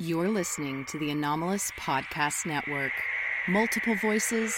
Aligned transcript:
You're 0.00 0.28
listening 0.28 0.84
to 0.90 0.98
the 1.00 1.10
Anomalous 1.10 1.72
Podcast 1.72 2.46
Network. 2.46 2.92
Multiple 3.48 3.96
voices, 3.96 4.54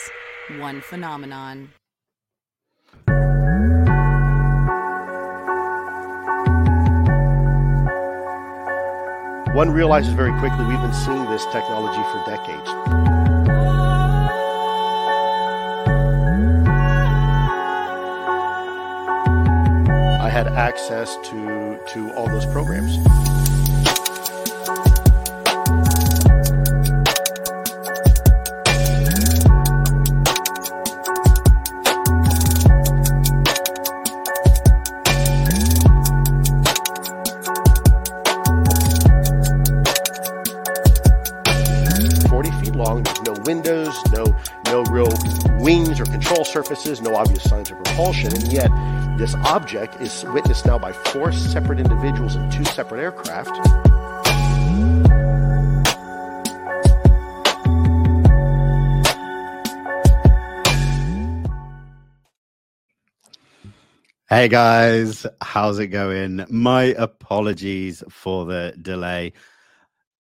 one 0.59 0.83
phenomenon. 0.83 1.71
One 9.55 9.71
realizes 9.71 10.13
very 10.13 10.39
quickly 10.41 10.67
we've 10.67 10.79
been 10.79 10.93
seeing 10.93 11.25
this 11.31 11.47
technology 11.47 12.03
for 12.13 12.23
decades. 12.27 12.69
I 20.21 20.29
had 20.29 20.49
access 20.49 21.17
to 21.31 21.81
to 21.95 22.13
all 22.15 22.29
those 22.29 22.45
programs. 22.45 22.99
Surfaces, 46.71 47.03
no 47.03 47.17
obvious 47.17 47.43
signs 47.43 47.69
of 47.71 47.83
propulsion, 47.83 48.33
and 48.33 48.53
yet 48.53 48.71
this 49.19 49.35
object 49.35 50.01
is 50.01 50.25
witnessed 50.27 50.65
now 50.67 50.79
by 50.79 50.93
four 50.93 51.33
separate 51.33 51.81
individuals 51.81 52.37
in 52.37 52.49
two 52.51 52.65
separate 52.65 53.01
aircraft. 53.01 53.51
Hey 64.29 64.47
guys, 64.47 65.27
how's 65.41 65.81
it 65.81 65.89
going? 65.89 66.47
My 66.49 66.85
apologies 66.85 68.05
for 68.09 68.45
the 68.45 68.75
delay. 68.81 69.33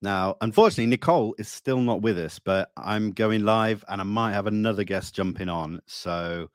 Now, 0.02 0.36
unfortunately, 0.40 0.86
Nicole 0.86 1.34
is 1.38 1.48
still 1.48 1.80
not 1.80 2.00
with 2.00 2.18
us, 2.18 2.38
but 2.38 2.70
I'm 2.76 3.10
going 3.12 3.44
live 3.44 3.84
and 3.88 4.00
I 4.00 4.04
might 4.04 4.32
have 4.32 4.46
another 4.46 4.84
guest 4.84 5.14
jumping 5.14 5.50
on. 5.50 5.80
So 5.86 6.48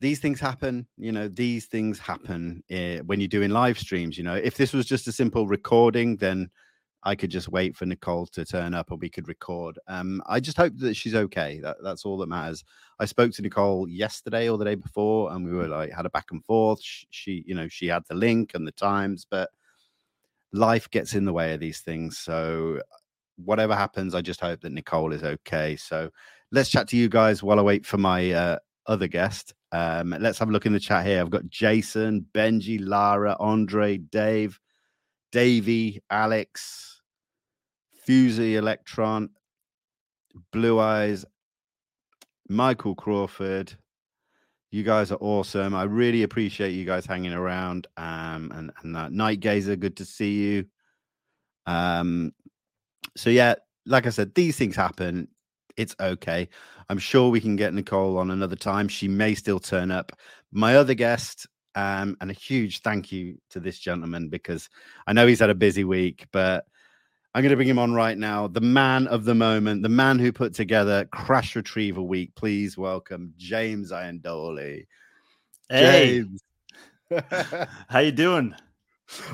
these 0.00 0.18
things 0.18 0.40
happen, 0.40 0.88
you 0.98 1.12
know, 1.12 1.28
these 1.28 1.66
things 1.66 2.00
happen 2.00 2.64
eh, 2.68 2.98
when 3.06 3.20
you're 3.20 3.28
doing 3.28 3.50
live 3.50 3.78
streams. 3.78 4.18
You 4.18 4.24
know, 4.24 4.34
if 4.34 4.56
this 4.56 4.72
was 4.72 4.86
just 4.86 5.06
a 5.06 5.12
simple 5.12 5.46
recording, 5.46 6.16
then 6.16 6.50
I 7.04 7.14
could 7.14 7.30
just 7.30 7.48
wait 7.48 7.76
for 7.76 7.86
Nicole 7.86 8.26
to 8.26 8.44
turn 8.44 8.74
up 8.74 8.90
and 8.90 9.00
we 9.00 9.08
could 9.08 9.28
record. 9.28 9.78
Um, 9.86 10.20
I 10.26 10.40
just 10.40 10.56
hope 10.56 10.72
that 10.78 10.94
she's 10.94 11.14
okay. 11.14 11.60
That, 11.60 11.76
that's 11.82 12.04
all 12.04 12.18
that 12.18 12.28
matters. 12.28 12.64
I 12.98 13.04
spoke 13.04 13.32
to 13.34 13.42
Nicole 13.42 13.88
yesterday 13.88 14.48
or 14.48 14.58
the 14.58 14.64
day 14.64 14.74
before, 14.74 15.32
and 15.32 15.44
we 15.44 15.52
were 15.52 15.68
like 15.68 15.92
had 15.92 16.06
a 16.06 16.10
back 16.10 16.26
and 16.32 16.44
forth. 16.44 16.80
She, 16.82 17.06
she, 17.10 17.44
you 17.46 17.54
know, 17.54 17.68
she 17.68 17.86
had 17.86 18.02
the 18.08 18.14
link 18.14 18.52
and 18.54 18.66
the 18.66 18.72
times, 18.72 19.26
but 19.28 19.50
life 20.52 20.90
gets 20.90 21.14
in 21.14 21.24
the 21.24 21.32
way 21.32 21.54
of 21.54 21.60
these 21.60 21.80
things. 21.80 22.18
So 22.18 22.80
whatever 23.36 23.74
happens, 23.74 24.14
I 24.14 24.20
just 24.20 24.40
hope 24.40 24.60
that 24.60 24.72
Nicole 24.72 25.12
is 25.12 25.22
okay. 25.22 25.76
So 25.76 26.10
let's 26.50 26.70
chat 26.70 26.88
to 26.88 26.96
you 26.96 27.08
guys 27.08 27.42
while 27.42 27.58
I 27.58 27.62
wait 27.62 27.86
for 27.86 27.98
my 27.98 28.32
uh, 28.32 28.58
other 28.86 29.08
guest. 29.08 29.54
Um, 29.72 30.14
let's 30.20 30.38
have 30.38 30.50
a 30.50 30.52
look 30.52 30.66
in 30.66 30.72
the 30.72 30.80
chat 30.80 31.06
here. 31.06 31.20
I've 31.20 31.30
got 31.30 31.48
Jason, 31.48 32.26
Benji, 32.34 32.78
Lara, 32.80 33.36
Andre, 33.40 33.96
Dave, 33.96 34.60
Davey, 35.30 36.02
Alex, 36.10 37.00
Fusey, 38.06 38.56
Electron, 38.56 39.30
Blue 40.52 40.78
Eyes, 40.78 41.24
Michael 42.48 42.94
Crawford. 42.94 43.74
You 44.72 44.82
guys 44.82 45.12
are 45.12 45.18
awesome. 45.20 45.74
I 45.74 45.82
really 45.82 46.22
appreciate 46.22 46.70
you 46.70 46.86
guys 46.86 47.04
hanging 47.04 47.34
around. 47.34 47.86
Um, 47.98 48.50
and 48.54 48.72
and 48.82 48.96
that 48.96 49.12
Night 49.12 49.40
Gazer, 49.40 49.76
good 49.76 49.98
to 49.98 50.06
see 50.06 50.32
you. 50.32 50.64
Um, 51.66 52.32
so 53.14 53.28
yeah, 53.28 53.56
like 53.84 54.06
I 54.06 54.10
said, 54.10 54.34
these 54.34 54.56
things 54.56 54.74
happen. 54.74 55.28
It's 55.76 55.94
okay. 56.00 56.48
I'm 56.88 56.98
sure 56.98 57.28
we 57.28 57.40
can 57.40 57.54
get 57.54 57.74
Nicole 57.74 58.16
on 58.16 58.30
another 58.30 58.56
time. 58.56 58.88
She 58.88 59.08
may 59.08 59.34
still 59.34 59.60
turn 59.60 59.90
up. 59.90 60.10
My 60.52 60.76
other 60.76 60.94
guest, 60.94 61.46
um, 61.74 62.16
and 62.22 62.30
a 62.30 62.34
huge 62.34 62.80
thank 62.80 63.12
you 63.12 63.36
to 63.50 63.60
this 63.60 63.78
gentleman 63.78 64.30
because 64.30 64.70
I 65.06 65.12
know 65.12 65.26
he's 65.26 65.40
had 65.40 65.50
a 65.50 65.54
busy 65.54 65.84
week, 65.84 66.26
but 66.32 66.64
I'm 67.34 67.42
going 67.42 67.50
to 67.50 67.56
bring 67.56 67.68
him 67.68 67.78
on 67.78 67.94
right 67.94 68.18
now. 68.18 68.46
The 68.46 68.60
man 68.60 69.06
of 69.06 69.24
the 69.24 69.34
moment, 69.34 69.82
the 69.82 69.88
man 69.88 70.18
who 70.18 70.32
put 70.32 70.52
together 70.52 71.06
Crash 71.06 71.56
Retrieval 71.56 72.06
Week. 72.06 72.34
Please 72.34 72.76
welcome 72.76 73.32
James 73.38 73.90
Iandoli. 73.90 74.86
Hey, 75.70 76.24
James. 76.24 76.42
how 77.88 78.00
you 78.00 78.12
doing? 78.12 78.54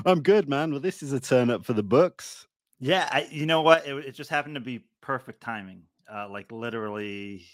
I'm 0.05 0.21
good, 0.21 0.47
man. 0.47 0.71
Well, 0.71 0.79
this 0.79 1.03
is 1.03 1.11
a 1.11 1.19
turn 1.19 1.49
up 1.49 1.65
for 1.65 1.73
the 1.73 1.83
books. 1.83 2.47
Yeah, 2.79 3.09
I, 3.11 3.27
you 3.31 3.45
know 3.45 3.61
what? 3.63 3.85
It, 3.85 3.93
it 4.05 4.15
just 4.15 4.29
happened 4.29 4.55
to 4.55 4.61
be 4.61 4.85
perfect 5.01 5.41
timing. 5.41 5.81
Uh, 6.09 6.29
like 6.29 6.53
literally, 6.53 7.45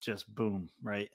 just 0.00 0.34
boom, 0.34 0.70
right? 0.82 1.10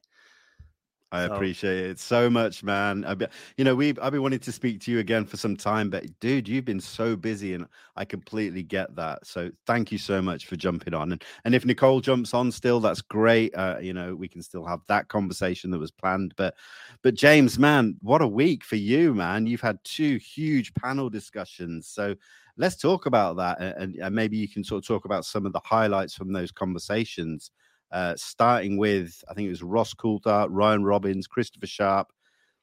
I 1.12 1.24
appreciate 1.24 1.86
it 1.86 2.00
so 2.00 2.30
much, 2.30 2.64
man. 2.64 3.04
I 3.04 3.16
be, 3.16 3.26
you 3.58 3.66
know, 3.66 3.76
we 3.76 3.90
I've 4.00 4.12
been 4.12 4.22
wanting 4.22 4.40
to 4.40 4.52
speak 4.52 4.80
to 4.82 4.92
you 4.92 5.00
again 5.00 5.26
for 5.26 5.38
some 5.38 5.58
time, 5.58 5.90
but 5.90 6.06
dude, 6.20 6.48
you've 6.48 6.66
been 6.66 6.80
so 6.80 7.16
busy, 7.16 7.56
and 7.56 7.66
I 7.96 8.06
completely 8.06 8.62
get 8.62 8.96
that. 8.96 9.26
So 9.26 9.50
thank 9.66 9.92
you 9.92 9.98
so 9.98 10.22
much 10.22 10.46
for 10.46 10.56
jumping 10.56 10.94
on. 10.94 11.12
And 11.14 11.24
and 11.46 11.56
if 11.56 11.66
Nicole 11.66 12.00
jumps 12.00 12.36
on 12.36 12.52
still, 12.52 12.80
that's 12.80 13.02
great. 13.02 13.56
Uh, 13.56 13.78
you 13.82 13.92
know, 13.92 14.16
we 14.16 14.28
can 14.28 14.44
still 14.44 14.64
have 14.66 14.82
that 14.88 15.08
conversation 15.08 15.72
that 15.72 15.80
was 15.80 15.90
planned. 15.92 16.36
But 16.38 16.54
but 17.02 17.16
James, 17.16 17.58
man, 17.58 17.96
what 18.02 18.22
a 18.22 18.28
week 18.28 18.64
for 18.64 18.76
you, 18.76 19.16
man. 19.16 19.48
You've 19.48 19.62
had 19.62 19.84
two 19.84 20.18
huge 20.18 20.74
panel 20.76 21.10
discussions. 21.10 21.88
So 21.88 22.16
let's 22.56 22.76
talk 22.76 23.08
about 23.08 23.38
that, 23.38 23.60
and, 23.60 23.96
and 23.96 24.14
maybe 24.14 24.38
you 24.38 24.48
can 24.48 24.64
sort 24.64 24.84
of 24.84 24.88
talk 24.88 25.06
about 25.06 25.26
some 25.26 25.48
of 25.48 25.54
the 25.54 25.62
highlights 25.64 26.14
from 26.14 26.34
those 26.34 26.52
conversations 26.52 27.50
uh, 27.92 28.16
starting 28.18 28.78
with 28.78 29.24
I 29.30 29.34
think 29.34 29.48
it 29.48 29.52
was 29.52 29.64
Ross 29.64 29.94
Coulthart, 29.94 30.48
Ryan 30.50 30.84
Robbins, 30.84 31.28
Christopher 31.28 31.68
Sharp. 31.68 32.08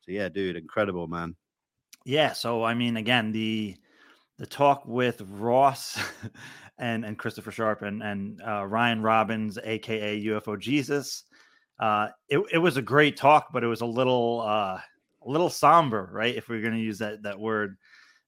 So 0.02 0.12
yeah, 0.12 0.28
dude, 0.28 0.56
incredible 0.56 1.06
man. 1.08 1.34
Yeah. 2.04 2.32
So 2.32 2.62
I 2.62 2.74
mean, 2.74 2.96
again, 2.96 3.32
the 3.32 3.76
the 4.38 4.46
talk 4.46 4.86
with 4.86 5.22
Ross 5.28 5.98
and 6.78 7.04
and 7.04 7.18
Christopher 7.18 7.50
Sharp 7.50 7.82
and 7.82 8.02
and 8.02 8.40
uh, 8.46 8.64
Ryan 8.66 9.02
Robbins, 9.02 9.58
aka 9.62 10.22
UFO 10.24 10.58
Jesus. 10.58 11.24
Uh, 11.78 12.08
it 12.28 12.40
it 12.52 12.58
was 12.58 12.76
a 12.76 12.82
great 12.82 13.16
talk, 13.16 13.48
but 13.52 13.64
it 13.64 13.68
was 13.68 13.80
a 13.80 13.86
little 13.86 14.42
uh, 14.46 14.78
a 14.78 15.30
little 15.30 15.50
somber, 15.50 16.08
right? 16.12 16.34
If 16.34 16.48
we're 16.48 16.62
going 16.62 16.74
to 16.74 16.80
use 16.80 16.98
that 16.98 17.22
that 17.22 17.38
word, 17.38 17.76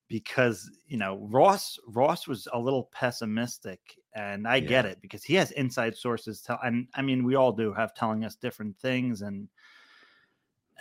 because 0.08 0.68
you 0.86 0.96
know 0.96 1.26
Ross 1.30 1.78
Ross 1.88 2.26
was 2.26 2.48
a 2.52 2.58
little 2.58 2.90
pessimistic, 2.92 3.80
and 4.18 4.48
I 4.48 4.58
get 4.60 4.84
it 4.84 5.00
because 5.00 5.22
he 5.22 5.34
has 5.34 5.52
inside 5.52 5.96
sources 5.96 6.40
tell, 6.40 6.58
and 6.64 6.88
I 6.94 7.02
mean 7.02 7.24
we 7.24 7.36
all 7.36 7.52
do 7.52 7.72
have 7.72 7.94
telling 7.94 8.24
us 8.24 8.34
different 8.34 8.76
things, 8.76 9.22
and 9.22 9.48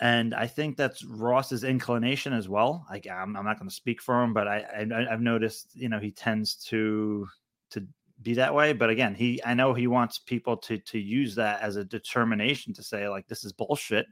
and 0.00 0.34
I 0.34 0.46
think 0.46 0.76
that's 0.76 1.04
Ross's 1.04 1.64
inclination 1.64 2.32
as 2.32 2.48
well. 2.48 2.84
Like 2.90 3.06
I'm, 3.06 3.36
I'm 3.36 3.44
not 3.44 3.58
going 3.58 3.68
to 3.68 3.74
speak 3.74 4.02
for 4.02 4.22
him, 4.22 4.32
but 4.32 4.48
I, 4.48 4.86
I 4.90 5.12
I've 5.12 5.20
noticed 5.20 5.70
you 5.74 5.88
know 5.88 6.00
he 6.00 6.10
tends 6.10 6.56
to 6.66 7.28
to 7.70 7.86
be 8.22 8.34
that 8.34 8.52
way. 8.52 8.72
But 8.72 8.90
again, 8.90 9.14
he 9.14 9.40
I 9.44 9.54
know 9.54 9.72
he 9.72 9.86
wants 9.86 10.18
people 10.18 10.56
to 10.58 10.78
to 10.78 10.98
use 10.98 11.36
that 11.36 11.62
as 11.62 11.76
a 11.76 11.84
determination 11.84 12.74
to 12.74 12.82
say 12.82 13.08
like 13.08 13.28
this 13.28 13.44
is 13.44 13.52
bullshit. 13.52 14.06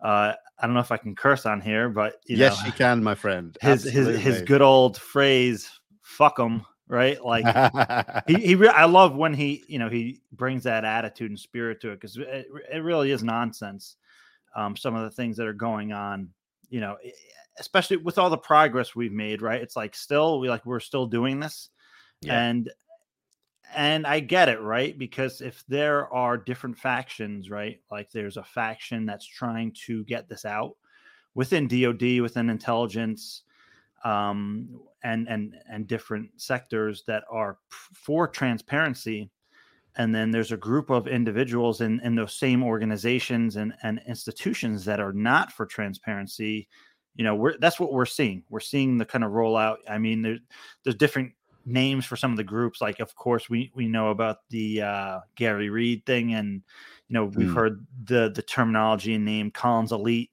Uh, 0.00 0.32
I 0.58 0.66
don't 0.66 0.74
know 0.74 0.80
if 0.80 0.92
I 0.92 0.96
can 0.96 1.14
curse 1.14 1.46
on 1.46 1.60
here, 1.60 1.88
but 1.88 2.16
you 2.26 2.36
yes, 2.36 2.60
know, 2.60 2.66
you 2.66 2.72
can, 2.72 3.02
my 3.02 3.14
friend. 3.14 3.56
his 3.60 3.84
his 3.84 4.18
his 4.18 4.42
good 4.42 4.62
old 4.62 4.96
phrase 4.96 5.68
"fuck 6.02 6.38
him," 6.38 6.64
right? 6.88 7.22
Like 7.24 8.24
he 8.26 8.34
he 8.46 8.54
re- 8.54 8.68
I 8.68 8.86
love 8.86 9.14
when 9.14 9.34
he 9.34 9.64
you 9.68 9.78
know 9.78 9.88
he 9.88 10.20
brings 10.32 10.64
that 10.64 10.84
attitude 10.84 11.30
and 11.30 11.38
spirit 11.38 11.80
to 11.82 11.90
it 11.90 12.00
because 12.00 12.16
it, 12.16 12.46
it 12.72 12.82
really 12.82 13.10
is 13.10 13.22
nonsense. 13.22 13.96
Um, 14.56 14.76
some 14.76 14.94
of 14.94 15.04
the 15.04 15.10
things 15.10 15.36
that 15.36 15.46
are 15.46 15.52
going 15.52 15.92
on, 15.92 16.30
you 16.70 16.80
know, 16.80 16.96
especially 17.58 17.98
with 17.98 18.18
all 18.18 18.30
the 18.30 18.38
progress 18.38 18.96
we've 18.96 19.12
made, 19.12 19.42
right? 19.42 19.60
It's 19.60 19.76
like 19.76 19.94
still 19.94 20.40
we 20.40 20.48
like 20.48 20.64
we're 20.66 20.80
still 20.80 21.06
doing 21.06 21.38
this, 21.38 21.68
Yeah. 22.22 22.40
and 22.48 22.70
and 23.74 24.06
I 24.06 24.20
get 24.20 24.48
it, 24.48 24.60
right? 24.62 24.96
Because 24.98 25.42
if 25.42 25.62
there 25.68 26.12
are 26.12 26.38
different 26.38 26.78
factions, 26.78 27.50
right? 27.50 27.80
Like 27.90 28.10
there's 28.10 28.38
a 28.38 28.42
faction 28.42 29.04
that's 29.04 29.26
trying 29.26 29.74
to 29.86 30.04
get 30.04 30.26
this 30.28 30.46
out 30.46 30.76
within 31.34 31.68
DoD, 31.68 32.20
within 32.20 32.48
intelligence, 32.48 33.42
um, 34.04 34.80
and 35.02 35.28
and 35.28 35.54
and 35.70 35.86
different 35.86 36.30
sectors 36.40 37.04
that 37.06 37.24
are 37.30 37.58
for 37.70 38.28
transparency, 38.28 39.30
and 39.96 40.14
then 40.14 40.30
there's 40.30 40.52
a 40.52 40.56
group 40.56 40.90
of 40.90 41.06
individuals 41.08 41.80
in 41.80 42.00
in 42.00 42.14
those 42.14 42.34
same 42.34 42.62
organizations 42.62 43.56
and 43.56 43.74
and 43.82 44.00
institutions 44.06 44.84
that 44.84 45.00
are 45.00 45.12
not 45.12 45.52
for 45.52 45.66
transparency. 45.66 46.68
You 47.16 47.24
know, 47.24 47.34
we're 47.34 47.58
that's 47.58 47.80
what 47.80 47.92
we're 47.92 48.06
seeing. 48.06 48.44
We're 48.48 48.60
seeing 48.60 48.98
the 48.98 49.04
kind 49.04 49.24
of 49.24 49.32
rollout. 49.32 49.78
I 49.88 49.98
mean, 49.98 50.22
there, 50.22 50.38
there's 50.84 50.96
different 50.96 51.32
names 51.66 52.06
for 52.06 52.16
some 52.16 52.30
of 52.30 52.36
the 52.36 52.44
groups. 52.44 52.80
Like, 52.80 53.00
of 53.00 53.14
course, 53.16 53.50
we 53.50 53.72
we 53.74 53.88
know 53.88 54.10
about 54.10 54.38
the 54.50 54.82
uh, 54.82 55.20
Gary 55.36 55.68
Reed 55.70 56.06
thing, 56.06 56.34
and 56.34 56.62
you 57.08 57.14
know 57.14 57.24
we've 57.26 57.50
Mm. 57.50 57.54
heard 57.54 57.86
the 58.04 58.30
the 58.34 58.42
terminology 58.42 59.14
and 59.14 59.24
name 59.24 59.50
Collins 59.50 59.92
Elite. 59.92 60.30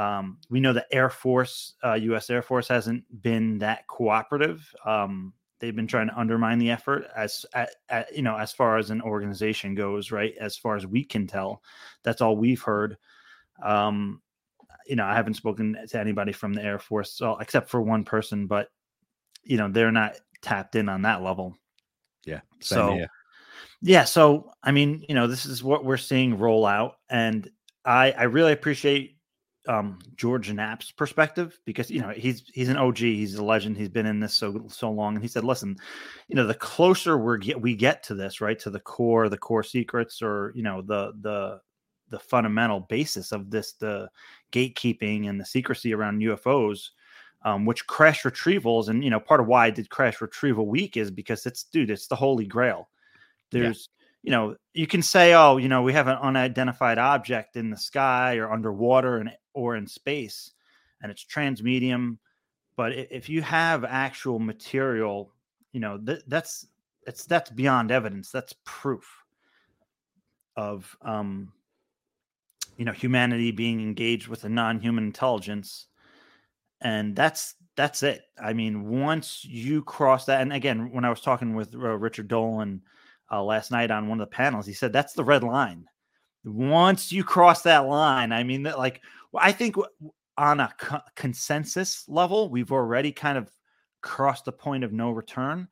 Um, 0.00 0.38
we 0.48 0.60
know 0.60 0.72
the 0.72 0.86
Air 0.90 1.10
Force, 1.10 1.74
uh, 1.84 1.92
U.S. 1.92 2.30
Air 2.30 2.40
Force, 2.40 2.68
hasn't 2.68 3.04
been 3.20 3.58
that 3.58 3.86
cooperative. 3.86 4.74
Um, 4.86 5.34
they've 5.58 5.76
been 5.76 5.86
trying 5.86 6.08
to 6.08 6.18
undermine 6.18 6.58
the 6.58 6.70
effort 6.70 7.04
as 7.14 7.44
at, 7.52 7.68
at, 7.90 8.16
you 8.16 8.22
know 8.22 8.34
as 8.34 8.50
far 8.50 8.78
as 8.78 8.88
an 8.88 9.02
organization 9.02 9.74
goes, 9.74 10.10
right? 10.10 10.32
As 10.40 10.56
far 10.56 10.74
as 10.74 10.86
we 10.86 11.04
can 11.04 11.26
tell, 11.26 11.62
that's 12.02 12.22
all 12.22 12.34
we've 12.34 12.62
heard. 12.62 12.96
Um, 13.62 14.22
you 14.86 14.96
know, 14.96 15.04
I 15.04 15.14
haven't 15.14 15.34
spoken 15.34 15.76
to 15.86 16.00
anybody 16.00 16.32
from 16.32 16.54
the 16.54 16.64
Air 16.64 16.78
Force, 16.78 17.12
so, 17.12 17.36
except 17.38 17.68
for 17.68 17.82
one 17.82 18.04
person, 18.04 18.46
but 18.46 18.68
you 19.44 19.58
know, 19.58 19.68
they're 19.68 19.92
not 19.92 20.14
tapped 20.40 20.76
in 20.76 20.88
on 20.88 21.02
that 21.02 21.22
level. 21.22 21.54
Yeah. 22.24 22.40
So, 22.60 22.94
here. 22.94 23.10
yeah, 23.82 24.04
so 24.04 24.50
I 24.62 24.72
mean, 24.72 25.04
you 25.10 25.14
know, 25.14 25.26
this 25.26 25.44
is 25.44 25.62
what 25.62 25.84
we're 25.84 25.98
seeing 25.98 26.38
roll 26.38 26.64
out, 26.64 26.94
and 27.10 27.50
I 27.84 28.12
I 28.12 28.22
really 28.22 28.52
appreciate 28.52 29.18
um 29.68 29.98
George 30.16 30.50
Knapp's 30.52 30.90
perspective 30.90 31.58
because 31.66 31.90
you 31.90 32.00
know 32.00 32.10
he's 32.10 32.44
he's 32.54 32.68
an 32.68 32.76
OG, 32.78 32.98
he's 32.98 33.34
a 33.34 33.44
legend, 33.44 33.76
he's 33.76 33.88
been 33.88 34.06
in 34.06 34.20
this 34.20 34.34
so 34.34 34.64
so 34.68 34.90
long, 34.90 35.14
and 35.14 35.22
he 35.22 35.28
said, 35.28 35.44
listen, 35.44 35.76
you 36.28 36.36
know, 36.36 36.46
the 36.46 36.54
closer 36.54 37.18
we 37.18 37.38
get 37.38 37.60
we 37.60 37.74
get 37.76 38.02
to 38.04 38.14
this, 38.14 38.40
right, 38.40 38.58
to 38.60 38.70
the 38.70 38.80
core, 38.80 39.28
the 39.28 39.38
core 39.38 39.62
secrets, 39.62 40.22
or 40.22 40.52
you 40.54 40.62
know, 40.62 40.80
the 40.82 41.12
the 41.20 41.60
the 42.08 42.18
fundamental 42.18 42.80
basis 42.80 43.32
of 43.32 43.50
this, 43.50 43.72
the 43.74 44.08
gatekeeping 44.52 45.28
and 45.28 45.40
the 45.40 45.44
secrecy 45.44 45.94
around 45.94 46.20
UFOs. 46.20 46.90
Um, 47.42 47.64
which 47.64 47.86
crash 47.86 48.24
retrievals 48.24 48.88
and 48.88 49.02
you 49.02 49.08
know 49.08 49.18
part 49.18 49.40
of 49.40 49.46
why 49.46 49.64
I 49.64 49.70
did 49.70 49.88
crash 49.88 50.20
retrieval 50.20 50.66
week 50.66 50.98
is 50.98 51.10
because 51.10 51.46
it's 51.46 51.64
dude 51.64 51.88
it's 51.88 52.06
the 52.06 52.14
holy 52.14 52.46
grail 52.46 52.90
Yeah. 53.52 53.62
there's 53.62 53.88
you 54.22 54.30
know 54.30 54.56
you 54.74 54.86
can 54.86 55.00
say 55.02 55.32
oh 55.32 55.56
you 55.56 55.66
know 55.66 55.80
we 55.80 55.94
have 55.94 56.06
an 56.06 56.18
unidentified 56.18 56.98
object 56.98 57.56
in 57.56 57.70
the 57.70 57.78
sky 57.78 58.36
or 58.36 58.52
underwater 58.52 59.16
and 59.16 59.32
or 59.54 59.76
in 59.76 59.86
space 59.86 60.52
and 61.02 61.10
it's 61.10 61.24
transmedium 61.24 62.18
but 62.76 62.92
if 62.92 63.28
you 63.28 63.42
have 63.42 63.84
actual 63.84 64.38
material 64.38 65.32
you 65.72 65.80
know 65.80 65.98
th- 65.98 66.22
that's 66.28 66.66
it's 67.06 67.24
that's 67.24 67.50
beyond 67.50 67.90
evidence 67.90 68.30
that's 68.30 68.54
proof 68.64 69.24
of 70.56 70.96
um 71.02 71.52
you 72.76 72.84
know 72.84 72.92
humanity 72.92 73.50
being 73.50 73.80
engaged 73.80 74.28
with 74.28 74.44
a 74.44 74.48
non-human 74.48 75.04
intelligence 75.04 75.86
and 76.80 77.14
that's 77.14 77.54
that's 77.76 78.02
it. 78.02 78.22
I 78.42 78.52
mean 78.52 78.88
once 78.88 79.44
you 79.44 79.82
cross 79.82 80.24
that 80.26 80.40
and 80.40 80.52
again 80.52 80.90
when 80.90 81.04
i 81.04 81.10
was 81.10 81.20
talking 81.20 81.54
with 81.54 81.74
uh, 81.74 81.78
richard 81.78 82.28
dolan 82.28 82.82
uh, 83.30 83.42
last 83.42 83.70
night 83.70 83.90
on 83.90 84.08
one 84.08 84.20
of 84.20 84.28
the 84.28 84.34
panels 84.34 84.66
he 84.66 84.72
said 84.72 84.92
that's 84.92 85.12
the 85.12 85.24
red 85.24 85.42
line 85.42 85.86
once 86.44 87.12
you 87.12 87.22
cross 87.22 87.62
that 87.62 87.86
line 87.86 88.32
i 88.32 88.42
mean 88.42 88.62
that 88.62 88.78
like 88.78 89.00
i 89.38 89.52
think 89.52 89.76
on 90.38 90.60
a 90.60 90.72
co- 90.78 91.00
consensus 91.14 92.04
level 92.08 92.48
we've 92.48 92.72
already 92.72 93.12
kind 93.12 93.36
of 93.36 93.50
crossed 94.00 94.46
the 94.46 94.52
point 94.52 94.82
of 94.82 94.92
no 94.92 95.10
return 95.10 95.68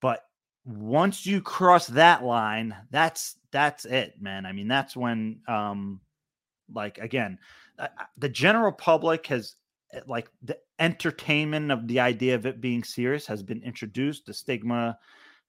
but 0.00 0.24
once 0.64 1.26
you 1.26 1.40
cross 1.40 1.86
that 1.86 2.22
line 2.22 2.74
that's 2.90 3.36
that's 3.50 3.84
it 3.84 4.14
man. 4.20 4.46
I 4.46 4.52
mean 4.52 4.68
that's 4.68 4.96
when 4.96 5.40
um 5.48 6.00
like 6.72 6.98
again 6.98 7.38
uh, 7.78 7.88
uh, 7.98 8.04
the 8.18 8.28
general 8.28 8.72
public 8.72 9.26
has 9.26 9.56
uh, 9.94 10.00
like 10.06 10.30
the 10.42 10.56
entertainment 10.78 11.70
of 11.70 11.88
the 11.88 12.00
idea 12.00 12.34
of 12.34 12.46
it 12.46 12.60
being 12.60 12.84
serious 12.84 13.26
has 13.26 13.42
been 13.42 13.62
introduced 13.62 14.26
the 14.26 14.34
stigma 14.34 14.98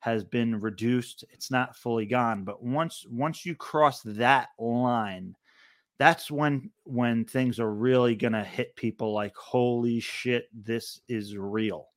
has 0.02 0.24
been 0.24 0.60
reduced 0.60 1.24
it's 1.32 1.50
not 1.50 1.76
fully 1.76 2.06
gone 2.06 2.44
but 2.44 2.62
once 2.62 3.06
once 3.10 3.46
you 3.46 3.56
cross 3.56 4.02
that 4.02 4.50
line 4.60 5.36
that's 5.98 6.30
when 6.32 6.70
when 6.84 7.24
things 7.24 7.60
are 7.60 7.72
really 7.74 8.16
going 8.16 8.34
to 8.34 8.44
hit 8.44 8.76
people 8.76 9.14
like 9.14 9.36
holy 9.36 10.00
shit 10.00 10.50
this 10.54 11.00
is 11.08 11.38
real 11.38 11.88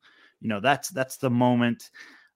you 0.40 0.48
know 0.48 0.60
that's 0.60 0.90
that's 0.90 1.16
the 1.16 1.30
moment 1.30 1.90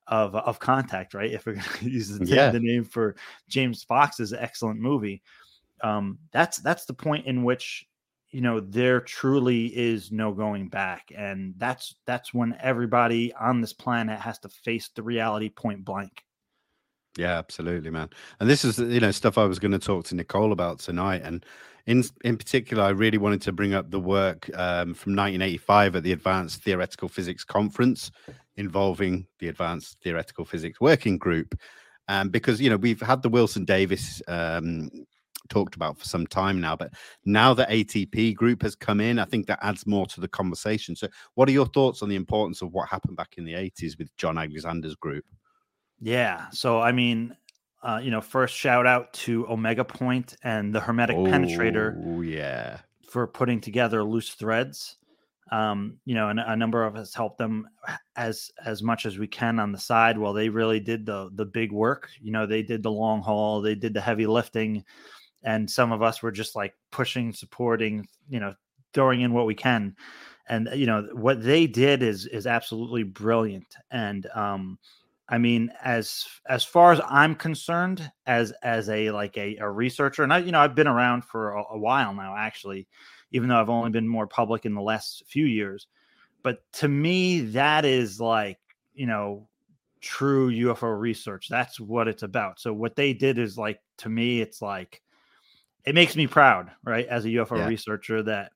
of 0.06 0.34
of 0.34 0.58
contact 0.58 1.12
right 1.12 1.32
if 1.32 1.44
we're 1.44 1.52
going 1.52 1.64
to 1.80 1.90
use 1.90 2.08
the, 2.18 2.24
Yeah. 2.24 2.50
the 2.50 2.60
name 2.60 2.84
for 2.84 3.14
james 3.48 3.82
fox's 3.82 4.32
excellent 4.32 4.80
movie 4.80 5.22
um 5.82 6.18
that's 6.32 6.58
that's 6.58 6.86
the 6.86 6.94
point 6.94 7.26
in 7.26 7.44
which 7.44 7.86
you 8.30 8.40
know 8.40 8.60
there 8.60 9.00
truly 9.00 9.66
is 9.66 10.12
no 10.12 10.32
going 10.32 10.68
back 10.68 11.10
and 11.16 11.54
that's 11.56 11.94
that's 12.06 12.34
when 12.34 12.56
everybody 12.60 13.32
on 13.34 13.60
this 13.60 13.72
planet 13.72 14.18
has 14.18 14.38
to 14.38 14.48
face 14.48 14.90
the 14.94 15.02
reality 15.02 15.48
point 15.48 15.84
blank 15.84 16.24
Yeah, 17.16 17.36
absolutely, 17.36 17.90
man. 17.90 18.10
And 18.38 18.48
this 18.48 18.64
is 18.64 18.78
you 18.78 19.00
know 19.00 19.10
stuff 19.10 19.38
I 19.38 19.44
was 19.44 19.58
going 19.58 19.72
to 19.72 19.78
talk 19.78 20.04
to 20.06 20.14
Nicole 20.14 20.52
about 20.52 20.78
tonight, 20.78 21.22
and 21.24 21.44
in 21.86 22.04
in 22.22 22.36
particular, 22.36 22.84
I 22.84 22.90
really 22.90 23.18
wanted 23.18 23.42
to 23.42 23.52
bring 23.52 23.74
up 23.74 23.90
the 23.90 23.98
work 23.98 24.48
um, 24.54 24.94
from 24.94 25.16
1985 25.16 25.96
at 25.96 26.02
the 26.04 26.12
Advanced 26.12 26.62
Theoretical 26.62 27.08
Physics 27.08 27.44
Conference 27.44 28.10
involving 28.56 29.26
the 29.40 29.48
Advanced 29.48 29.96
Theoretical 30.00 30.44
Physics 30.44 30.80
Working 30.80 31.18
Group, 31.18 31.58
um, 32.06 32.28
because 32.28 32.60
you 32.60 32.70
know 32.70 32.76
we've 32.76 33.00
had 33.00 33.22
the 33.22 33.30
Wilson 33.30 33.64
Davis 33.64 34.22
um, 34.28 34.90
talked 35.48 35.74
about 35.74 35.98
for 35.98 36.04
some 36.04 36.26
time 36.26 36.60
now, 36.60 36.76
but 36.76 36.92
now 37.24 37.54
the 37.54 37.66
ATP 37.66 38.34
group 38.34 38.62
has 38.62 38.74
come 38.74 39.00
in, 39.00 39.18
I 39.18 39.24
think 39.24 39.46
that 39.46 39.58
adds 39.62 39.86
more 39.86 40.06
to 40.06 40.20
the 40.20 40.28
conversation. 40.28 40.94
So, 40.94 41.08
what 41.34 41.48
are 41.48 41.52
your 41.52 41.66
thoughts 41.66 42.02
on 42.02 42.08
the 42.08 42.16
importance 42.16 42.62
of 42.62 42.72
what 42.72 42.88
happened 42.88 43.16
back 43.16 43.34
in 43.38 43.44
the 43.44 43.54
80s 43.54 43.98
with 43.98 44.14
John 44.16 44.38
Alexander's 44.38 44.94
group? 44.96 45.24
Yeah. 46.00 46.48
So 46.50 46.80
I 46.80 46.92
mean, 46.92 47.36
uh, 47.82 48.00
you 48.02 48.10
know, 48.10 48.20
first 48.20 48.54
shout 48.54 48.86
out 48.86 49.12
to 49.14 49.46
Omega 49.48 49.84
Point 49.84 50.36
and 50.42 50.74
the 50.74 50.80
Hermetic 50.80 51.16
Penetrator 51.16 52.00
Oh 52.06 52.20
yeah. 52.20 52.78
for 53.08 53.26
putting 53.26 53.60
together 53.60 54.02
loose 54.04 54.30
threads. 54.30 54.96
Um, 55.50 55.98
you 56.04 56.14
know, 56.14 56.28
and 56.28 56.38
a 56.40 56.54
number 56.54 56.84
of 56.84 56.94
us 56.94 57.14
helped 57.14 57.38
them 57.38 57.68
as 58.16 58.50
as 58.66 58.82
much 58.82 59.06
as 59.06 59.18
we 59.18 59.26
can 59.26 59.58
on 59.58 59.72
the 59.72 59.78
side. 59.78 60.18
While 60.18 60.34
they 60.34 60.50
really 60.50 60.78
did 60.78 61.06
the 61.06 61.30
the 61.34 61.46
big 61.46 61.72
work. 61.72 62.10
You 62.20 62.32
know, 62.32 62.46
they 62.46 62.62
did 62.62 62.82
the 62.82 62.90
long 62.90 63.22
haul, 63.22 63.62
they 63.62 63.74
did 63.74 63.94
the 63.94 64.00
heavy 64.00 64.26
lifting, 64.26 64.84
and 65.42 65.70
some 65.70 65.92
of 65.92 66.02
us 66.02 66.22
were 66.22 66.32
just 66.32 66.56
like 66.56 66.74
pushing, 66.90 67.32
supporting. 67.32 68.06
You 68.28 68.40
know, 68.40 68.54
throwing 68.94 69.20
in 69.20 69.32
what 69.32 69.46
we 69.46 69.54
can. 69.54 69.94
And 70.48 70.68
you 70.74 70.86
know 70.86 71.06
what 71.12 71.42
they 71.42 71.66
did 71.66 72.02
is 72.02 72.26
is 72.26 72.46
absolutely 72.46 73.02
brilliant. 73.02 73.76
And 73.90 74.26
um, 74.34 74.78
I 75.28 75.36
mean, 75.36 75.70
as 75.84 76.26
as 76.48 76.64
far 76.64 76.90
as 76.90 77.00
I'm 77.06 77.34
concerned, 77.34 78.10
as 78.26 78.52
as 78.62 78.88
a 78.88 79.10
like 79.10 79.36
a, 79.36 79.56
a 79.58 79.70
researcher, 79.70 80.22
and 80.22 80.32
I 80.32 80.38
you 80.38 80.52
know 80.52 80.60
I've 80.60 80.74
been 80.74 80.88
around 80.88 81.24
for 81.24 81.50
a, 81.50 81.64
a 81.72 81.78
while 81.78 82.14
now, 82.14 82.34
actually, 82.36 82.88
even 83.30 83.48
though 83.48 83.60
I've 83.60 83.68
only 83.68 83.90
been 83.90 84.08
more 84.08 84.26
public 84.26 84.64
in 84.64 84.74
the 84.74 84.80
last 84.80 85.22
few 85.28 85.44
years. 85.44 85.86
But 86.42 86.60
to 86.74 86.88
me, 86.88 87.40
that 87.40 87.84
is 87.84 88.18
like 88.18 88.58
you 88.94 89.06
know 89.06 89.48
true 90.00 90.50
UFO 90.50 90.98
research. 90.98 91.48
That's 91.50 91.78
what 91.78 92.08
it's 92.08 92.22
about. 92.22 92.58
So 92.58 92.72
what 92.72 92.96
they 92.96 93.12
did 93.12 93.36
is 93.36 93.58
like 93.58 93.80
to 93.98 94.08
me, 94.08 94.40
it's 94.40 94.62
like 94.62 95.02
it 95.88 95.94
makes 95.94 96.16
me 96.16 96.26
proud, 96.26 96.70
right, 96.84 97.06
as 97.06 97.24
a 97.24 97.30
UFO 97.30 97.56
Yeah. 97.56 97.66
researcher 97.66 98.22
that 98.24 98.52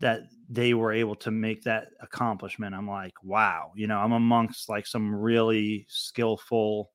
that 0.00 0.22
they 0.48 0.74
were 0.74 0.92
able 0.92 1.14
to 1.16 1.30
make 1.30 1.62
that 1.62 1.88
accomplishment. 2.00 2.74
I'm 2.74 2.88
like, 2.88 3.14
wow, 3.22 3.72
you 3.76 3.86
know, 3.86 3.98
I'm 3.98 4.12
amongst 4.12 4.68
like 4.68 4.86
some 4.86 5.14
really 5.14 5.86
skillful 5.88 6.90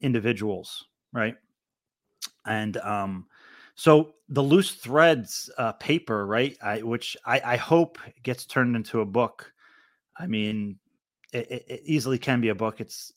individuals, 0.00 0.86
right? 1.12 1.36
And 2.46 2.76
um, 2.78 3.26
so 3.74 4.14
the 4.28 4.42
loose 4.42 4.74
threads 4.74 5.50
uh, 5.58 5.72
paper, 5.72 6.26
right? 6.26 6.56
I, 6.62 6.82
which 6.82 7.16
I, 7.24 7.40
I 7.44 7.56
hope 7.56 7.98
gets 8.22 8.46
turned 8.46 8.76
into 8.76 9.00
a 9.00 9.06
book. 9.06 9.52
I 10.18 10.26
mean, 10.26 10.78
it, 11.32 11.50
it, 11.50 11.64
it 11.68 11.82
easily 11.84 12.18
can 12.18 12.40
be 12.40 12.48
a 12.48 12.54
book. 12.54 12.80
It's 12.80 13.12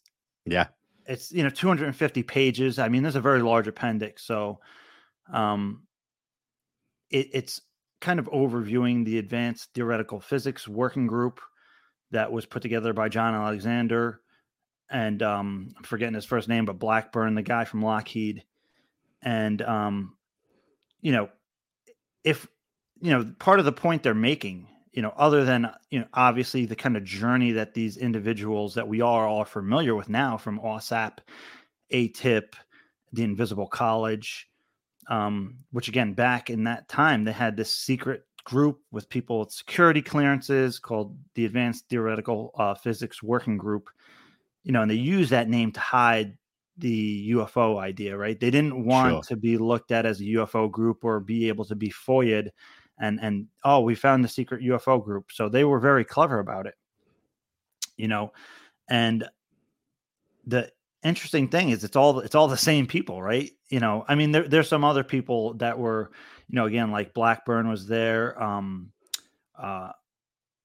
Yeah. 0.46 0.68
it's 1.06 1.32
you 1.32 1.44
know 1.44 1.50
250 1.50 2.24
pages. 2.24 2.80
I 2.80 2.88
mean, 2.88 3.04
there's 3.04 3.16
a 3.16 3.22
very 3.22 3.42
large 3.42 3.68
appendix, 3.68 4.24
so 4.24 4.60
um, 5.32 5.84
it, 7.10 7.30
it's 7.34 7.62
kind 8.01 8.20
of 8.20 8.25
overviewing 8.27 9.06
the 9.06 9.18
advanced 9.18 9.70
theoretical 9.74 10.20
physics 10.20 10.68
working 10.68 11.08
group 11.08 11.39
that 12.12 12.32
was 12.32 12.46
put 12.46 12.62
together 12.62 12.94
by 12.94 13.10
John 13.10 13.34
Alexander 13.34 14.20
and 14.94 15.24
um, 15.24 15.74
I'm 15.75 15.84
forgetting 15.84 16.13
his 16.13 16.24
first 16.24 16.48
name, 16.48 16.65
but 16.65 16.80
Blackburn, 16.80 17.34
the 17.34 17.42
guy 17.42 17.65
from 17.65 17.82
Lockheed, 17.82 18.44
and 19.22 19.62
um, 19.62 20.15
you 21.01 21.12
know, 21.12 21.30
if 22.24 22.48
you 23.01 23.12
know, 23.12 23.34
part 23.39 23.60
of 23.60 23.65
the 23.65 23.72
point 23.72 24.03
they're 24.03 24.13
making, 24.13 24.68
you 24.92 25.01
know, 25.01 25.12
other 25.18 25.44
than 25.46 25.70
you 25.89 26.00
know, 26.00 26.08
obviously 26.13 26.65
the 26.65 26.75
kind 26.75 26.96
of 26.96 27.03
journey 27.03 27.53
that 27.53 27.74
these 27.74 27.98
individuals 27.98 28.75
that 28.75 28.88
we 28.88 29.01
are 29.01 29.27
all 29.27 29.46
familiar 29.46 29.96
with 29.96 30.10
now, 30.10 30.38
from 30.38 30.60
OSAP, 30.60 31.18
ATIP, 31.92 32.53
the 33.12 33.24
Invisible 33.24 33.68
College, 33.68 34.48
um, 35.10 35.57
which 35.72 35.88
again, 35.88 36.13
back 36.13 36.50
in 36.50 36.63
that 36.65 36.88
time, 36.88 37.24
they 37.24 37.31
had 37.31 37.55
this 37.57 37.74
secret 37.75 38.24
group 38.45 38.79
with 38.91 39.07
people 39.10 39.39
with 39.39 39.51
security 39.51 40.01
clearances 40.01 40.79
called 40.79 41.17
the 41.36 41.45
Advanced 41.45 41.88
Theoretical 41.89 42.51
uh, 42.57 42.74
Physics 42.75 43.24
Working 43.24 43.57
Group. 43.57 43.89
you 44.63 44.72
know, 44.72 44.81
and 44.81 44.91
they 44.91 44.95
use 44.95 45.29
that 45.29 45.50
name 45.50 45.72
to 45.74 45.79
hide 45.79 46.38
the 46.77 47.31
UFO 47.31 47.79
idea, 47.79 48.17
right? 48.17 48.39
They 48.39 48.50
didn't 48.50 48.86
want 48.86 49.13
Sure. 49.13 49.22
to 49.24 49.36
be 49.36 49.57
looked 49.57 49.91
at 49.91 50.05
as 50.05 50.19
a 50.22 50.24
UFO 50.24 50.72
group 50.72 51.03
or 51.05 51.19
be 51.19 51.48
able 51.50 51.65
to 51.65 51.75
be 51.75 51.89
foiled 51.89 52.50
and 53.00 53.19
and 53.22 53.48
oh, 53.63 53.81
we 53.81 53.95
found 53.95 54.24
the 54.24 54.27
secret 54.29 54.62
UFO 54.63 55.03
group. 55.03 55.31
So 55.31 55.50
they 55.50 55.63
were 55.65 55.79
very 55.79 56.05
clever 56.05 56.39
about 56.39 56.65
it. 56.67 56.75
You 57.98 58.07
know, 58.07 58.33
and 58.89 59.27
the 60.45 60.72
interesting 61.03 61.48
thing 61.48 61.69
is 61.69 61.83
it's 61.83 61.95
all 61.95 62.19
it's 62.19 62.36
all 62.36 62.48
the 62.48 62.57
same 62.57 62.88
people, 62.88 63.22
right? 63.22 63.51
You 63.74 63.80
know, 63.80 64.06
I 64.08 64.13
mean 64.13 64.32
there, 64.32 64.48
there's 64.48 64.68
some 64.68 64.84
other 64.84 65.03
people 65.03 65.56
that 65.56 65.80
were, 65.80 66.12
you 66.48 66.56
know, 66.56 66.68
again 66.68 66.92
like 66.92 67.15
Blackburn 67.15 67.68
was 67.68 67.88
there, 67.88 68.42
um 68.42 68.92
uh 69.58 69.94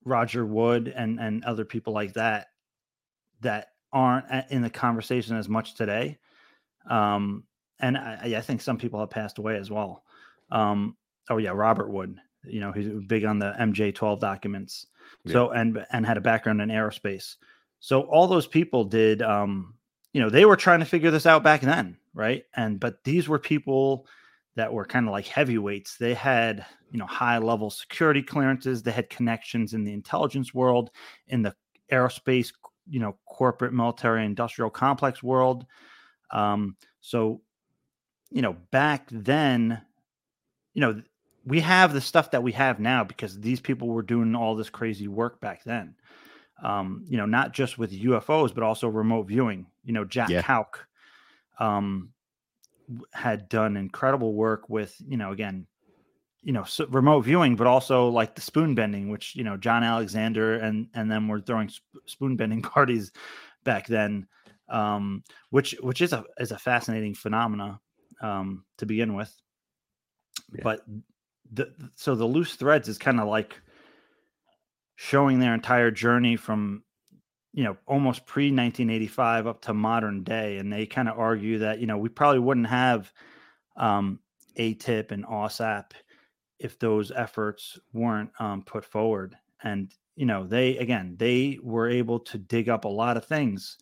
Roger 0.05 0.45
Wood 0.45 0.93
and 0.95 1.19
and 1.19 1.43
other 1.45 1.65
people 1.65 1.95
like 1.95 2.13
that 2.13 2.49
that 3.41 3.69
aren't 3.95 4.27
in 4.51 4.61
the 4.61 4.69
conversation 4.69 5.39
as 5.39 5.49
much 5.49 5.75
today. 5.75 6.19
Um, 6.91 7.45
and 7.81 7.97
I, 7.97 8.35
I 8.37 8.41
think 8.43 8.61
some 8.61 8.77
people 8.77 9.01
have 9.01 9.09
passed 9.09 9.39
away 9.39 9.57
as 9.57 9.71
well. 9.71 10.05
Um, 10.51 10.95
oh 11.31 11.39
yeah, 11.39 11.53
Robert 11.55 11.91
Wood. 11.91 12.19
You 12.45 12.61
know, 12.61 12.73
he's 12.73 12.89
big 13.07 13.25
on 13.25 13.39
the 13.39 13.55
MJ12 13.59 14.21
documents. 14.21 14.87
So 15.33 15.51
and 15.53 15.87
and 15.93 16.05
had 16.05 16.19
a 16.19 16.21
background 16.21 16.61
in 16.61 16.69
aerospace. 16.69 17.37
So 17.81 18.03
all 18.03 18.27
those 18.27 18.47
people 18.47 18.85
did. 18.85 19.23
Um, 19.23 19.75
you 20.13 20.21
know, 20.21 20.31
they 20.31 20.45
were 20.45 20.57
trying 20.57 20.81
to 20.81 20.87
figure 20.87 21.11
this 21.11 21.27
out 21.27 21.43
back 21.43 21.61
then, 21.61 21.97
right? 22.19 22.43
And 22.57 22.81
but 22.81 23.05
these 23.05 23.29
were 23.29 23.39
people 23.39 24.07
that 24.57 24.73
were 24.73 24.85
kind 24.85 25.07
of 25.07 25.13
like 25.13 25.27
heavyweights. 25.27 25.97
They 25.97 26.15
had 26.15 26.67
you 26.91 26.99
know 26.99 27.07
high 27.07 27.39
level 27.39 27.71
security 27.71 28.23
clearances. 28.23 28.83
They 28.83 28.91
had 28.91 29.09
connections 29.09 29.73
in 29.73 29.85
the 29.85 29.93
intelligence 29.93 30.53
world, 30.53 30.91
in 31.29 31.43
the 31.43 31.55
aerospace, 31.91 32.53
you 32.91 32.99
know, 32.99 33.17
corporate 33.25 33.73
military 33.73 34.27
industrial 34.27 34.69
complex 34.69 35.23
world. 35.23 35.65
Um, 36.33 36.77
so, 37.01 37.41
you 38.31 38.43
know, 38.43 38.57
back 38.73 39.09
then, 39.11 39.81
you 40.75 40.81
know, 40.81 41.01
we 41.47 41.61
have 41.61 41.95
the 41.95 42.01
stuff 42.01 42.33
that 42.33 42.43
we 42.43 42.53
have 42.53 42.81
now 42.81 43.05
because 43.05 43.41
these 43.41 43.61
people 43.61 43.89
were 43.89 44.03
doing 44.03 44.35
all 44.35 44.55
this 44.55 44.69
crazy 44.69 45.09
work 45.09 45.41
back 45.41 45.65
then. 45.65 45.95
Um, 46.63 47.05
you 47.09 47.17
know, 47.17 47.25
not 47.25 47.53
just 47.53 47.79
with 47.79 47.93
UFOs, 47.93 48.53
but 48.53 48.65
also 48.65 48.89
remote 48.89 49.29
viewing. 49.29 49.67
You 49.85 49.93
know, 49.93 50.05
Jack 50.05 50.29
Yeah. 50.29 50.43
Houck 50.43 50.89
um, 51.59 52.11
had 53.13 53.49
done 53.49 53.77
incredible 53.77 54.35
work 54.35 54.69
with, 54.69 54.95
you 55.07 55.17
know, 55.17 55.33
again, 55.33 55.67
you 56.43 56.53
know, 56.53 56.65
so 56.65 56.87
remote 56.87 57.23
viewing, 57.23 57.57
but 57.57 57.67
also 57.67 58.09
like 58.09 58.35
the 58.35 58.41
spoon 58.41 58.75
bending, 58.75 59.11
which 59.11 59.35
you 59.35 59.45
know 59.45 59.57
John 59.57 59.83
Alexander 59.83 60.55
and 60.55 60.89
and 60.95 61.11
them 61.11 61.29
were 61.29 61.41
throwing 61.41 61.69
sp- 61.69 62.07
spoon 62.07 62.37
bending 62.37 62.63
parties 62.75 63.13
back 63.65 63.87
then, 63.87 64.27
um, 64.69 65.25
which 65.51 65.75
which 65.81 66.01
is 66.01 66.13
a 66.13 66.25
is 66.39 66.53
a 66.53 66.59
fascinating 66.59 67.15
phenomena 67.15 67.81
um, 68.23 68.65
to 68.79 68.87
begin 68.87 69.15
with. 69.15 69.35
Yeah. 70.55 70.61
But 70.63 70.87
the 71.53 71.75
so 71.97 72.15
the 72.15 72.25
loose 72.25 72.55
threads 72.55 72.89
is 72.89 72.99
kind 72.99 73.21
of 73.21 73.29
like 73.29 73.61
showing 74.97 75.39
their 75.39 75.55
entire 75.55 75.91
journey 75.91 76.37
from 76.37 76.83
you 77.53 77.65
know 77.65 77.77
almost 77.87 78.27
pre 78.27 78.45
1985 78.47 79.47
up 79.47 79.61
to 79.63 79.75
modern 79.75 80.23
day 80.23 80.59
and 80.59 80.73
they 80.73 80.87
kind 80.87 81.09
of 81.09 81.19
argue 81.19 81.59
that 81.59 81.81
you 81.81 81.87
know 81.87 81.99
we 81.99 82.09
probably 82.09 82.41
wouldn't 82.41 82.67
have 82.67 83.13
um 83.77 84.19
atip 84.59 85.13
and 85.13 85.25
osap 85.27 85.93
if 86.59 86.79
those 86.79 87.13
efforts 87.13 87.79
weren't 87.93 88.31
um, 88.41 88.63
put 88.63 88.85
forward. 88.85 89.37
And 89.63 89.93
you 90.17 90.27
know 90.27 90.47
they 90.47 90.77
again 90.79 91.15
they 91.17 91.59
were 91.63 91.89
able 91.89 92.19
to 92.21 92.39
dig 92.39 92.69
up 92.69 92.85
a 92.85 92.89
lot 92.89 93.17
of 93.17 93.25
things. 93.25 93.79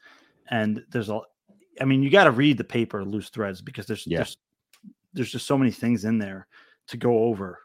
And 0.50 0.84
there's 0.90 1.08
a 1.08 1.20
i 1.80 1.84
mean 1.84 2.02
you 2.02 2.10
got 2.10 2.24
to 2.24 2.30
read 2.30 2.58
the 2.58 2.64
paper 2.64 3.04
loose 3.04 3.28
threads 3.30 3.60
because 3.62 3.86
there's 3.86 4.04
Yeah. 4.06 4.18
there's 4.18 4.36
there's 5.14 5.32
just 5.32 5.46
so 5.46 5.56
many 5.58 5.70
things 5.70 6.04
in 6.04 6.18
there 6.18 6.46
to 6.88 6.96
go 6.96 7.24
over. 7.24 7.60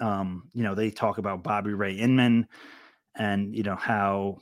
Um 0.00 0.50
you 0.54 0.62
know 0.62 0.74
they 0.74 0.90
talk 0.90 1.18
about 1.18 1.42
bobby 1.42 1.72
ray 1.72 1.94
inman 1.94 2.46
and 3.16 3.54
you 3.54 3.62
know 3.62 3.76
how 3.76 4.38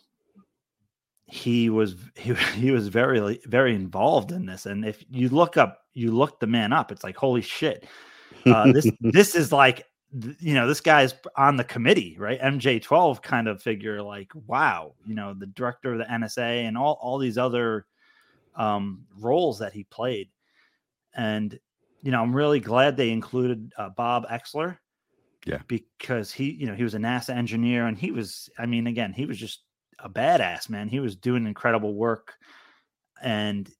he 1.26 1.70
was 1.70 1.96
he, 2.14 2.34
he 2.34 2.70
was 2.70 2.88
very 2.88 3.40
very 3.44 3.74
involved 3.74 4.32
in 4.32 4.46
this 4.46 4.66
and 4.66 4.84
if 4.84 5.04
you 5.10 5.28
look 5.28 5.56
up 5.56 5.82
you 5.94 6.10
look 6.10 6.40
the 6.40 6.46
man 6.46 6.72
up 6.72 6.92
it's 6.92 7.04
like 7.04 7.16
holy 7.16 7.42
shit. 7.42 7.86
Uh, 8.44 8.72
this 8.72 8.90
this 9.00 9.34
is 9.34 9.50
like 9.52 9.84
you 10.40 10.54
know 10.54 10.66
this 10.68 10.80
guy's 10.80 11.14
on 11.36 11.56
the 11.56 11.64
committee 11.64 12.16
right? 12.18 12.40
Mj12 12.40 13.22
kind 13.22 13.48
of 13.48 13.62
figure 13.62 14.00
like 14.02 14.30
wow 14.46 14.94
you 15.04 15.14
know 15.14 15.34
the 15.34 15.46
director 15.46 15.92
of 15.92 15.98
the 15.98 16.04
nsa 16.04 16.66
and 16.66 16.78
all 16.78 16.98
all 17.02 17.18
these 17.18 17.38
other 17.38 17.86
um 18.54 19.04
roles 19.18 19.58
that 19.58 19.72
he 19.72 19.84
played. 19.84 20.28
And 21.14 21.58
you 22.02 22.12
know 22.12 22.22
i'm 22.22 22.34
really 22.34 22.60
glad 22.60 22.96
they 22.96 23.10
included 23.10 23.72
uh, 23.78 23.88
bob 23.88 24.28
oechsler 24.28 24.78
Yeah. 25.44 25.58
because 25.66 26.30
he 26.30 26.52
you 26.52 26.66
know 26.66 26.74
he 26.74 26.84
was 26.84 26.94
a 26.94 26.98
nasa 26.98 27.30
engineer 27.30 27.86
and 27.86 27.98
he 27.98 28.12
was 28.12 28.48
i 28.58 28.66
mean 28.66 28.86
again 28.86 29.12
he 29.12 29.26
was 29.26 29.38
just 29.38 29.62
a 29.98 30.10
badass 30.10 30.68
man 30.68 30.88
he 30.88 31.00
was 31.00 31.16
doing 31.16 31.46
incredible 31.46 31.94
work 31.94 32.34
and 33.22 33.70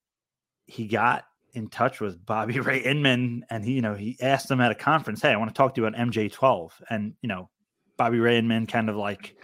he 0.66 0.87
got 0.87 1.25
in 1.56 1.68
touch 1.68 2.00
with 2.00 2.25
Bobby 2.25 2.61
Ray 2.61 2.80
Inman 2.80 3.44
and 3.50 3.64
he, 3.64 3.73
you 3.73 3.82
know, 3.82 3.94
he 3.94 4.16
asked 4.20 4.50
him 4.50 4.61
at 4.61 4.70
a 4.70 4.75
conference, 4.75 5.23
Hey, 5.23 5.32
I 5.32 5.37
want 5.37 5.50
to 5.50 5.54
talk 5.54 5.75
to 5.75 5.80
you 5.80 5.87
about 5.87 5.99
MJ12. 5.99 6.70
And, 6.90 7.14
you 7.23 7.28
know, 7.28 7.49
Bobby 7.96 8.18
Ray 8.18 8.38
Inman 8.38 8.66
kind 8.66 8.90
of 8.90 8.96
like 8.96 9.37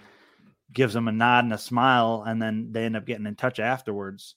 gives 0.72 0.94
him 0.94 1.08
a 1.08 1.12
nod 1.12 1.44
and 1.44 1.52
a 1.52 1.58
smile, 1.58 2.24
and 2.26 2.40
then 2.40 2.68
they 2.70 2.84
end 2.84 2.96
up 2.96 3.06
getting 3.06 3.26
in 3.26 3.34
touch 3.34 3.58
afterwards. 3.58 4.36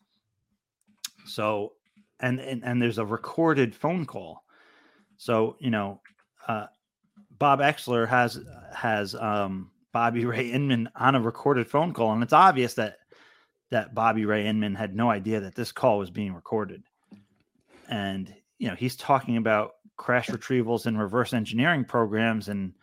So, 1.25 1.73
and, 2.19 2.39
and, 2.39 2.63
and 2.63 2.81
there's 2.81 2.97
a 2.97 3.05
recorded 3.05 3.75
phone 3.75 4.05
call. 4.05 4.43
So, 5.17 5.55
you 5.59 5.69
know, 5.69 6.01
uh, 6.47 6.67
Bob 7.37 7.59
Oechsler 7.59 8.07
has, 8.07 8.39
has, 8.73 9.15
um, 9.15 9.71
Bobby 9.95 10.25
Ray 10.25 10.51
Inman 10.51 10.89
on 10.95 11.15
a 11.15 11.21
recorded 11.21 11.69
phone 11.69 11.93
call. 11.93 12.11
And 12.11 12.21
it's 12.21 12.33
obvious 12.33 12.73
that, 12.73 12.97
that 13.71 13.95
Bobby 13.95 14.25
Ray 14.25 14.45
Inman 14.45 14.75
had 14.75 14.93
no 14.93 15.09
idea 15.09 15.39
that 15.39 15.55
this 15.55 15.71
call 15.71 15.97
was 15.97 16.11
being 16.11 16.33
recorded 16.33 16.83
and 17.89 18.33
you 18.57 18.67
know 18.67 18.75
he's 18.75 18.95
talking 18.95 19.37
about 19.37 19.73
crash 19.97 20.27
retrievals 20.27 20.85
and 20.85 20.99
reverse 20.99 21.33
engineering 21.33 21.85
programs 21.85 22.49
and 22.49 22.73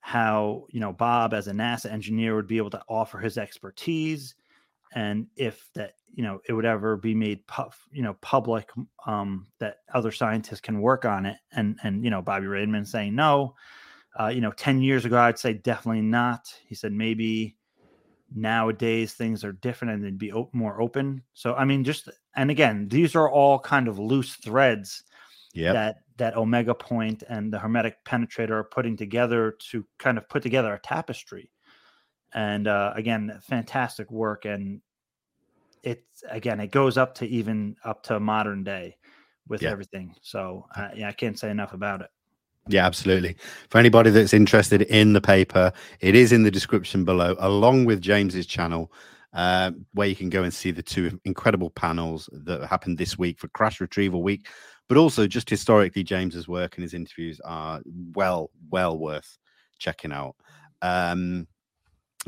how 0.00 0.66
you 0.70 0.80
know 0.80 0.92
bob 0.92 1.32
as 1.32 1.48
a 1.48 1.52
nasa 1.52 1.90
engineer 1.90 2.34
would 2.34 2.46
be 2.46 2.58
able 2.58 2.70
to 2.70 2.82
offer 2.88 3.18
his 3.18 3.38
expertise 3.38 4.34
and 4.94 5.26
if 5.36 5.68
that 5.74 5.94
you 6.12 6.22
know 6.22 6.40
it 6.48 6.52
would 6.52 6.64
ever 6.64 6.96
be 6.96 7.14
made 7.14 7.46
pu- 7.46 7.70
you 7.92 8.02
know 8.02 8.14
public 8.20 8.70
um 9.06 9.46
that 9.58 9.78
other 9.92 10.12
scientists 10.12 10.60
can 10.60 10.80
work 10.80 11.04
on 11.04 11.26
it 11.26 11.36
and 11.52 11.78
and 11.82 12.04
you 12.04 12.10
know 12.10 12.20
bobby 12.20 12.46
ray 12.46 12.62
inman 12.62 12.84
saying 12.84 13.14
no 13.14 13.54
uh, 14.18 14.28
you 14.28 14.40
know 14.40 14.52
10 14.52 14.80
years 14.82 15.04
ago 15.04 15.18
i'd 15.18 15.38
say 15.38 15.52
definitely 15.52 16.02
not. 16.02 16.52
He 16.66 16.74
said 16.74 16.92
maybe 16.92 17.56
nowadays 18.34 19.14
things 19.14 19.44
are 19.44 19.52
different 19.52 19.94
and 19.94 20.04
they'd 20.04 20.18
be 20.18 20.32
op- 20.32 20.52
more 20.54 20.80
open. 20.80 21.22
So 21.34 21.54
i 21.54 21.64
mean 21.64 21.84
just 21.84 22.08
and 22.36 22.50
again 22.50 22.88
these 22.88 23.14
are 23.14 23.30
all 23.30 23.58
kind 23.58 23.88
of 23.88 23.98
loose 23.98 24.34
threads 24.36 25.04
yeah. 25.52 25.72
that 25.72 25.96
that 26.16 26.36
omega 26.36 26.74
point 26.74 27.22
and 27.28 27.52
the 27.52 27.58
hermetic 27.58 28.04
penetrator 28.04 28.50
are 28.50 28.64
putting 28.64 28.96
together 28.96 29.56
to 29.70 29.84
kind 29.98 30.16
of 30.18 30.28
put 30.28 30.42
together 30.42 30.72
a 30.74 30.78
tapestry. 30.80 31.50
And 32.32 32.66
uh, 32.66 32.92
again 32.96 33.38
fantastic 33.42 34.10
work. 34.10 34.44
And 34.44 34.80
it's 35.82 36.22
again 36.30 36.60
it 36.60 36.70
goes 36.70 36.96
up 36.96 37.14
to 37.16 37.26
even 37.26 37.76
up 37.84 38.02
to 38.04 38.18
modern 38.20 38.64
day 38.64 38.96
with 39.48 39.62
Yeah. 39.62 39.70
everything. 39.70 40.14
So 40.22 40.66
uh, 40.74 40.88
yeah 40.94 41.08
i 41.08 41.12
can't 41.12 41.38
say 41.38 41.50
enough 41.50 41.72
about 41.74 42.00
it 42.00 42.10
Yeah, 42.68 42.86
absolutely. 42.86 43.36
For 43.68 43.78
anybody 43.78 44.10
that's 44.10 44.32
interested 44.32 44.82
in 44.82 45.12
the 45.12 45.20
paper, 45.20 45.72
it 46.00 46.14
is 46.14 46.32
in 46.32 46.44
the 46.44 46.50
description 46.50 47.04
below, 47.04 47.36
along 47.38 47.84
with 47.84 48.00
James's 48.00 48.46
channel, 48.46 48.90
uh, 49.34 49.72
where 49.92 50.08
you 50.08 50.16
can 50.16 50.30
go 50.30 50.42
and 50.42 50.54
see 50.54 50.70
the 50.70 50.82
two 50.82 51.20
incredible 51.24 51.70
panels 51.70 52.28
that 52.32 52.64
happened 52.66 52.96
this 52.96 53.18
week 53.18 53.38
for 53.38 53.48
Crash 53.48 53.80
Retrieval 53.80 54.22
Week, 54.22 54.46
but 54.88 54.96
also 54.96 55.26
just 55.26 55.50
historically, 55.50 56.02
James's 56.02 56.48
work 56.48 56.76
and 56.76 56.82
his 56.82 56.94
interviews 56.94 57.40
are 57.44 57.82
well, 58.14 58.50
well 58.70 58.98
worth 58.98 59.36
checking 59.78 60.12
out. 60.12 60.36
Um, 60.80 61.46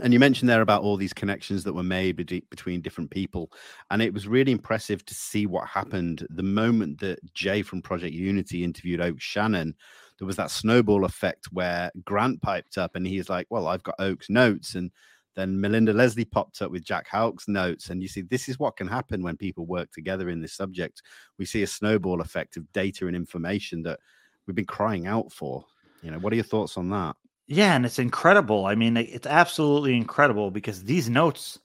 and 0.03 0.13
you 0.13 0.19
mentioned 0.19 0.49
there 0.49 0.61
about 0.61 0.83
all 0.83 0.97
these 0.97 1.15
connections 1.15 1.65
that 1.65 1.73
were 1.73 1.83
made 1.83 2.17
between 2.17 2.83
different 2.83 3.11
people. 3.11 3.51
And 3.91 4.03
it 4.03 4.13
was 4.13 4.29
really 4.29 4.53
impressive 4.53 5.05
to 5.07 5.15
see 5.15 5.47
what 5.47 5.67
happened 5.67 6.27
the 6.29 6.43
moment 6.43 7.01
that 7.01 7.19
Jay 7.33 7.63
from 7.63 7.81
Project 7.81 8.13
Unity 8.13 8.63
interviewed 8.63 9.01
Oke 9.01 9.21
Shannon. 9.21 9.75
There 10.19 10.27
was 10.27 10.37
that 10.37 10.51
snowball 10.51 11.05
effect 11.05 11.47
where 11.53 11.91
Grant 12.05 12.41
piped 12.43 12.79
up 12.79 12.97
and 12.97 13.07
he's 13.07 13.29
like, 13.29 13.47
Well, 13.51 13.69
I've 13.69 13.83
got 13.83 13.97
Oke's 13.99 14.31
notes. 14.31 14.75
And 14.75 14.91
then 15.35 15.61
Melinda 15.61 15.93
Leslie 15.93 16.25
popped 16.25 16.63
up 16.63 16.71
with 16.71 16.85
Jack 16.85 17.07
Houck's 17.09 17.47
notes. 17.47 17.91
And 17.91 18.03
you 18.03 18.09
see, 18.09 18.23
this 18.23 18.49
is 18.49 18.59
what 18.59 18.77
can 18.77 18.89
happen 18.89 19.23
when 19.23 19.37
people 19.37 19.67
work 19.67 19.93
together 19.93 20.31
in 20.31 20.41
this 20.41 20.55
subject. 20.55 21.03
We 21.39 21.45
see 21.45 21.63
a 21.63 21.67
snowball 21.67 22.23
effect 22.23 22.57
of 22.57 22.73
data 22.73 23.07
and 23.07 23.15
information 23.15 23.83
that 23.83 24.01
we've 24.47 24.57
been 24.57 24.65
crying 24.65 25.07
out 25.07 25.31
for. 25.33 25.65
You 26.03 26.11
know, 26.11 26.19
what 26.19 26.33
are 26.33 26.37
your 26.37 26.45
thoughts 26.45 26.79
on 26.79 26.89
that? 26.91 27.17
Yeah, 27.47 27.77
and 27.77 27.87
it's 27.87 27.99
incredible. 27.99 28.67
I 28.67 28.75
mean, 28.75 28.97
it's 28.97 29.27
absolutely 29.27 29.97
incredible 29.97 30.51
because 30.51 30.83
these 30.83 31.09
notes 31.09 31.61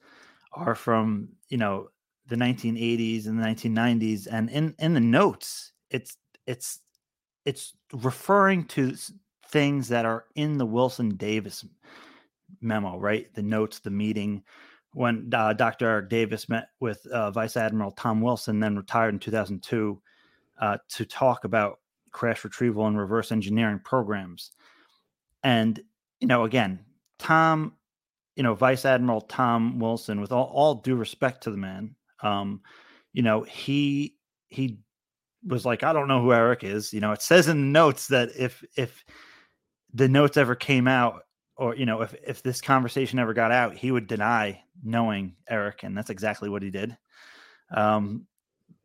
are 0.52 0.74
from 0.74 1.28
you 1.48 1.56
know 1.56 1.88
the 2.26 2.36
1980s 2.36 3.26
and 3.26 3.38
the 3.38 3.44
1990s, 3.44 4.28
and 4.30 4.48
in 4.50 4.74
in 4.78 4.94
the 4.94 5.00
notes, 5.00 5.72
it's 5.90 6.16
it's 6.46 6.80
it's 7.44 7.74
referring 7.92 8.64
to 8.64 8.94
things 9.48 9.88
that 9.88 10.04
are 10.04 10.24
in 10.34 10.58
the 10.58 10.66
Wilson 10.66 11.16
Davis 11.16 11.64
memo, 12.60 12.98
right? 12.98 13.32
The 13.34 13.42
notes, 13.42 13.80
the 13.80 13.90
meeting 13.90 14.42
when 14.94 15.30
uh, 15.34 15.52
Dr. 15.54 15.88
Eric 15.88 16.10
Davis 16.10 16.48
met 16.48 16.68
with 16.80 17.06
uh, 17.06 17.30
Vice 17.30 17.56
Admiral 17.56 17.92
Tom 17.92 18.20
Wilson, 18.20 18.60
then 18.60 18.76
retired 18.76 19.14
in 19.14 19.20
2002, 19.20 20.00
uh, 20.60 20.76
to 20.90 21.04
talk 21.04 21.44
about 21.44 21.80
crash 22.10 22.44
retrieval 22.44 22.86
and 22.86 22.98
reverse 22.98 23.32
engineering 23.32 23.80
programs. 23.82 24.52
And, 25.42 25.80
you 26.20 26.28
know, 26.28 26.44
again, 26.44 26.80
Tom, 27.18 27.74
you 28.36 28.42
know, 28.42 28.54
Vice 28.54 28.84
Admiral 28.84 29.22
Tom 29.22 29.78
Wilson, 29.78 30.20
with 30.20 30.30
all, 30.30 30.50
all 30.52 30.74
due 30.76 30.96
respect 30.96 31.42
to 31.44 31.50
the 31.50 31.56
man, 31.56 31.94
um, 32.22 32.60
you 33.12 33.22
know, 33.22 33.42
he 33.42 34.14
he 34.48 34.78
was 35.46 35.64
like, 35.64 35.82
I 35.82 35.92
don't 35.92 36.08
know 36.08 36.22
who 36.22 36.32
Eric 36.32 36.64
is. 36.64 36.92
You 36.92 37.00
know, 37.00 37.12
it 37.12 37.22
says 37.22 37.48
in 37.48 37.60
the 37.60 37.66
notes 37.66 38.08
that 38.08 38.30
if 38.36 38.64
if 38.76 39.04
the 39.94 40.08
notes 40.08 40.36
ever 40.36 40.54
came 40.54 40.88
out, 40.88 41.22
or 41.56 41.76
you 41.76 41.86
know, 41.86 42.02
if 42.02 42.14
if 42.26 42.42
this 42.42 42.60
conversation 42.60 43.18
ever 43.18 43.34
got 43.34 43.52
out, 43.52 43.74
he 43.76 43.90
would 43.90 44.06
deny 44.06 44.62
knowing 44.82 45.34
Eric, 45.48 45.82
and 45.82 45.96
that's 45.96 46.10
exactly 46.10 46.48
what 46.48 46.62
he 46.62 46.70
did. 46.70 46.96
Um, 47.74 48.26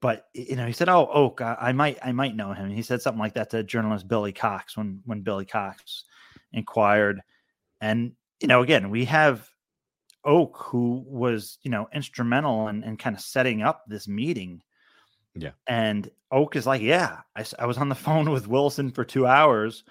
but 0.02 0.28
you 0.34 0.56
know, 0.56 0.66
he 0.66 0.74
said, 0.74 0.90
"Oh, 0.90 1.08
Oke, 1.12 1.42
I, 1.42 1.58
I, 1.60 1.72
might, 1.72 1.98
I 2.04 2.12
might 2.12 2.36
know 2.36 2.54
him." 2.54 2.70
He 2.70 2.82
said 2.82 3.02
something 3.02 3.20
like 3.20 3.34
that 3.34 3.50
to 3.52 3.64
journalist 3.64 4.08
Billy 4.08 4.32
Cox 4.32 4.78
when 4.78 5.02
when 5.06 5.22
Billy 5.22 5.46
Cox 5.46 6.06
inquired, 6.54 7.22
and 7.82 8.14
you 8.40 8.48
know, 8.48 8.62
again, 8.62 8.90
we 8.90 9.06
have 9.06 9.50
Oke 10.24 10.58
who 10.58 11.04
was 11.08 11.58
you 11.64 11.72
know 11.72 11.88
instrumental 11.94 12.68
in, 12.68 12.84
in 12.84 12.98
kind 12.98 13.16
of 13.16 13.22
setting 13.22 13.62
up 13.62 13.86
this 13.88 14.08
meeting. 14.08 14.62
Yeah, 15.40 15.52
and 15.68 16.10
Oke 16.32 16.56
is 16.56 16.66
like, 16.68 16.82
"Yeah, 16.82 17.20
I, 17.36 17.46
I 17.60 17.66
was 17.66 17.78
on 17.78 17.90
the 17.90 17.96
phone 18.08 18.30
with 18.32 18.48
Wilson 18.48 18.92
for 18.92 19.04
two 19.04 19.26
hours." 19.26 19.84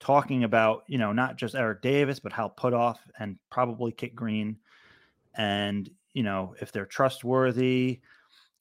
talking 0.00 0.44
about 0.44 0.82
you 0.88 0.98
know 0.98 1.12
not 1.12 1.36
just 1.36 1.54
Eric 1.54 1.82
Davis 1.82 2.18
but 2.18 2.32
Hal 2.32 2.50
Puthoff 2.50 2.96
and 3.18 3.38
probably 3.50 3.92
Kit 3.92 4.16
Green, 4.16 4.56
and 5.36 5.88
you 6.14 6.22
know 6.22 6.54
if 6.60 6.72
they're 6.72 6.86
trustworthy, 6.86 8.00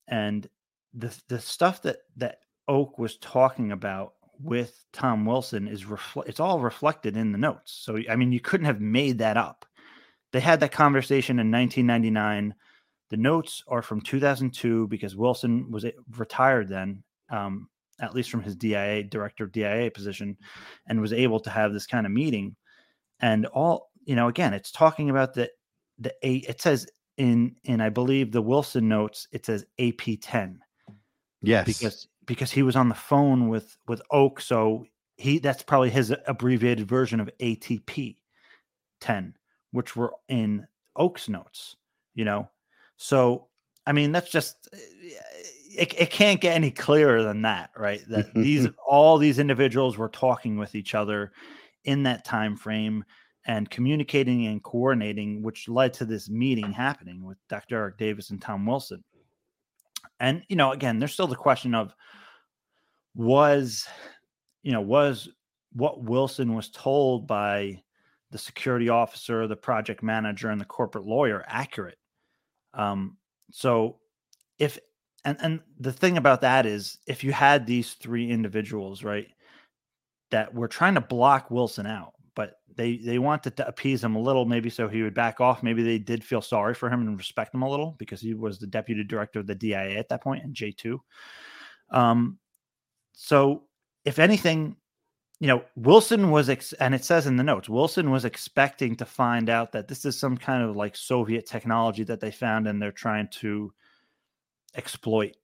and 0.08 0.48
the 0.94 1.18
the 1.30 1.40
stuff 1.40 1.82
that 1.84 2.00
that 2.18 2.40
Oke 2.68 3.00
was 3.00 3.18
talking 3.18 3.72
about 3.72 4.14
with 4.42 4.86
Tom 4.94 5.26
Wilson 5.26 5.68
is 5.68 5.86
refl- 5.86 6.28
it's 6.28 6.40
all 6.40 6.60
reflected 6.60 7.18
in 7.18 7.32
the 7.32 7.38
notes. 7.38 7.72
So 7.84 7.98
I 8.10 8.16
mean 8.16 8.32
you 8.32 8.40
couldn't 8.40 8.68
have 8.68 8.82
made 8.82 9.18
that 9.20 9.38
up. 9.38 9.66
They 10.32 10.40
had 10.40 10.60
that 10.60 10.72
conversation 10.72 11.40
in 11.40 11.52
1999. 11.52 12.54
The 13.10 13.18
notes 13.18 13.64
are 13.68 13.82
from 13.82 14.02
2002 14.02 14.88
because 14.88 15.16
Wilson 15.16 15.72
was 15.72 15.86
retired 16.18 16.70
then. 16.70 17.04
Um, 17.30 17.70
at 18.02 18.16
least 18.16 18.32
from 18.32 18.42
his 18.42 18.56
DIA 18.56 19.04
director 19.04 19.44
of 19.44 19.52
DIA 19.52 19.92
position, 19.92 20.38
and 20.88 21.02
was 21.02 21.14
able 21.14 21.40
to 21.42 21.50
have 21.50 21.74
this 21.74 21.86
kind 21.86 22.06
of 22.06 22.12
meeting. 22.12 22.56
And 23.20 23.46
all 23.48 23.92
you 24.06 24.16
know, 24.16 24.28
again, 24.28 24.54
it's 24.54 24.72
talking 24.72 25.10
about 25.10 25.34
the 25.34 25.50
the 25.98 26.14
a. 26.24 26.38
It 26.38 26.62
says 26.62 26.88
in 27.18 27.56
in 27.64 27.82
I 27.82 27.90
believe 27.90 28.32
the 28.32 28.42
Wilson 28.42 28.88
notes 28.88 29.28
it 29.32 29.46
says 29.46 29.66
AP 29.80 30.20
ten. 30.22 30.60
Yes, 31.42 31.66
because 31.66 32.08
because 32.26 32.52
he 32.52 32.64
was 32.64 32.76
on 32.76 32.90
the 32.90 32.96
phone 32.96 33.50
with 33.50 33.78
with 33.88 34.02
Oke, 34.12 34.42
so 34.42 34.86
he 35.18 35.40
that's 35.40 35.64
probably 35.64 35.90
his 35.90 36.14
abbreviated 36.28 36.88
version 36.88 37.20
of 37.20 37.30
ATP 37.40 38.18
ten, 39.02 39.36
which 39.72 39.96
were 39.96 40.14
in 40.28 40.66
Oke's 40.96 41.30
notes. 41.30 41.76
You 42.16 42.26
know, 42.26 42.50
so 43.00 43.48
I 43.88 43.94
mean 43.94 44.12
that's 44.12 44.30
just 44.30 44.68
uh, 44.74 44.78
it, 45.72 45.94
it 45.98 46.12
can't 46.12 46.42
get 46.42 46.54
any 46.54 46.70
clearer 46.70 47.24
than 47.24 47.42
that, 47.44 47.72
right? 47.78 48.02
That 48.10 48.28
mm-hmm, 48.28 48.42
these 48.42 48.66
mm-hmm. 48.66 48.76
all 48.88 49.18
these 49.18 49.40
individuals 49.40 49.98
were 49.98 50.10
talking 50.10 50.58
with 50.58 50.76
each 50.76 50.94
other 50.94 51.32
in 51.86 52.04
that 52.04 52.26
time 52.26 52.58
frame 52.58 53.06
and 53.46 53.70
communicating 53.70 54.48
and 54.48 54.62
coordinating, 54.62 55.42
which 55.42 55.70
led 55.70 55.94
to 55.94 56.06
this 56.06 56.30
meeting 56.30 56.74
happening 56.74 57.24
with 57.24 57.38
Dr. 57.48 57.78
Eric 57.78 57.98
Davis 57.98 58.32
and 58.32 58.42
Tom 58.42 58.66
Wilson. 58.66 59.02
And 60.20 60.44
you 60.50 60.58
know, 60.58 60.74
again, 60.74 61.00
there's 61.00 61.14
still 61.14 61.28
the 61.28 61.36
question 61.36 61.74
of 61.74 61.94
was 63.16 63.88
you 64.62 64.74
know 64.74 64.82
was 64.82 65.30
what 65.72 66.04
Wilson 66.04 66.54
was 66.54 66.70
told 66.70 67.28
by 67.28 67.82
the 68.32 68.38
security 68.38 68.90
officer, 68.90 69.48
the 69.48 69.56
project 69.56 70.04
manager, 70.04 70.50
and 70.50 70.60
the 70.60 70.66
corporate 70.66 71.06
lawyer 71.06 71.46
accurate? 71.48 71.98
Um, 72.74 73.18
so 73.52 74.00
if 74.60 74.78
and 75.26 75.38
and 75.42 75.60
the 75.80 75.92
thing 75.92 76.18
about 76.18 76.42
that 76.42 76.66
is 76.66 76.98
if 77.08 77.24
you 77.24 77.32
had 77.32 77.66
these 77.66 77.94
three 77.94 78.30
individuals 78.30 79.04
right 79.04 79.28
that 80.32 80.54
were 80.54 80.68
trying 80.68 80.96
to 80.96 81.02
block 81.02 81.50
wilson 81.50 81.86
out 81.86 82.14
but 82.36 82.56
they 82.76 82.98
they 82.98 83.20
wanted 83.20 83.56
to 83.58 83.68
appease 83.68 84.04
him 84.04 84.16
a 84.16 84.22
little 84.22 84.46
maybe 84.46 84.70
so 84.70 84.88
he 84.88 85.02
would 85.02 85.14
back 85.14 85.42
off 85.42 85.64
maybe 85.64 85.84
they 85.84 85.98
did 85.98 86.24
feel 86.24 86.42
sorry 86.42 86.74
for 86.74 86.90
him 86.90 87.02
and 87.02 87.18
respect 87.18 87.54
him 87.54 87.64
a 87.64 87.70
little 87.70 87.96
because 87.98 88.22
he 88.22 88.34
was 88.34 88.60
the 88.60 88.68
deputy 88.68 89.04
director 89.04 89.40
of 89.40 89.48
the 89.48 89.56
dia 89.56 89.98
at 89.98 90.10
that 90.10 90.24
point 90.24 90.44
and 90.44 90.56
j2 90.56 91.00
um 91.92 92.38
so 93.14 93.64
if 94.06 94.20
anything 94.20 94.76
you 95.40 95.48
know 95.48 95.64
wilson 95.76 96.32
was 96.32 96.50
ex- 96.50 96.74
and 96.74 96.94
it 96.94 97.06
says 97.06 97.26
in 97.26 97.38
the 97.38 97.44
notes 97.44 97.70
wilson 97.70 98.12
was 98.12 98.26
expecting 98.26 98.96
to 98.96 99.06
find 99.06 99.50
out 99.50 99.72
that 99.72 99.88
this 99.88 100.04
is 100.06 100.18
some 100.20 100.38
kind 100.38 100.64
of 100.64 100.76
like 100.76 100.96
soviet 100.96 101.46
technology 101.46 102.04
that 102.04 102.20
they 102.20 102.32
found 102.32 102.68
and 102.68 102.82
they're 102.82 102.92
trying 102.92 103.28
to 103.30 103.74
exploit. 104.76 105.36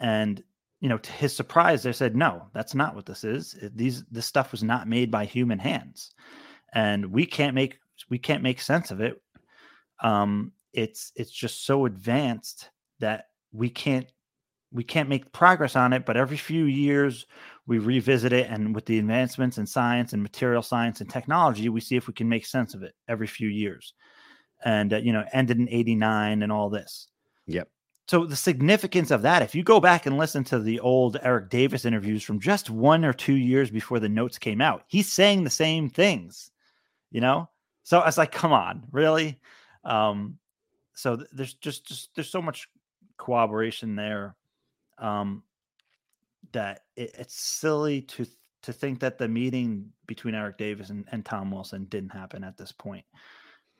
And 0.00 0.42
you 0.80 0.88
know, 0.88 0.98
to 0.98 1.12
his 1.12 1.34
surprise, 1.34 1.82
they 1.82 1.92
said, 1.92 2.14
"No, 2.14 2.48
that's 2.52 2.74
not 2.74 2.94
what 2.94 3.06
this 3.06 3.24
is. 3.24 3.56
These 3.74 4.04
this 4.06 4.26
stuff 4.26 4.52
was 4.52 4.62
not 4.62 4.86
made 4.88 5.10
by 5.10 5.24
human 5.24 5.58
hands, 5.58 6.12
and 6.72 7.06
we 7.06 7.26
can't 7.26 7.54
make 7.54 7.78
we 8.08 8.18
can't 8.18 8.44
make 8.44 8.60
sense 8.60 8.90
of 8.92 9.00
it. 9.00 9.20
Um, 10.00 10.52
it's 10.72 11.12
it's 11.16 11.32
just 11.32 11.66
so 11.66 11.86
advanced 11.86 12.70
that 13.00 13.26
we 13.52 13.70
can't 13.70 14.06
we 14.72 14.84
can't 14.84 15.08
make 15.08 15.32
progress 15.32 15.76
on 15.76 15.92
it. 15.92 16.04
But 16.04 16.16
every 16.16 16.36
few 16.36 16.64
years, 16.64 17.26
we 17.66 17.78
revisit 17.78 18.32
it, 18.32 18.48
and 18.50 18.74
with 18.74 18.86
the 18.86 18.98
advancements 18.98 19.58
in 19.58 19.66
science 19.66 20.12
and 20.12 20.22
material 20.22 20.62
science 20.62 21.00
and 21.00 21.10
technology, 21.10 21.68
we 21.68 21.80
see 21.80 21.96
if 21.96 22.06
we 22.06 22.14
can 22.14 22.28
make 22.28 22.46
sense 22.46 22.74
of 22.74 22.82
it 22.82 22.94
every 23.08 23.26
few 23.26 23.48
years. 23.48 23.94
And 24.64 24.92
uh, 24.92 24.98
you 24.98 25.12
know, 25.12 25.24
ended 25.32 25.58
in 25.58 25.68
'89 25.68 26.42
and 26.42 26.52
all 26.52 26.70
this. 26.70 27.08
Yep 27.46 27.68
so 28.08 28.24
the 28.24 28.36
significance 28.36 29.10
of 29.10 29.22
that, 29.22 29.42
if 29.42 29.54
you 29.54 29.62
go 29.62 29.80
back 29.80 30.06
and 30.06 30.16
listen 30.16 30.42
to 30.44 30.58
the 30.58 30.80
old 30.80 31.18
Eric 31.22 31.50
Davis 31.50 31.84
interviews 31.84 32.22
from 32.22 32.40
just 32.40 32.70
one 32.70 33.04
or 33.04 33.12
two 33.12 33.36
years 33.36 33.70
before 33.70 34.00
the 34.00 34.08
notes 34.08 34.38
came 34.38 34.62
out, 34.62 34.84
he's 34.88 35.12
saying 35.12 35.44
the 35.44 35.50
same 35.50 35.90
things, 35.90 36.50
you 37.10 37.20
know. 37.20 37.50
So 37.82 37.98
I 37.98 38.06
was 38.06 38.16
like, 38.16 38.32
come 38.32 38.52
on, 38.52 38.86
really? 38.92 39.38
Um, 39.84 40.38
so 40.94 41.16
th- 41.16 41.28
there's 41.32 41.54
just, 41.54 41.86
just 41.86 42.14
there's 42.14 42.30
so 42.30 42.40
much 42.40 42.68
cooperation 43.18 43.94
there 43.94 44.34
um, 44.98 45.42
that 46.52 46.82
it, 46.96 47.14
it's 47.18 47.40
silly 47.40 48.02
to 48.02 48.26
to 48.62 48.72
think 48.72 49.00
that 49.00 49.18
the 49.18 49.28
meeting 49.28 49.90
between 50.06 50.34
Eric 50.34 50.58
Davis 50.58 50.90
and, 50.90 51.04
and 51.12 51.24
Tom 51.24 51.50
Wilson 51.50 51.84
didn't 51.84 52.10
happen 52.10 52.42
at 52.42 52.56
this 52.56 52.72
point. 52.72 53.04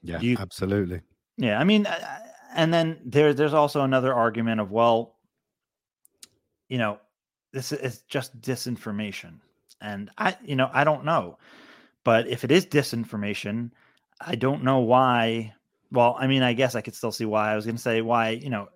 Yeah, 0.03 0.21
you, 0.21 0.37
absolutely. 0.39 1.01
Yeah, 1.37 1.59
I 1.59 1.65
mean, 1.65 1.87
and 2.55 2.73
then 2.73 2.99
there 3.05 3.35
there's 3.35 3.55
also 3.55 3.83
another 3.83 4.15
argument 4.15 4.61
of 4.61 4.71
well 4.71 5.17
you 6.69 6.79
know 6.79 6.99
this 7.53 7.73
is 7.73 8.03
just 8.03 8.41
disinformation 8.41 9.39
and 9.81 10.11
i 10.19 10.37
you 10.45 10.57
know 10.57 10.71
i 10.73 10.85
don't 10.85 11.05
know 11.05 11.39
but 12.05 12.27
if 12.27 12.45
it 12.45 12.51
is 12.51 12.67
disinformation 12.67 13.71
i 14.21 14.35
don't 14.35 14.65
know 14.65 14.79
why 14.79 15.53
well 15.93 16.17
i 16.19 16.27
mean 16.27 16.43
i 16.43 16.53
guess 16.53 16.75
i 16.75 16.81
could 16.81 16.95
still 16.95 17.13
see 17.13 17.25
why 17.25 17.53
i 17.53 17.57
was 17.57 17.65
going 17.65 17.77
to 17.77 17.83
say 17.83 18.01
why 18.01 18.31
you 18.31 18.51
know 18.51 18.69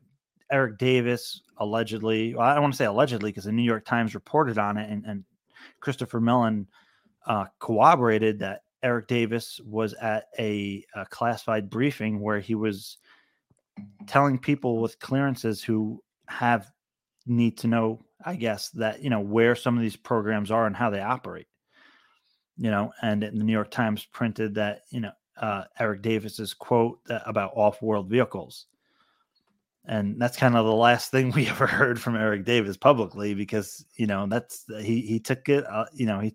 eric 0.53 0.79
davis 0.79 1.43
allegedly 1.59 2.35
well, 2.35 2.47
i 2.47 2.55
don't 2.55 2.63
want 2.63 2.73
to 2.75 2.79
say 2.79 2.85
allegedly 2.85 3.31
because 3.31 3.45
the 3.45 3.53
new 3.53 3.63
york 3.63 3.85
times 3.85 4.15
reported 4.15 4.59
on 4.59 4.77
it 4.77 4.89
and, 4.91 5.05
and 5.05 5.25
christopher 5.81 6.21
mellon 6.21 6.67
uh, 7.27 7.45
corroborated 7.59 8.39
that 8.39 8.63
eric 8.83 9.07
davis 9.07 9.61
was 9.65 9.95
at 9.95 10.27
a, 10.39 10.85
a 10.95 11.05
classified 11.07 11.69
briefing 11.71 12.21
where 12.21 12.41
he 12.41 12.55
was 12.55 12.99
telling 14.07 14.39
people 14.39 14.81
with 14.81 14.99
clearances 14.99 15.63
who 15.63 16.03
have 16.29 16.71
need 17.27 17.59
to 17.59 17.69
know, 17.69 18.05
I 18.25 18.37
guess, 18.37 18.71
that 18.71 19.03
you 19.03 19.11
know 19.11 19.21
where 19.21 19.55
some 19.55 19.77
of 19.77 19.83
these 19.83 19.97
programs 19.97 20.51
are 20.51 20.67
and 20.67 20.77
how 20.77 20.91
they 20.91 21.01
operate. 21.01 21.47
You 22.57 22.71
know, 22.71 22.93
and 23.03 23.23
the 23.23 23.31
New 23.31 23.53
York 23.53 23.71
Times 23.71 24.05
printed 24.05 24.55
that 24.57 24.83
you 24.91 25.01
know 25.01 25.13
uh, 25.41 25.65
Eric 25.79 26.03
Davis's 26.03 26.55
quote 26.55 27.01
about 27.09 27.53
off-world 27.55 28.09
vehicles, 28.09 28.67
and 29.85 30.21
that's 30.21 30.37
kind 30.37 30.57
of 30.57 30.65
the 30.65 30.73
last 30.73 31.11
thing 31.11 31.33
we 31.33 31.47
ever 31.49 31.67
heard 31.67 32.01
from 32.01 32.17
Eric 32.17 32.45
Davis 32.45 32.77
publicly 32.77 33.35
because 33.35 33.85
you 33.97 34.07
know 34.07 34.27
that's 34.27 34.65
he 34.81 35.03
he 35.03 35.21
took 35.21 35.49
it, 35.49 35.65
uh, 35.67 35.87
you 35.93 36.07
know 36.07 36.21
he 36.21 36.35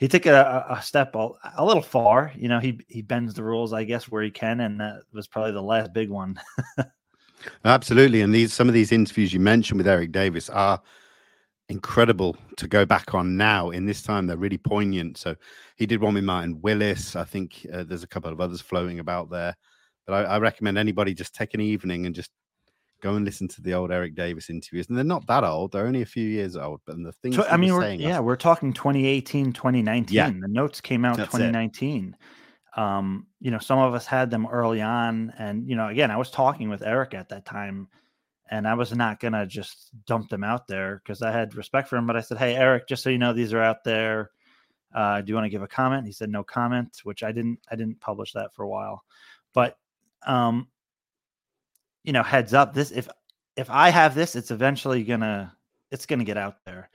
he 0.00 0.08
took 0.08 0.24
it 0.24 0.32
a, 0.32 0.72
a 0.72 0.82
step 0.82 1.14
a, 1.14 1.28
a, 1.58 1.64
little 1.64 1.82
far. 1.82 2.32
You 2.34 2.48
know, 2.48 2.58
he 2.58 2.80
he 2.88 3.02
bends 3.02 3.34
the 3.34 3.44
rules, 3.44 3.74
I 3.74 3.84
guess, 3.84 4.08
where 4.08 4.22
he 4.22 4.30
can, 4.30 4.60
and 4.60 4.80
that 4.80 5.02
was 5.12 5.28
probably 5.28 5.52
the 5.52 5.62
last 5.62 5.92
big 5.92 6.08
one. 6.08 6.40
Absolutely, 7.64 8.22
and 8.22 8.34
these 8.34 8.52
some 8.52 8.66
of 8.66 8.74
these 8.74 8.92
interviews 8.92 9.32
you 9.32 9.40
mentioned 9.40 9.78
with 9.78 9.86
Eric 9.86 10.10
Davis 10.10 10.48
are 10.48 10.80
incredible 11.68 12.34
to 12.56 12.66
go 12.66 12.86
back 12.86 13.14
on 13.14 13.36
now 13.36 13.70
in 13.70 13.84
this 13.84 14.02
time. 14.02 14.26
They're 14.26 14.38
really 14.38 14.58
poignant. 14.58 15.18
So 15.18 15.36
he 15.76 15.84
did 15.84 16.00
one 16.00 16.14
with 16.14 16.24
Martin 16.24 16.60
Willis. 16.62 17.14
I 17.14 17.24
think 17.24 17.66
uh, 17.72 17.84
there's 17.84 18.02
a 18.02 18.08
couple 18.08 18.32
of 18.32 18.40
others 18.40 18.62
floating 18.62 18.98
about 19.00 19.30
there. 19.30 19.54
But 20.06 20.26
I, 20.26 20.34
I, 20.34 20.38
recommend 20.38 20.78
anybody 20.78 21.14
just 21.14 21.34
take 21.34 21.54
an 21.54 21.60
evening 21.60 22.06
and 22.06 22.14
just 22.14 22.30
go 23.00 23.14
and 23.14 23.24
listen 23.24 23.48
to 23.48 23.62
the 23.62 23.74
old 23.74 23.90
Eric 23.90 24.14
Davis 24.14 24.50
interviews. 24.50 24.88
And 24.88 24.96
they're 24.96 25.04
not 25.04 25.26
that 25.26 25.44
old; 25.44 25.72
they're 25.72 25.86
only 25.86 26.02
a 26.02 26.06
few 26.06 26.26
years 26.26 26.56
old. 26.56 26.80
But 26.86 26.96
the 27.02 27.12
things 27.12 27.38
I 27.38 27.56
mean, 27.56 27.74
we're, 27.74 27.92
yeah, 27.92 28.20
we're 28.20 28.36
talking 28.36 28.72
2018, 28.72 29.52
2019. 29.52 30.14
Yeah. 30.14 30.30
The 30.30 30.48
notes 30.48 30.80
came 30.80 31.04
out 31.04 31.16
2019. 31.16 32.16
Um, 32.76 33.26
you 33.40 33.50
know, 33.50 33.58
some 33.58 33.78
of 33.78 33.94
us 33.94 34.06
had 34.06 34.30
them 34.30 34.46
early 34.46 34.80
on, 34.80 35.32
and 35.38 35.68
you 35.68 35.76
know, 35.76 35.88
again, 35.88 36.10
I 36.10 36.16
was 36.16 36.30
talking 36.30 36.68
with 36.68 36.82
Eric 36.82 37.14
at 37.14 37.28
that 37.30 37.44
time 37.44 37.88
and 38.50 38.66
I 38.66 38.74
was 38.74 38.94
not 38.94 39.20
gonna 39.20 39.46
just 39.46 39.90
dump 40.06 40.28
them 40.28 40.44
out 40.44 40.66
there 40.66 41.00
because 41.02 41.22
I 41.22 41.30
had 41.30 41.54
respect 41.54 41.88
for 41.88 41.96
him. 41.96 42.06
But 42.06 42.16
I 42.16 42.20
said, 42.20 42.38
"Hey, 42.38 42.56
Eric, 42.56 42.88
just 42.88 43.02
so 43.02 43.10
you 43.10 43.18
know, 43.18 43.32
these 43.32 43.52
are 43.52 43.62
out 43.62 43.84
there. 43.84 44.30
Uh, 44.92 45.20
do 45.20 45.30
you 45.30 45.34
want 45.36 45.44
to 45.44 45.50
give 45.50 45.62
a 45.62 45.68
comment?" 45.68 46.06
He 46.06 46.12
said, 46.12 46.30
"No 46.30 46.42
comment," 46.42 47.00
which 47.04 47.22
I 47.22 47.32
didn't. 47.32 47.60
I 47.70 47.76
didn't 47.76 48.00
publish 48.00 48.32
that 48.32 48.52
for 48.54 48.64
a 48.64 48.68
while, 48.68 49.04
but 49.54 49.78
um, 50.26 50.68
you 52.04 52.12
know, 52.12 52.22
heads 52.22 52.54
up. 52.54 52.74
This 52.74 52.90
if 52.90 53.08
if 53.56 53.70
I 53.70 53.90
have 53.90 54.14
this, 54.14 54.36
it's 54.36 54.50
eventually 54.50 55.04
gonna 55.04 55.54
it's 55.90 56.06
gonna 56.06 56.24
get 56.24 56.36
out 56.36 56.56
there. 56.64 56.90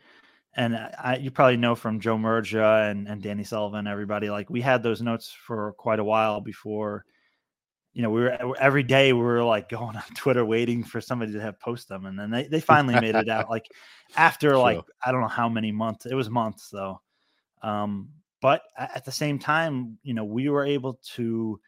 And 0.57 0.75
I, 0.75 1.19
you 1.21 1.31
probably 1.31 1.57
know 1.57 1.75
from 1.75 1.99
Joe 1.99 2.17
Murgia 2.17 2.89
and, 2.89 3.09
and 3.09 3.21
Danny 3.21 3.43
Sullivan, 3.43 3.87
everybody 3.87 4.29
like 4.29 4.49
we 4.49 4.61
had 4.61 4.83
those 4.83 5.01
notes 5.01 5.29
for 5.29 5.73
quite 5.73 5.99
a 5.99 6.03
while 6.03 6.39
before 6.39 7.05
you 7.95 8.01
know, 8.01 8.09
we 8.09 8.21
were 8.21 8.57
every 8.59 8.83
day 8.83 9.13
we 9.13 9.21
were 9.21 9.43
like 9.43 9.69
going 9.69 9.95
on 9.95 10.03
Twitter 10.15 10.45
waiting 10.45 10.83
for 10.83 10.99
somebody 10.99 11.31
to 11.31 11.41
have 11.41 11.59
post 11.61 11.87
them, 11.87 12.05
and 12.05 12.19
then 12.19 12.29
they, 12.29 12.43
they 12.43 12.59
finally 12.59 12.99
made 12.99 13.15
it 13.15 13.29
out. 13.29 13.49
Like 13.49 13.67
after 14.17 14.49
sure. 14.49 14.57
like 14.57 14.81
I 15.03 15.13
don't 15.13 15.21
know 15.21 15.27
how 15.27 15.47
many 15.47 15.71
months, 15.71 16.05
it 16.05 16.13
was 16.13 16.29
months 16.29 16.69
though. 16.69 17.01
Um, 17.63 18.09
but 18.41 18.63
at 18.77 19.05
the 19.05 19.13
same 19.13 19.39
time, 19.39 19.97
you 20.03 20.13
know, 20.13 20.25
we 20.25 20.49
were 20.49 20.65
able 20.65 20.99
to 21.15 21.59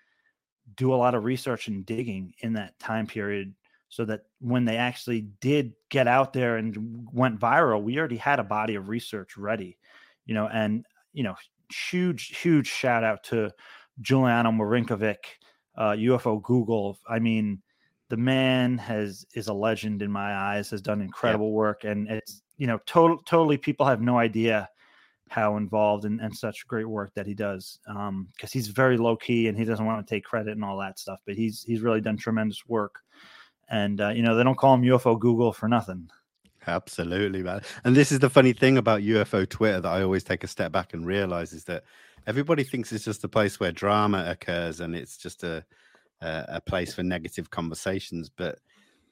do 0.75 0.93
a 0.93 0.95
lot 0.95 1.15
of 1.15 1.23
research 1.23 1.67
and 1.67 1.85
digging 1.85 2.33
in 2.39 2.53
that 2.53 2.77
time 2.79 3.07
period, 3.07 3.53
so 3.89 4.05
that 4.05 4.21
when 4.39 4.65
they 4.65 4.77
actually 4.77 5.21
did 5.39 5.73
get 5.89 6.07
out 6.07 6.33
there 6.33 6.57
and 6.57 7.07
went 7.13 7.39
viral, 7.39 7.81
we 7.81 7.97
already 7.97 8.17
had 8.17 8.39
a 8.39 8.43
body 8.43 8.75
of 8.75 8.89
research 8.89 9.37
ready. 9.37 9.77
You 10.25 10.33
know, 10.33 10.47
and 10.47 10.85
you 11.13 11.23
know, 11.23 11.35
huge 11.71 12.37
huge 12.37 12.67
shout 12.67 13.03
out 13.03 13.23
to 13.25 13.51
Giuliano 14.01 14.51
Marinkovic 14.51 15.17
uh, 15.77 15.91
UFO 15.91 16.41
Google. 16.41 16.99
I 17.07 17.19
mean, 17.19 17.61
the 18.09 18.17
man 18.17 18.77
has 18.77 19.25
is 19.33 19.47
a 19.47 19.53
legend 19.53 20.01
in 20.01 20.11
my 20.11 20.35
eyes. 20.35 20.69
Has 20.69 20.81
done 20.81 21.01
incredible 21.01 21.47
yeah. 21.49 21.53
work, 21.53 21.83
and 21.83 22.07
it's 22.09 22.41
you 22.57 22.67
know 22.67 22.79
total 22.85 23.17
totally 23.25 23.57
people 23.57 23.85
have 23.85 24.01
no 24.01 24.17
idea 24.17 24.69
how 25.29 25.57
involved 25.57 26.05
and, 26.05 26.19
and 26.21 26.35
such 26.35 26.67
great 26.67 26.87
work 26.87 27.13
that 27.13 27.27
he 27.27 27.33
does 27.33 27.79
because 27.85 28.07
um, 28.09 28.27
he's 28.51 28.67
very 28.67 28.97
low 28.97 29.15
key 29.15 29.47
and 29.47 29.57
he 29.57 29.65
doesn't 29.65 29.85
want 29.85 30.05
to 30.05 30.15
take 30.15 30.23
credit 30.23 30.51
and 30.51 30.63
all 30.63 30.77
that 30.77 30.99
stuff. 30.99 31.19
But 31.25 31.35
he's 31.35 31.63
he's 31.63 31.81
really 31.81 32.01
done 32.01 32.17
tremendous 32.17 32.67
work, 32.67 32.99
and 33.69 33.99
uh, 34.01 34.09
you 34.09 34.21
know 34.21 34.35
they 34.35 34.43
don't 34.43 34.57
call 34.57 34.73
him 34.73 34.83
UFO 34.83 35.19
Google 35.19 35.53
for 35.53 35.67
nothing. 35.67 36.09
Absolutely, 36.65 37.43
man. 37.43 37.61
And 37.85 37.95
this 37.95 38.11
is 38.11 38.19
the 38.19 38.29
funny 38.29 38.51
thing 38.51 38.77
about 38.77 39.01
UFO 39.01 39.47
Twitter 39.47 39.79
that 39.79 39.89
I 39.89 40.01
always 40.01 40.23
take 40.23 40.43
a 40.43 40.47
step 40.47 40.71
back 40.73 40.93
and 40.93 41.05
realize 41.05 41.53
is 41.53 41.63
that 41.65 41.83
everybody 42.25 42.65
thinks 42.65 42.91
it's 42.91 43.05
just 43.05 43.23
a 43.23 43.29
place 43.29 43.57
where 43.57 43.71
drama 43.71 44.25
occurs 44.27 44.81
and 44.81 44.93
it's 44.93 45.17
just 45.17 45.43
a 45.43 45.63
a, 46.21 46.45
a 46.49 46.61
place 46.61 46.93
for 46.93 47.03
negative 47.03 47.49
conversations, 47.49 48.29
but 48.29 48.59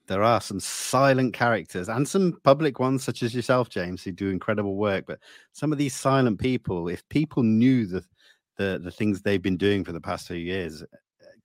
there 0.07 0.23
are 0.23 0.41
some 0.41 0.59
silent 0.59 1.33
characters 1.33 1.89
and 1.89 2.07
some 2.07 2.39
public 2.43 2.79
ones 2.79 3.03
such 3.03 3.23
as 3.23 3.33
yourself 3.33 3.69
james 3.69 4.03
who 4.03 4.11
do 4.11 4.29
incredible 4.29 4.75
work 4.75 5.05
but 5.07 5.19
some 5.53 5.71
of 5.71 5.77
these 5.77 5.95
silent 5.95 6.39
people 6.39 6.87
if 6.87 7.07
people 7.09 7.43
knew 7.43 7.85
the 7.85 8.03
the, 8.57 8.79
the 8.81 8.91
things 8.91 9.21
they've 9.21 9.41
been 9.41 9.57
doing 9.57 9.83
for 9.83 9.91
the 9.91 9.99
past 9.99 10.27
few 10.27 10.37
years 10.37 10.81
uh, 10.81 10.85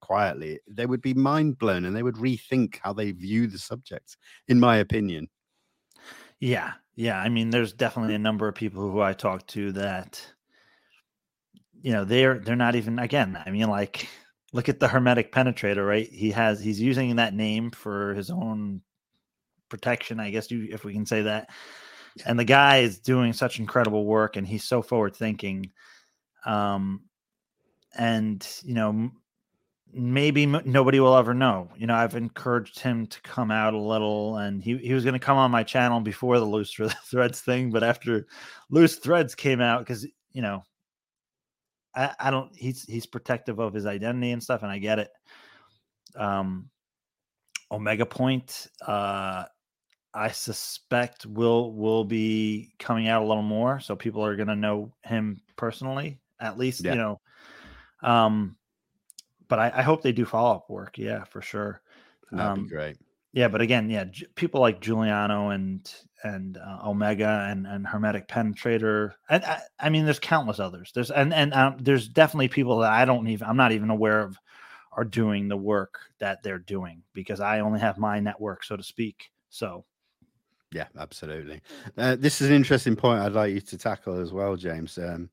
quietly 0.01 0.61
they 0.69 0.87
would 0.87 1.03
be 1.03 1.15
mind 1.15 1.59
blown 1.59 1.85
and 1.85 1.97
they 1.97 2.03
would 2.03 2.17
rethink 2.17 2.79
how 2.83 2.93
they 2.93 3.11
view 3.11 3.47
the 3.47 3.59
subject 3.59 4.17
in 4.49 4.61
my 4.61 4.77
opinion. 4.77 5.29
Yeah 6.39 6.73
yeah 7.01 7.19
i 7.19 7.29
mean 7.31 7.49
there's 7.49 7.73
definitely 7.73 8.15
a 8.15 8.19
number 8.19 8.47
of 8.47 8.55
people 8.55 8.91
who 8.91 9.01
i 9.01 9.13
talk 9.13 9.47
to 9.47 9.73
that 9.73 10.23
you 11.81 11.93
know 11.93 12.05
they're 12.05 12.39
they're 12.39 12.57
not 12.57 12.77
even 12.77 12.99
again 12.99 13.41
i 13.47 13.51
mean 13.51 13.69
like 13.69 14.07
look 14.53 14.69
at 14.69 14.81
the 14.81 14.89
hermetic 14.89 15.33
penetrator 15.33 15.87
right? 15.87 16.09
He 16.09 16.31
has 16.33 16.61
he's 16.61 16.81
using 16.81 17.17
that 17.17 17.35
name 17.35 17.71
for 17.71 18.15
his 18.15 18.31
own 18.31 18.83
protection 19.69 20.19
i 20.19 20.31
guess 20.31 20.51
you 20.51 20.67
if 20.71 20.85
we 20.85 20.93
can 20.93 21.07
say 21.07 21.23
that. 21.23 21.49
And 22.27 22.39
the 22.39 22.45
guy 22.45 22.79
is 22.79 22.99
doing 22.99 23.33
such 23.33 23.61
incredible 23.61 24.05
work 24.05 24.37
and 24.37 24.47
he's 24.47 24.65
so 24.65 24.83
forward 24.83 25.15
thinking 25.15 25.71
um 26.45 27.03
and 27.97 28.47
you 28.65 28.75
know 28.75 29.11
maybe 29.93 30.45
m- 30.45 30.63
nobody 30.65 31.01
will 31.01 31.17
ever 31.17 31.35
know. 31.35 31.69
You 31.77 31.87
know 31.87 31.95
i've 31.95 32.17
encouraged 32.17 32.81
him 32.81 33.07
to 33.07 33.21
come 33.23 33.51
out 33.53 33.75
a 33.75 33.79
little 33.79 34.39
and 34.39 34.63
he, 34.63 34.77
he 34.79 34.93
was 34.93 35.05
going 35.05 35.15
to 35.15 35.21
come 35.21 35.39
on 35.39 35.53
my 35.53 35.63
channel 35.63 36.01
before 36.01 36.39
the 36.41 36.45
loose 36.45 36.75
threads 37.11 37.41
thing 37.41 37.71
but 37.71 37.85
after 37.85 38.27
loose 38.71 38.97
threads 38.97 39.35
came 39.37 39.61
out 39.61 39.81
because 39.81 40.05
you 40.33 40.43
know 40.43 40.65
I, 41.95 42.15
I 42.19 42.31
don't 42.31 42.55
he's 42.57 42.85
he's 42.85 43.07
protective 43.07 43.59
of 43.59 43.75
his 43.75 43.87
identity 43.87 44.31
and 44.31 44.43
stuff, 44.43 44.63
and 44.63 44.71
I 44.71 44.79
get 44.79 44.99
it. 44.99 45.11
Um 46.17 46.71
Omega 47.71 48.07
Point, 48.07 48.69
uh 48.87 49.45
I 50.13 50.31
suspect 50.31 51.27
will 51.27 51.73
will 51.73 52.05
be 52.05 52.73
coming 52.79 53.09
out 53.09 53.23
a 53.23 53.27
little 53.27 53.43
more, 53.43 53.81
so 53.81 53.95
people 53.97 54.25
are 54.25 54.37
gonna 54.37 54.57
know 54.57 54.93
him 55.05 55.41
personally, 55.57 56.21
at 56.41 56.59
least, 56.59 56.85
yeah. 56.85 56.93
you 56.93 56.99
know. 56.99 57.21
Um 58.03 58.57
but 59.49 59.59
I, 59.59 59.73
I 59.77 59.83
hope 59.83 60.03
they 60.03 60.13
do 60.13 60.25
follow 60.25 60.55
up 60.55 60.71
work, 60.71 60.97
yeah, 60.97 61.25
for 61.25 61.43
sure. 61.43 61.83
That'd 62.31 62.47
um, 62.47 62.63
be 62.65 62.71
great. 62.71 62.97
Yeah, 63.33 63.49
but 63.49 63.61
again, 63.61 63.89
yeah, 63.91 64.05
J- 64.05 64.27
people 64.35 64.61
like 64.61 64.81
Giuliano 64.81 65.51
and 65.51 65.93
and 66.25 66.59
uh, 66.59 66.79
Omega 66.85 67.47
and 67.49 67.67
and 67.67 67.87
Hermetic 67.87 68.29
Penetrator, 68.29 69.13
and 69.29 69.45
I, 69.45 69.61
I, 69.79 69.89
mean, 69.89 70.05
there's 70.05 70.19
countless 70.19 70.59
others. 70.59 70.91
There's 70.95 71.11
and 71.11 71.33
and 71.33 71.55
um, 71.55 71.77
there's 71.81 72.09
definitely 72.09 72.49
people 72.49 72.79
that 72.81 72.91
I 72.91 73.05
don't 73.05 73.29
even 73.29 73.47
I'm 73.47 73.57
not 73.57 73.73
even 73.73 73.91
aware 73.91 74.21
of 74.21 74.37
are 74.93 75.05
doing 75.05 75.49
the 75.49 75.57
work 75.57 76.01
that 76.19 76.43
they're 76.43 76.59
doing 76.59 77.03
because 77.13 77.41
I 77.41 77.61
only 77.61 77.81
have 77.81 77.99
my 77.99 78.19
network, 78.19 78.65
so 78.65 78.77
to 78.77 78.83
speak. 78.83 79.31
So, 79.49 79.85
yeah, 80.73 80.87
absolutely. 80.99 81.61
Uh, 81.97 82.17
this 82.17 82.41
is 82.41 82.49
an 82.49 82.57
interesting 82.57 82.97
point 82.97 83.21
I'd 83.21 83.33
like 83.33 83.55
you 83.55 83.61
to 83.61 83.79
tackle 83.79 84.21
as 84.21 84.33
well, 84.33 84.57
James. 84.57 84.99
Um, 84.99 85.31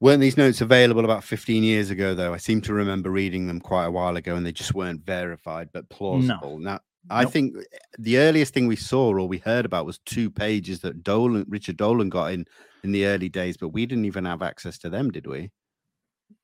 Weren't 0.00 0.20
these 0.20 0.36
notes 0.36 0.60
available 0.60 1.04
about 1.04 1.24
15 1.24 1.62
years 1.62 1.90
ago, 1.90 2.14
though? 2.14 2.34
I 2.34 2.36
seem 2.36 2.60
to 2.62 2.74
remember 2.74 3.10
reading 3.10 3.46
them 3.46 3.60
quite 3.60 3.86
a 3.86 3.90
while 3.90 4.16
ago 4.16 4.36
and 4.36 4.44
they 4.44 4.52
just 4.52 4.74
weren't 4.74 5.04
verified, 5.06 5.70
but 5.72 5.88
plausible. 5.88 6.58
No. 6.58 6.72
Now, 6.72 6.80
I 7.08 7.22
nope. 7.22 7.32
think 7.32 7.56
eh, 7.56 7.78
the 7.98 8.18
earliest 8.18 8.52
thing 8.52 8.66
we 8.66 8.76
saw 8.76 9.08
or 9.08 9.26
we 9.26 9.38
heard 9.38 9.64
about 9.64 9.86
was 9.86 9.98
two 10.00 10.30
pages 10.30 10.80
that 10.80 11.02
Dolan, 11.02 11.46
Richard 11.48 11.78
Dolan 11.78 12.10
got 12.10 12.32
in 12.32 12.46
in 12.84 12.92
the 12.92 13.06
early 13.06 13.28
days, 13.28 13.56
but 13.56 13.70
we 13.70 13.86
didn't 13.86 14.04
even 14.04 14.24
have 14.26 14.42
access 14.42 14.78
to 14.78 14.90
them, 14.90 15.10
did 15.10 15.26
we? 15.26 15.50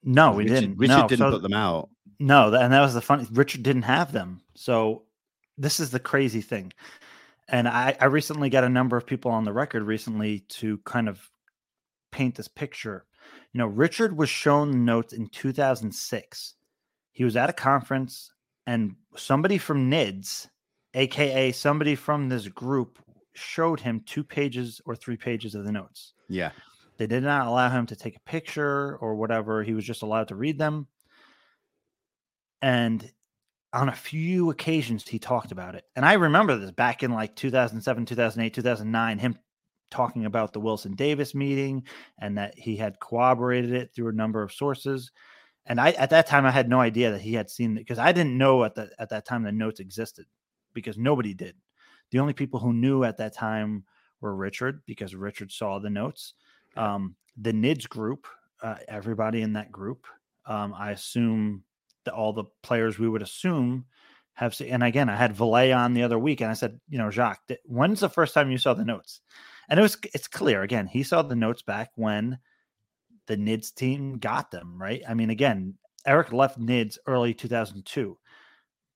No, 0.02 0.32
we 0.32 0.44
Richard, 0.44 0.54
didn't. 0.54 0.78
Richard 0.78 0.96
no. 0.96 1.08
didn't 1.08 1.26
so, 1.26 1.30
put 1.30 1.42
them 1.42 1.52
out. 1.52 1.90
No, 2.18 2.54
and 2.54 2.72
that 2.72 2.80
was 2.80 2.94
the 2.94 3.02
funny. 3.02 3.26
Richard 3.32 3.62
didn't 3.62 3.82
have 3.82 4.12
them. 4.12 4.40
So 4.54 5.02
this 5.58 5.78
is 5.78 5.90
the 5.90 6.00
crazy 6.00 6.40
thing. 6.40 6.72
And 7.48 7.68
I, 7.68 7.96
I 8.00 8.06
recently 8.06 8.48
got 8.48 8.64
a 8.64 8.68
number 8.68 8.96
of 8.96 9.06
people 9.06 9.30
on 9.30 9.44
the 9.44 9.52
record 9.52 9.82
recently 9.82 10.40
to 10.48 10.78
kind 10.78 11.08
of 11.08 11.20
paint 12.10 12.34
this 12.34 12.48
picture 12.48 13.04
you 13.52 13.58
know, 13.58 13.66
Richard 13.66 14.16
was 14.16 14.28
shown 14.28 14.84
notes 14.84 15.12
in 15.12 15.28
2006. 15.28 16.54
He 17.12 17.24
was 17.24 17.36
at 17.36 17.50
a 17.50 17.52
conference 17.52 18.32
and 18.66 18.94
somebody 19.16 19.58
from 19.58 19.90
NIDS, 19.90 20.48
aka 20.94 21.52
somebody 21.52 21.94
from 21.94 22.28
this 22.28 22.48
group, 22.48 22.98
showed 23.34 23.80
him 23.80 24.02
two 24.06 24.24
pages 24.24 24.80
or 24.84 24.94
three 24.94 25.16
pages 25.16 25.54
of 25.54 25.64
the 25.64 25.72
notes. 25.72 26.12
Yeah. 26.28 26.50
They 26.98 27.06
did 27.06 27.22
not 27.22 27.46
allow 27.46 27.68
him 27.68 27.86
to 27.86 27.96
take 27.96 28.16
a 28.16 28.20
picture 28.20 28.96
or 28.96 29.14
whatever. 29.14 29.62
He 29.62 29.74
was 29.74 29.84
just 29.84 30.02
allowed 30.02 30.28
to 30.28 30.34
read 30.34 30.58
them. 30.58 30.86
And 32.60 33.10
on 33.72 33.88
a 33.88 33.94
few 33.94 34.50
occasions, 34.50 35.06
he 35.08 35.18
talked 35.18 35.50
about 35.50 35.74
it. 35.74 35.84
And 35.96 36.04
I 36.04 36.12
remember 36.14 36.56
this 36.56 36.70
back 36.70 37.02
in 37.02 37.10
like 37.10 37.34
2007, 37.34 38.06
2008, 38.06 38.54
2009, 38.54 39.18
him 39.18 39.38
talking 39.92 40.24
about 40.24 40.52
the 40.52 40.61
Wilson 40.61 40.94
Davis 40.94 41.35
meeting 41.35 41.85
and 42.18 42.37
that 42.38 42.59
he 42.59 42.76
had 42.76 42.98
corroborated 42.98 43.72
it 43.72 43.94
through 43.94 44.09
a 44.09 44.12
number 44.12 44.42
of 44.42 44.52
sources. 44.52 45.12
And 45.66 45.81
I 45.81 45.90
at 45.92 46.11
that 46.11 46.26
time 46.26 46.44
I 46.44 46.50
had 46.50 46.68
no 46.68 46.81
idea 46.81 47.12
that 47.12 47.20
he 47.20 47.35
had 47.35 47.48
seen 47.48 47.76
it 47.76 47.81
because 47.81 47.98
I 47.98 48.11
didn't 48.11 48.37
know 48.37 48.64
at 48.64 48.74
that 48.74 48.90
at 48.98 49.11
that 49.11 49.26
time 49.26 49.44
the 49.44 49.52
notes 49.52 49.78
existed 49.78 50.26
because 50.74 50.98
nobody 50.98 51.35
did. 51.35 51.55
The 52.11 52.18
only 52.18 52.33
people 52.33 52.59
who 52.59 52.72
knew 52.72 53.05
at 53.05 53.18
that 53.18 53.35
time 53.35 53.85
were 54.20 54.35
Richard 54.35 54.83
because 54.87 55.14
Richard 55.14 55.52
saw 55.52 55.78
the 55.78 55.90
notes. 55.90 56.35
Um, 56.76 57.14
the 57.37 57.52
NIDS 57.52 57.88
group, 57.88 58.26
uh, 58.62 58.76
everybody 58.88 59.42
in 59.42 59.52
that 59.55 59.70
group, 59.70 60.07
um, 60.46 60.74
I 60.76 60.90
assume 60.90 61.64
that 62.05 62.14
all 62.14 62.33
the 62.33 62.44
players 62.62 62.98
we 62.98 63.09
would 63.09 63.22
assume 63.22 63.85
have 64.35 64.55
seen. 64.55 64.68
And 64.68 64.83
again, 64.83 65.09
I 65.09 65.16
had 65.16 65.37
Vallée 65.37 65.76
on 65.76 65.94
the 65.94 66.02
other 66.02 66.18
week, 66.18 66.40
and 66.40 66.50
I 66.50 66.55
said, 66.55 66.81
you 66.88 66.98
know, 66.98 67.11
Jacques, 67.11 67.40
when's 67.64 68.00
the 68.00 68.09
first 68.09 68.35
time 68.35 68.50
you 68.50 68.59
saw 68.59 68.74
the 68.74 68.85
notes? 68.85 69.20
And 69.68 69.79
it 69.79 69.83
was 69.83 69.96
it's 70.14 70.29
clear 70.29 70.62
again. 70.62 70.87
He 70.87 71.03
saw 71.03 71.22
the 71.22 71.37
notes 71.37 71.62
back 71.62 71.90
when 71.94 72.38
the 73.27 73.37
NIDS 73.37 73.75
team 73.75 74.18
got 74.18 74.51
them 74.51 74.81
right. 74.81 75.03
I 75.09 75.14
mean, 75.14 75.31
again, 75.31 75.75
Eric 76.07 76.33
left 76.33 76.59
NIDS 76.59 76.98
early 77.07 77.33
2002, 77.33 78.18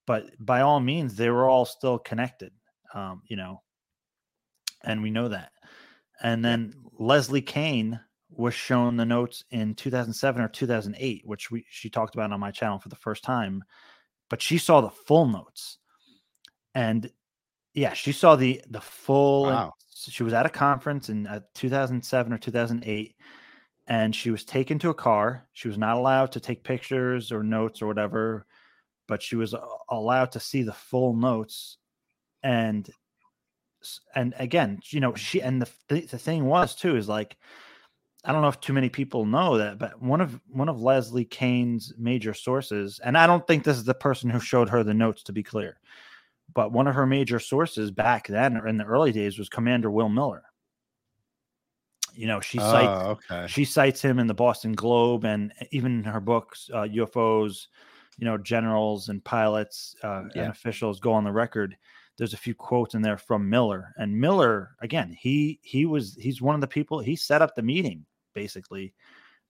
but 0.07 0.25
by 0.39 0.63
all 0.63 0.81
means, 0.81 1.15
they 1.15 1.31
were 1.31 1.49
all 1.49 1.65
still 1.65 1.99
connected. 1.99 2.53
Um, 2.95 3.23
you 3.27 3.37
know, 3.37 3.63
and 4.85 5.03
we 5.03 5.11
know 5.11 5.29
that. 5.29 5.53
And 6.23 6.45
then 6.45 6.75
Leslie 6.99 7.43
Kean 7.43 8.01
was 8.31 8.55
shown 8.55 8.97
the 8.97 9.05
notes 9.05 9.45
in 9.51 9.75
2007 9.75 10.43
or 10.43 10.49
2008, 10.49 11.23
which 11.25 11.51
we 11.51 11.65
she 11.71 11.91
talked 11.91 12.15
about 12.15 12.33
on 12.33 12.41
my 12.41 12.51
channel 12.51 12.79
for 12.79 12.89
the 12.89 12.97
first 12.97 13.23
time. 13.23 13.63
But 14.29 14.43
she 14.43 14.59
saw 14.59 14.81
the 14.81 14.91
full 14.91 15.27
notes, 15.27 15.79
and 16.75 17.11
yeah, 17.75 17.93
she 17.93 18.13
saw 18.13 18.37
the 18.37 18.63
the 18.69 18.81
full. 18.81 19.45
Wow. 19.45 19.75
She 19.97 20.23
was 20.23 20.33
at 20.33 20.47
a 20.47 20.51
conference 20.51 21.09
in 21.09 21.27
uh, 21.27 21.41
2007 21.55 22.33
or 22.33 22.39
2008, 22.39 23.17
and 23.87 24.15
she 24.15 24.31
was 24.31 24.45
taken 24.45 24.79
to 24.81 24.91
a 24.91 24.95
car. 24.95 25.47
She 25.53 25.69
was 25.69 25.79
not 25.79 25.97
allowed 25.97 26.33
to 26.33 26.41
take 26.41 26.65
pictures 26.65 27.33
or 27.33 27.43
notes 27.43 27.81
or 27.81 27.87
whatever, 27.87 28.47
but 29.09 29.23
she 29.23 29.37
was 29.37 29.55
allowed 29.89 30.33
to 30.33 30.41
see 30.41 30.63
the 30.63 30.73
full 30.73 31.15
notes, 31.15 31.79
and 32.43 32.89
and 34.15 34.35
again, 34.39 34.81
you 34.91 35.01
know, 35.01 35.15
she 35.15 35.41
and 35.41 35.63
the 35.63 35.71
the 35.89 36.19
thing 36.19 36.45
was 36.45 36.75
too 36.75 36.97
is 36.97 37.09
like 37.09 37.37
I 38.27 38.33
don't 38.33 38.43
know 38.43 38.49
if 38.49 38.61
too 38.61 38.73
many 38.73 38.89
people 38.89 39.25
know 39.25 39.57
that, 39.59 39.79
but 39.79 40.03
one 40.03 40.21
of 40.21 40.41
one 40.49 40.69
of 40.69 40.83
Leslie 40.83 41.25
Kean's 41.25 41.93
major 41.97 42.35
sources, 42.35 43.01
and 43.05 43.17
I 43.17 43.27
don't 43.27 43.47
think 43.47 43.63
this 43.63 43.77
is 43.77 43.85
the 43.85 43.95
person 43.95 44.29
who 44.29 44.41
showed 44.41 44.69
her 44.69 44.83
the 44.83 44.95
notes 44.95 45.23
to 45.25 45.33
be 45.33 45.45
clear, 45.45 45.79
but 46.55 46.73
one 46.73 46.87
of 46.87 46.95
her 46.95 47.07
major 47.07 47.39
sources 47.39 47.91
back 47.91 48.29
then 48.29 48.57
or 48.57 48.67
in 48.67 48.77
the 48.77 48.85
early 48.85 49.13
days 49.13 49.39
was 49.39 49.49
Commander 49.49 49.91
Will 49.91 50.09
Miller. 50.09 50.43
You 52.15 52.27
know, 52.27 52.41
she 52.41 52.59
cites 52.59 53.03
Oh, 53.05 53.19
okay. 53.31 53.47
she 53.47 53.65
cites 53.65 54.01
him 54.01 54.19
in 54.19 54.27
the 54.27 54.35
Boston 54.35 54.73
Globe 54.73 55.25
and 55.25 55.53
even 55.71 55.99
in 55.99 56.05
her 56.05 56.21
books, 56.21 56.71
uh, 56.73 56.83
UFOs, 56.85 57.67
you 58.17 58.25
know, 58.25 58.39
generals 58.39 59.11
and 59.11 59.23
pilots 59.23 59.95
uh, 60.03 60.23
Yeah. 60.35 60.43
and 60.45 60.51
officials 60.53 60.99
go 60.99 61.13
on 61.13 61.25
the 61.25 61.33
record. 61.33 61.77
There's 62.17 62.33
a 62.33 62.39
few 62.39 62.55
quotes 62.55 62.95
in 62.95 63.03
there 63.03 63.19
from 63.19 63.51
Miller, 63.51 63.93
and 63.99 64.19
Miller 64.19 64.75
again, 64.81 65.13
he 65.21 65.61
he 65.63 65.85
was 65.85 66.15
he's 66.19 66.41
one 66.41 66.55
of 66.55 66.63
the 66.63 66.67
people 66.67 66.99
he 66.99 67.15
set 67.17 67.43
up 67.43 67.55
the 67.55 67.63
meeting 67.63 68.07
basically 68.33 68.95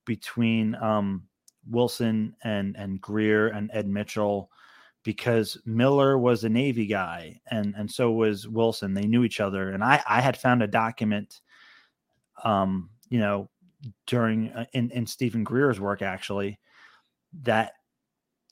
between 0.04 0.74
um, 0.76 1.22
Wilson 1.70 2.34
and 2.42 2.76
and 2.76 3.00
Greer 3.00 3.48
and 3.48 3.70
Ed 3.72 3.86
Mitchell 3.86 4.50
because 5.06 5.56
Miller 5.64 6.18
was 6.18 6.42
a 6.42 6.48
Navy 6.48 6.84
guy 6.84 7.40
and 7.52 7.76
and 7.78 7.88
so 7.88 8.10
was 8.10 8.48
Wilson. 8.48 8.92
They 8.92 9.06
knew 9.06 9.22
each 9.22 9.38
other, 9.38 9.70
and 9.70 9.84
I 9.84 10.02
I 10.06 10.20
had 10.20 10.36
found 10.36 10.64
a 10.64 10.66
document, 10.66 11.42
um, 12.42 12.90
you 13.08 13.20
know, 13.20 13.48
during 14.08 14.50
uh, 14.50 14.66
in 14.72 14.90
in 14.90 15.06
Stephen 15.06 15.44
Greer's 15.44 15.78
work 15.78 16.02
actually 16.02 16.58
that 17.44 17.74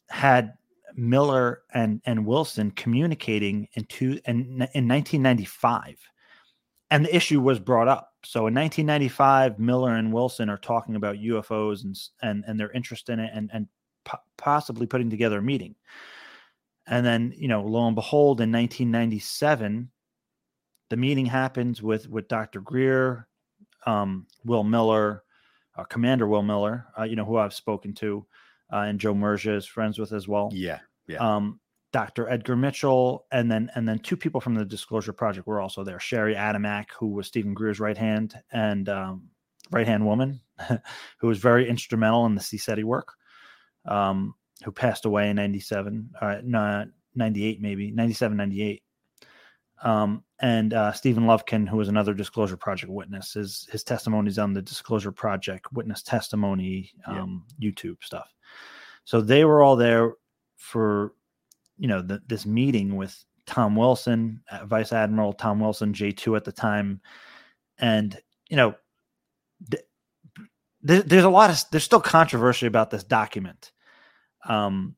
had 0.09 0.55
Miller 0.95 1.63
and 1.75 2.01
and 2.07 2.25
Wilson 2.25 2.71
communicating 2.71 3.67
in 3.75 3.85
two 3.87 4.21
in, 4.25 4.63
in 4.75 4.87
1995 4.87 5.99
and 6.93 7.05
the 7.05 7.17
issue 7.17 7.41
was 7.41 7.59
brought 7.59 7.89
up 7.89 8.13
so 8.25 8.47
in 8.47 8.55
1995 8.55 9.59
Miller 9.59 9.97
and 9.97 10.13
Wilson 10.13 10.49
are 10.49 10.59
talking 10.59 10.95
about 10.95 11.17
UFOs 11.17 11.83
and 11.83 11.99
and 12.23 12.45
and 12.47 12.61
their 12.61 12.71
interest 12.71 13.09
in 13.09 13.19
it 13.19 13.31
and 13.35 13.51
and 13.53 13.67
po- 14.05 14.19
possibly 14.37 14.87
putting 14.87 15.11
together 15.11 15.39
a 15.39 15.43
meeting 15.43 15.75
and 16.87 17.05
then 17.05 17.33
you 17.37 17.49
know 17.49 17.63
lo 17.63 17.87
and 17.87 17.95
behold 17.97 18.41
in 18.41 18.53
1997 18.53 19.91
the 20.91 20.97
meeting 20.97 21.27
happens 21.27 21.83
with 21.83 22.09
with 22.09 22.29
Dr. 22.29 22.61
Greer 22.61 23.27
um, 23.87 24.27
Will 24.45 24.65
Miller 24.65 25.23
uh, 25.77 25.85
Commander 25.85 26.27
Will 26.27 26.43
Miller 26.43 26.87
uh, 26.99 27.05
you 27.05 27.17
know 27.17 27.25
who 27.25 27.37
I've 27.37 27.55
spoken 27.55 27.95
to 27.95 28.27
uh, 28.73 28.79
and 28.79 28.99
Joe 28.99 29.15
Murgia 29.15 29.57
is 29.57 29.67
friends 29.67 29.99
with 29.99 30.13
as 30.13 30.29
well 30.29 30.51
Yeah. 30.53 30.81
Yeah. 31.07 31.19
um, 31.19 31.61
Dr. 31.95 32.29
Edgar 32.29 32.57
Mitchell, 32.57 33.25
and 33.31 33.49
then 33.49 33.71
and 33.77 33.87
then 33.87 34.01
two 34.01 34.17
people 34.17 34.41
from 34.41 34.57
the 34.57 34.65
Disclosure 34.65 35.13
Project 35.13 35.47
were 35.47 35.61
also 35.61 35.85
there. 35.85 36.01
Shari 36.01 36.35
Adamiak, 36.35 36.87
who 36.99 37.07
was 37.07 37.29
Stephen 37.29 37.55
Greer's 37.55 37.79
right 37.79 37.97
hand 37.97 38.35
and 38.51 38.89
um, 38.89 39.29
right 39.71 39.87
hand 39.87 40.05
woman, 40.05 40.41
who 41.19 41.29
was 41.29 41.39
very 41.39 41.69
instrumental 41.69 42.27
in 42.27 42.35
the 42.35 42.41
CSETI 42.41 42.83
work, 42.83 43.13
um, 43.87 44.35
who 44.65 44.73
passed 44.73 45.05
away 45.05 45.31
in 45.31 45.37
97, 45.37 46.11
uh, 46.21 46.37
no, 46.43 46.87
98 47.15 47.61
maybe, 47.61 47.91
97, 47.91 48.37
98. 48.37 48.83
Um, 49.83 50.25
and 50.41 50.73
uh, 50.73 50.93
Stephen 50.93 51.25
Lovekin, 51.25 51.69
who 51.69 51.77
was 51.77 51.89
another 51.89 52.15
Disclosure 52.15 52.57
Project 52.57 52.91
witness, 52.91 53.35
his 53.35 53.69
his 53.71 53.85
testimony 53.85 54.29
is 54.29 54.39
on 54.39 54.53
the 54.53 54.63
Disclosure 54.63 55.13
Project 55.13 55.73
witness 55.73 56.03
testimony 56.03 56.91
Yeah. 57.09 57.23
um, 57.23 57.45
YouTube 57.61 58.03
stuff. 58.03 58.33
So 59.05 59.21
they 59.21 59.45
were 59.45 59.63
all 59.63 59.77
there 59.77 60.15
for 60.57 61.13
you 61.77 61.89
know 61.89 62.01
the, 62.01 62.23
this 62.27 62.47
meeting 62.47 62.97
with 62.97 63.23
Tom 63.47 63.77
Wilson, 63.77 64.41
uh, 64.51 64.65
Vice 64.65 64.93
Admiral 64.93 65.35
Tom 65.35 65.61
Wilson, 65.61 65.93
J 65.93 66.13
two 66.13 66.35
at 66.37 66.45
the 66.45 66.53
time, 66.53 67.01
and 67.79 68.19
you 68.49 68.57
know 68.57 68.75
th- 69.71 69.85
there's 71.05 71.25
a 71.25 71.29
lot 71.29 71.51
of 71.51 71.63
there's 71.71 71.85
still 71.85 72.01
controversy 72.01 72.67
about 72.67 72.91
this 72.91 73.05
document 73.05 73.73
um, 74.49 74.97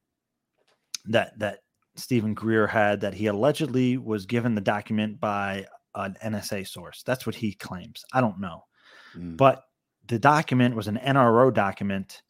that 1.06 1.38
that 1.38 1.60
Stephen 1.94 2.34
Greer 2.34 2.66
had 2.66 3.00
that 3.00 3.14
he 3.14 3.26
allegedly 3.26 3.96
was 3.96 4.26
given 4.26 4.54
the 4.54 4.60
document 4.60 5.18
by 5.20 5.66
an 5.94 6.16
NSA 6.22 6.68
source. 6.68 7.02
That's 7.04 7.24
what 7.24 7.34
he 7.34 7.54
claims. 7.54 8.04
I 8.12 8.20
don't 8.20 8.40
know 8.40 8.64
Mm. 9.16 9.36
but 9.36 9.64
the 10.08 10.18
document 10.18 10.76
was 10.76 10.88
an 10.88 10.98
NRO 10.98 11.52
document 11.52 12.22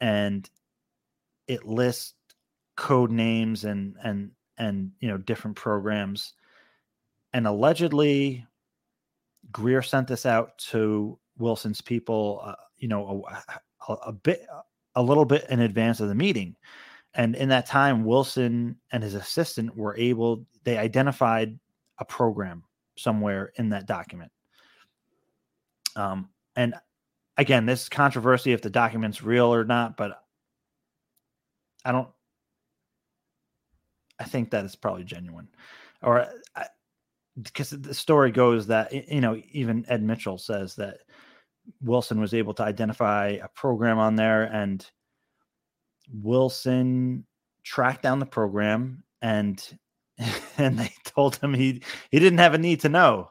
and 0.00 0.48
it 1.46 1.64
lists 1.64 2.14
code 2.76 3.10
names 3.10 3.64
and 3.64 3.96
and 4.02 4.32
and 4.58 4.92
you 5.00 5.08
know 5.08 5.16
different 5.16 5.56
programs 5.56 6.34
and 7.32 7.46
allegedly 7.46 8.46
Greer 9.52 9.80
sent 9.80 10.08
this 10.08 10.26
out 10.26 10.58
to 10.70 11.18
Wilson's 11.38 11.80
people 11.80 12.40
uh, 12.44 12.54
you 12.76 12.88
know 12.88 13.24
a, 13.28 13.92
a, 13.92 13.96
a 14.08 14.12
bit 14.12 14.46
a 14.96 15.02
little 15.02 15.24
bit 15.24 15.46
in 15.48 15.60
advance 15.60 16.00
of 16.00 16.08
the 16.08 16.14
meeting 16.14 16.56
and 17.14 17.36
in 17.36 17.48
that 17.48 17.66
time 17.66 18.04
Wilson 18.04 18.76
and 18.92 19.02
his 19.02 19.14
assistant 19.14 19.76
were 19.76 19.96
able 19.96 20.44
they 20.64 20.76
identified 20.76 21.58
a 21.98 22.04
program 22.04 22.64
somewhere 22.96 23.52
in 23.56 23.68
that 23.70 23.86
document 23.86 24.30
um, 25.96 26.28
and 26.54 26.74
again, 27.36 27.66
this 27.66 27.88
controversy 27.88 28.52
if 28.52 28.62
the 28.62 28.70
document's 28.70 29.22
real 29.22 29.52
or 29.52 29.64
not, 29.64 29.96
but 29.96 30.22
I 31.84 31.92
don't. 31.92 32.08
I 34.18 34.24
think 34.24 34.50
that 34.50 34.64
it's 34.64 34.76
probably 34.76 35.04
genuine, 35.04 35.48
or 36.02 36.26
because 37.40 37.70
the 37.70 37.94
story 37.94 38.30
goes 38.30 38.66
that 38.68 38.92
you 39.10 39.20
know 39.20 39.40
even 39.52 39.84
Ed 39.88 40.02
Mitchell 40.02 40.38
says 40.38 40.74
that 40.76 40.98
Wilson 41.80 42.20
was 42.20 42.34
able 42.34 42.54
to 42.54 42.62
identify 42.62 43.38
a 43.42 43.48
program 43.48 43.98
on 43.98 44.16
there, 44.16 44.44
and 44.44 44.84
Wilson 46.12 47.26
tracked 47.64 48.02
down 48.02 48.20
the 48.20 48.26
program 48.26 49.02
and 49.22 49.78
and 50.58 50.78
they 50.78 50.92
told 51.04 51.36
him 51.36 51.52
he 51.52 51.82
he 52.10 52.18
didn't 52.18 52.38
have 52.38 52.54
a 52.54 52.58
need 52.58 52.80
to 52.80 52.88
know. 52.88 53.30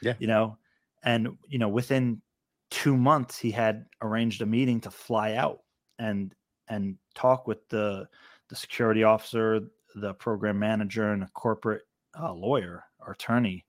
Yeah. 0.00 0.14
you 0.18 0.26
know, 0.26 0.58
and 1.04 1.28
you 1.48 1.58
know 1.58 1.68
within 1.68 2.22
two 2.70 2.96
months 2.96 3.38
he 3.38 3.50
had 3.50 3.86
arranged 4.00 4.40
a 4.42 4.46
meeting 4.46 4.80
to 4.80 4.90
fly 4.90 5.34
out 5.34 5.60
and 5.98 6.34
and 6.68 6.96
talk 7.14 7.46
with 7.46 7.68
the 7.68 8.08
the 8.48 8.56
security 8.56 9.04
officer 9.04 9.60
the 9.94 10.14
program 10.14 10.58
manager 10.58 11.12
and 11.12 11.22
a 11.22 11.28
corporate 11.34 11.82
uh, 12.18 12.32
lawyer 12.32 12.84
or 13.00 13.12
attorney 13.12 13.64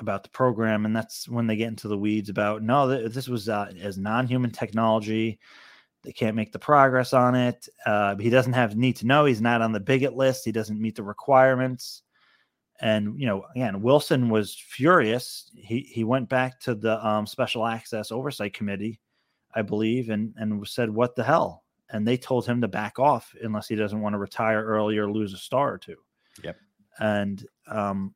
about 0.00 0.22
the 0.22 0.30
program 0.30 0.86
and 0.86 0.94
that's 0.94 1.28
when 1.28 1.46
they 1.46 1.56
get 1.56 1.68
into 1.68 1.88
the 1.88 1.98
weeds 1.98 2.28
about 2.28 2.62
no 2.62 2.88
th- 2.88 3.12
this 3.12 3.28
was 3.28 3.48
uh, 3.48 3.70
as 3.80 3.98
non-human 3.98 4.50
technology. 4.50 5.38
They 6.04 6.12
can't 6.12 6.36
make 6.36 6.52
the 6.52 6.58
progress 6.58 7.12
on 7.12 7.34
it. 7.34 7.68
Uh, 7.84 8.16
he 8.16 8.30
doesn't 8.30 8.52
have 8.52 8.76
need 8.76 8.96
to 8.96 9.06
know. 9.06 9.24
He's 9.24 9.40
not 9.40 9.62
on 9.62 9.72
the 9.72 9.80
bigot 9.80 10.14
list. 10.14 10.44
He 10.44 10.52
doesn't 10.52 10.80
meet 10.80 10.94
the 10.94 11.02
requirements. 11.02 12.02
And 12.80 13.18
you 13.18 13.26
know 13.26 13.44
again 13.54 13.82
wilson 13.82 14.28
was 14.28 14.54
furious. 14.54 15.50
He 15.56 15.80
he 15.80 16.04
went 16.04 16.28
back 16.28 16.60
to 16.60 16.74
the 16.74 17.04
um, 17.04 17.26
special 17.26 17.66
access 17.66 18.12
oversight 18.12 18.54
committee 18.54 19.00
i 19.54 19.62
believe 19.62 20.10
and 20.10 20.34
and 20.36 20.66
said 20.68 20.90
what 20.90 21.16
the 21.16 21.24
hell? 21.24 21.64
And 21.90 22.06
they 22.06 22.18
told 22.18 22.46
him 22.46 22.60
to 22.60 22.68
back 22.68 22.98
off 22.98 23.34
unless 23.42 23.66
he 23.66 23.74
doesn't 23.74 24.00
want 24.00 24.12
to 24.12 24.18
retire 24.18 24.62
early 24.62 24.98
or 24.98 25.10
lose 25.10 25.32
a 25.32 25.38
star 25.38 25.72
or 25.72 25.78
two. 25.78 25.96
Yep. 26.44 26.56
and 27.00 27.46
um 27.66 28.14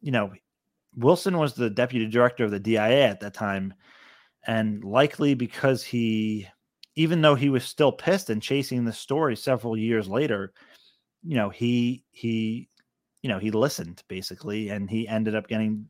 you 0.00 0.10
know 0.10 0.32
wilson 0.98 1.38
was 1.38 1.54
the 1.54 1.70
deputy 1.70 2.06
director 2.06 2.44
of 2.44 2.50
the 2.50 2.60
dia 2.60 3.08
at 3.08 3.20
that 3.20 3.34
time 3.34 3.72
and 4.46 4.84
likely 4.84 5.34
because 5.34 5.82
he 5.82 6.46
even 6.96 7.20
though 7.20 7.36
he 7.36 7.48
was 7.48 7.64
still 7.64 7.92
pissed 7.92 8.30
and 8.30 8.42
chasing 8.42 8.84
the 8.84 8.92
story 8.92 9.36
several 9.36 9.76
years 9.76 10.08
later 10.08 10.52
you 11.22 11.36
know 11.36 11.48
he 11.48 12.04
he 12.10 12.68
you 13.22 13.28
know 13.28 13.38
he 13.38 13.50
listened 13.50 14.02
basically 14.08 14.70
and 14.70 14.90
he 14.90 15.06
ended 15.06 15.34
up 15.34 15.48
getting 15.48 15.86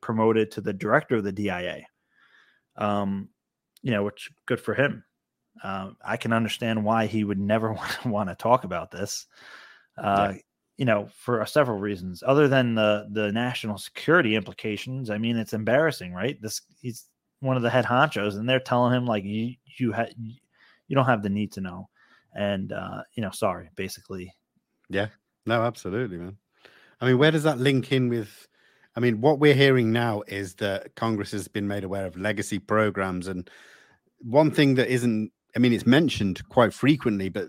promoted 0.00 0.50
to 0.50 0.60
the 0.60 0.72
director 0.72 1.16
of 1.16 1.24
the 1.24 1.32
dia 1.32 1.84
um 2.76 3.28
you 3.82 3.90
know 3.90 4.02
which 4.02 4.30
good 4.46 4.60
for 4.60 4.74
him 4.74 5.04
uh, 5.62 5.90
i 6.04 6.16
can 6.16 6.32
understand 6.32 6.82
why 6.82 7.06
he 7.06 7.24
would 7.24 7.38
never 7.38 7.76
want 8.04 8.28
to 8.28 8.34
talk 8.34 8.64
about 8.64 8.90
this 8.90 9.26
uh, 9.98 10.32
yeah. 10.32 10.38
You 10.78 10.84
know 10.84 11.08
for 11.14 11.44
several 11.46 11.78
reasons 11.78 12.22
other 12.26 12.48
than 12.48 12.74
the 12.74 13.06
the 13.12 13.30
national 13.32 13.78
security 13.78 14.34
implications 14.34 15.10
i 15.10 15.18
mean 15.18 15.36
it's 15.36 15.52
embarrassing 15.52 16.12
right? 16.12 16.40
This 16.40 16.62
he's 16.80 17.08
one 17.40 17.56
of 17.56 17.62
the 17.62 17.70
head 17.70 17.84
honchos 17.84 18.36
and 18.36 18.48
they're 18.48 18.60
telling 18.60 18.94
him 18.94 19.04
like 19.04 19.24
you 19.24 19.54
you 19.78 19.92
had 19.92 20.14
you 20.16 20.94
don't 20.94 21.06
have 21.06 21.22
the 21.22 21.28
need 21.28 21.52
to 21.52 21.60
know. 21.60 21.88
And 22.34 22.72
uh 22.72 23.02
you 23.14 23.22
know 23.22 23.30
sorry 23.30 23.68
basically. 23.76 24.34
Yeah. 24.88 25.08
No 25.44 25.62
absolutely 25.62 26.16
man. 26.18 26.38
I 27.00 27.06
mean 27.06 27.18
where 27.18 27.30
does 27.32 27.42
that 27.42 27.58
link 27.58 27.90
in 27.92 28.08
with 28.08 28.48
i 28.94 29.00
mean 29.00 29.20
what 29.20 29.38
we're 29.38 29.54
hearing 29.54 29.90
now 29.90 30.22
is 30.28 30.54
that 30.56 30.94
congress 30.94 31.32
has 31.32 31.48
been 31.48 31.66
made 31.66 31.82
aware 31.82 32.06
of 32.06 32.16
legacy 32.16 32.58
programs 32.58 33.26
and 33.26 33.48
one 34.18 34.50
thing 34.50 34.74
that 34.74 34.88
isn't 34.88 35.32
I 35.54 35.58
mean, 35.58 35.72
it's 35.72 35.86
mentioned 35.86 36.46
quite 36.48 36.72
frequently, 36.72 37.28
but 37.28 37.48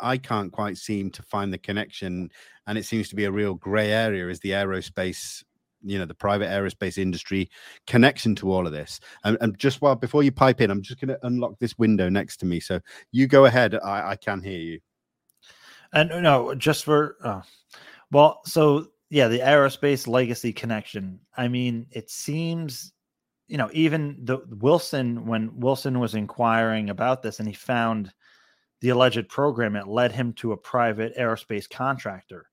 I 0.00 0.16
can't 0.18 0.52
quite 0.52 0.76
seem 0.78 1.10
to 1.10 1.22
find 1.22 1.52
the 1.52 1.58
connection, 1.58 2.30
and 2.66 2.78
it 2.78 2.84
seems 2.84 3.08
to 3.08 3.16
be 3.16 3.24
a 3.24 3.32
real 3.32 3.54
grey 3.54 3.90
area. 3.90 4.28
Is 4.28 4.40
the 4.40 4.50
aerospace, 4.50 5.42
you 5.82 5.98
know, 5.98 6.04
the 6.04 6.14
private 6.14 6.48
aerospace 6.48 6.96
industry 6.96 7.50
connection 7.86 8.36
to 8.36 8.52
all 8.52 8.66
of 8.66 8.72
this? 8.72 9.00
And, 9.24 9.36
and 9.40 9.58
just 9.58 9.82
while 9.82 9.96
before 9.96 10.22
you 10.22 10.30
pipe 10.30 10.60
in, 10.60 10.70
I'm 10.70 10.82
just 10.82 11.00
going 11.00 11.08
to 11.08 11.26
unlock 11.26 11.58
this 11.58 11.76
window 11.76 12.08
next 12.08 12.36
to 12.38 12.46
me, 12.46 12.60
so 12.60 12.80
you 13.10 13.26
go 13.26 13.46
ahead. 13.46 13.74
I, 13.74 14.10
I 14.10 14.16
can 14.16 14.42
hear 14.42 14.60
you. 14.60 14.80
And 15.92 16.10
no, 16.22 16.54
just 16.54 16.84
for 16.84 17.16
uh, 17.24 17.42
well, 18.12 18.42
so 18.44 18.86
yeah, 19.10 19.26
the 19.26 19.40
aerospace 19.40 20.06
legacy 20.06 20.52
connection. 20.52 21.18
I 21.36 21.48
mean, 21.48 21.86
it 21.90 22.10
seems 22.10 22.92
you 23.50 23.56
know, 23.56 23.68
even 23.72 24.16
the 24.22 24.38
Wilson, 24.48 25.26
when 25.26 25.58
Wilson 25.58 25.98
was 25.98 26.14
inquiring 26.14 26.88
about 26.88 27.20
this 27.20 27.40
and 27.40 27.48
he 27.48 27.54
found 27.54 28.12
the 28.80 28.90
alleged 28.90 29.28
program, 29.28 29.74
it 29.74 29.88
led 29.88 30.12
him 30.12 30.32
to 30.34 30.52
a 30.52 30.56
private 30.56 31.16
aerospace 31.18 31.68
contractor. 31.68 32.46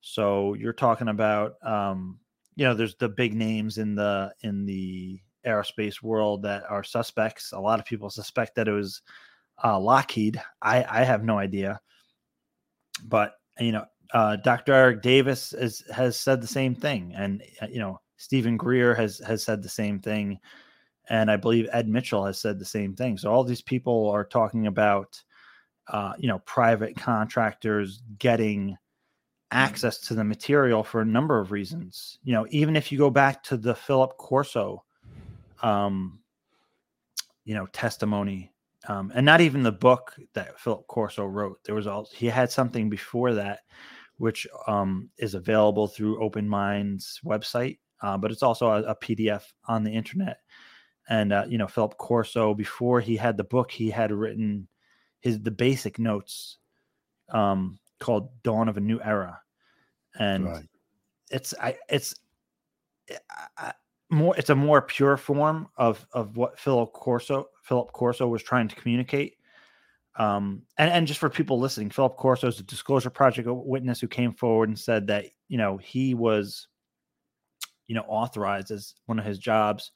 So 0.00 0.54
you're 0.54 0.72
talking 0.72 1.08
about, 1.08 1.56
um, 1.62 2.18
you 2.56 2.64
know, 2.64 2.72
there's 2.72 2.94
the 2.94 3.10
big 3.10 3.34
names 3.34 3.76
in 3.76 3.94
the 3.94 4.32
in 4.40 4.64
the 4.64 5.20
aerospace 5.46 6.02
world 6.02 6.42
that 6.44 6.64
are 6.70 6.84
suspects. 6.84 7.52
A 7.52 7.60
lot 7.60 7.78
of 7.78 7.84
people 7.84 8.08
suspect 8.08 8.54
that 8.54 8.66
it 8.66 8.72
was 8.72 9.02
uh, 9.62 9.78
Lockheed. 9.78 10.40
I 10.62 10.82
I 10.88 11.04
have 11.04 11.22
no 11.22 11.38
idea, 11.38 11.78
but 13.04 13.34
you 13.58 13.72
know, 13.72 13.84
uh, 14.14 14.36
Dr. 14.36 14.72
Eric 14.72 15.02
Davis 15.02 15.52
is, 15.52 15.84
has 15.94 16.16
said 16.16 16.40
the 16.40 16.46
same 16.46 16.74
thing, 16.74 17.12
and 17.14 17.42
uh, 17.60 17.66
you 17.66 17.78
know, 17.78 18.00
Steven 18.20 18.58
Greer 18.58 18.94
has 18.94 19.18
has 19.20 19.42
said 19.42 19.62
the 19.62 19.68
same 19.70 19.98
thing, 19.98 20.38
and 21.08 21.30
I 21.30 21.36
believe 21.36 21.66
Ed 21.72 21.88
Mitchell 21.88 22.26
has 22.26 22.38
said 22.38 22.58
the 22.58 22.66
same 22.66 22.94
thing. 22.94 23.16
So 23.16 23.32
all 23.32 23.44
these 23.44 23.62
people 23.62 24.10
are 24.10 24.26
talking 24.26 24.66
about, 24.66 25.18
uh, 25.88 26.12
you 26.18 26.28
know, 26.28 26.40
private 26.40 26.94
contractors 26.96 28.02
getting 28.18 28.76
access 29.52 29.98
to 30.00 30.14
the 30.14 30.22
material 30.22 30.84
for 30.84 31.00
a 31.00 31.06
number 31.06 31.38
of 31.40 31.50
reasons. 31.50 32.18
You 32.22 32.34
know, 32.34 32.46
even 32.50 32.76
if 32.76 32.92
you 32.92 32.98
go 32.98 33.08
back 33.08 33.42
to 33.44 33.56
the 33.56 33.74
Philip 33.74 34.18
Corso, 34.18 34.84
um, 35.62 36.20
you 37.46 37.54
know, 37.54 37.64
testimony, 37.72 38.52
um, 38.86 39.10
and 39.14 39.24
not 39.24 39.40
even 39.40 39.62
the 39.62 39.72
book 39.72 40.14
that 40.34 40.60
Philip 40.60 40.86
Corso 40.88 41.24
wrote. 41.24 41.64
There 41.64 41.74
was 41.74 41.86
all 41.86 42.06
he 42.14 42.26
had 42.26 42.52
something 42.52 42.90
before 42.90 43.32
that, 43.32 43.60
which 44.18 44.46
um, 44.66 45.08
is 45.16 45.32
available 45.32 45.88
through 45.88 46.22
Open 46.22 46.46
Minds 46.46 47.18
website 47.24 47.78
uh, 48.02 48.16
but 48.16 48.30
it's 48.30 48.42
also 48.42 48.68
a, 48.68 48.82
a, 48.82 48.94
PDF 48.94 49.42
on 49.66 49.84
the 49.84 49.90
internet. 49.90 50.38
And 51.08 51.32
uh, 51.32 51.44
you 51.48 51.58
know, 51.58 51.66
Philip 51.66 51.96
Corso, 51.98 52.54
before 52.54 53.00
he 53.00 53.16
had 53.16 53.36
the 53.36 53.44
book, 53.44 53.70
he 53.70 53.90
had 53.90 54.12
written 54.12 54.68
his 55.20 55.40
the 55.40 55.50
basic 55.50 55.98
notes 55.98 56.58
um, 57.30 57.78
called 57.98 58.30
"Dawn 58.42 58.68
of 58.68 58.76
a 58.76 58.80
New 58.80 59.00
Era," 59.00 59.40
and 60.18 60.46
right. 60.46 60.68
it's 61.30 61.52
I 61.60 61.76
it's 61.88 62.14
I, 63.58 63.72
more 64.10 64.36
it's 64.36 64.50
a 64.50 64.54
more 64.54 64.82
pure 64.82 65.16
form 65.16 65.68
of 65.76 66.06
of 66.12 66.36
what 66.36 66.58
Philip 66.58 66.92
Corso 66.92 67.48
Philip 67.62 67.92
Corso 67.92 68.28
was 68.28 68.42
trying 68.42 68.68
to 68.68 68.76
communicate. 68.76 69.36
Um, 70.16 70.62
and, 70.76 70.90
and 70.90 71.06
just 71.06 71.20
for 71.20 71.30
people 71.30 71.58
listening, 71.60 71.88
Philip 71.88 72.16
Corso 72.16 72.48
is 72.48 72.58
a 72.58 72.64
disclosure 72.64 73.10
project 73.10 73.48
witness 73.48 74.00
who 74.00 74.08
came 74.08 74.34
forward 74.34 74.68
and 74.68 74.78
said 74.78 75.06
that 75.06 75.26
you 75.48 75.58
know 75.58 75.76
he 75.76 76.14
was 76.14 76.68
you 77.90 77.96
know, 77.96 78.04
authorized 78.06 78.70
as 78.70 78.94
one 79.06 79.18
of 79.18 79.24
his 79.24 79.36
jobs 79.36 79.90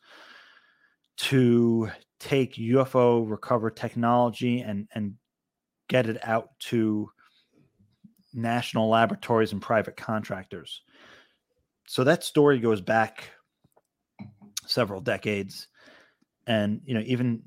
to 1.17 1.89
take 2.19 2.57
UFO 2.57 3.25
recover 3.31 3.71
technology 3.71 4.63
and 4.63 4.89
and 4.97 5.15
get 5.89 6.09
it 6.09 6.19
out 6.25 6.49
to 6.59 7.09
national 8.33 8.89
laboratories 8.89 9.53
and 9.53 9.63
private 9.63 9.97
contractors. 9.97 10.83
So 11.87 12.03
that 12.03 12.25
story 12.25 12.59
goes 12.59 12.81
back 12.81 13.31
several 14.67 15.01
decades. 15.01 15.69
And 16.49 16.81
you 16.85 16.95
know, 16.95 17.03
even 17.07 17.45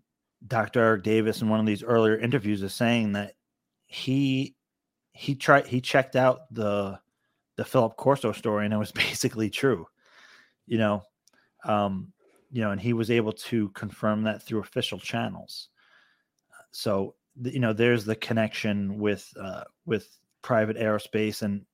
Dr. 0.47 0.79
Eric 0.79 1.03
Davis 1.03 1.41
in 1.41 1.49
one 1.49 1.59
of 1.59 1.65
these 1.65 1.83
earlier 1.83 2.17
interviews 2.17 2.63
is 2.63 2.73
saying 2.73 3.11
that 3.13 3.33
he 3.85 4.55
he 5.11 5.35
tried 5.35 5.67
he 5.67 5.81
checked 5.81 6.15
out 6.15 6.43
the 6.51 7.01
the 7.57 7.65
Philip 7.65 7.97
Corso 7.97 8.31
story 8.31 8.63
and 8.63 8.73
it 8.73 8.77
was 8.77 8.91
basically 8.93 9.49
true 9.49 9.87
you 10.67 10.77
know, 10.77 11.01
um, 11.63 12.11
you 12.51 12.61
know, 12.61 12.71
and 12.71 12.79
he 12.79 12.93
was 12.93 13.09
able 13.09 13.33
to 13.33 13.69
confirm 13.69 14.23
that 14.23 14.43
through 14.43 14.59
official 14.59 14.99
channels. 14.99 15.69
So, 16.71 17.15
you 17.41 17.59
know, 17.59 17.73
there's 17.73 18.05
the 18.05 18.15
connection 18.15 18.99
with 18.99 19.31
uh, 19.39 19.63
with 19.85 20.07
private 20.41 20.77
aerospace, 20.77 21.41
and 21.41 21.65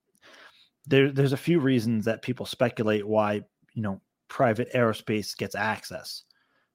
there 0.86 1.12
there's 1.12 1.34
a 1.34 1.38
few 1.38 1.60
reasons 1.60 2.06
that 2.06 2.22
people 2.22 2.46
speculate 2.46 3.06
why 3.06 3.42
you 3.74 3.82
know 3.82 4.00
private 4.28 4.72
aerospace 4.74 5.36
gets 5.36 5.56
access. 5.56 6.24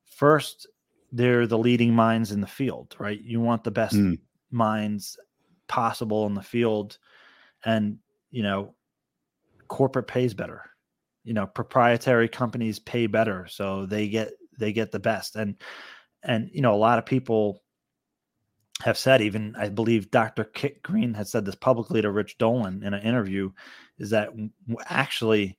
First, 0.05 0.67
they're 1.13 1.47
the 1.47 1.59
leading 1.59 1.95
minds 1.95 2.33
in 2.33 2.41
the 2.41 2.47
field, 2.47 2.95
right? 2.99 3.21
You 3.23 3.41
want 3.41 3.65
the 3.65 3.71
best 3.71 3.95
mm. 3.95 4.19
minds 4.51 5.19
possible 5.69 6.27
in 6.27 6.35
the 6.35 6.43
field, 6.43 6.99
and 7.65 7.99
you 8.31 8.43
know, 8.43 8.75
corporate 9.69 10.07
pays 10.07 10.35
better 10.35 10.71
you 11.25 11.35
know 11.35 11.47
proprietary 11.47 12.29
companies 12.29 12.79
pay 12.79 13.07
better 13.07 13.47
so 13.49 13.87
they 13.87 14.09
get 14.09 14.31
they 14.59 14.73
get 14.73 14.91
the 14.91 14.99
best. 14.99 15.37
And 15.37 15.57
and 16.23 16.51
you 16.53 16.63
know 16.63 16.75
a 16.75 16.77
lot 16.77 16.99
of 16.99 17.07
people 17.07 17.63
have 18.83 18.97
said 18.97 19.21
even 19.21 19.57
i 19.59 19.69
believe 19.69 20.09
dr 20.13 20.45
kit 20.55 20.81
green 20.85 21.13
has 21.13 21.33
said 21.33 21.45
this 21.45 21.57
publicly 21.57 22.01
to 22.01 22.13
rich 22.13 22.39
dolan 22.39 22.81
in 22.85 22.95
an 22.95 23.03
interview 23.03 23.51
is 23.99 24.11
that 24.11 24.29
actually 24.87 25.57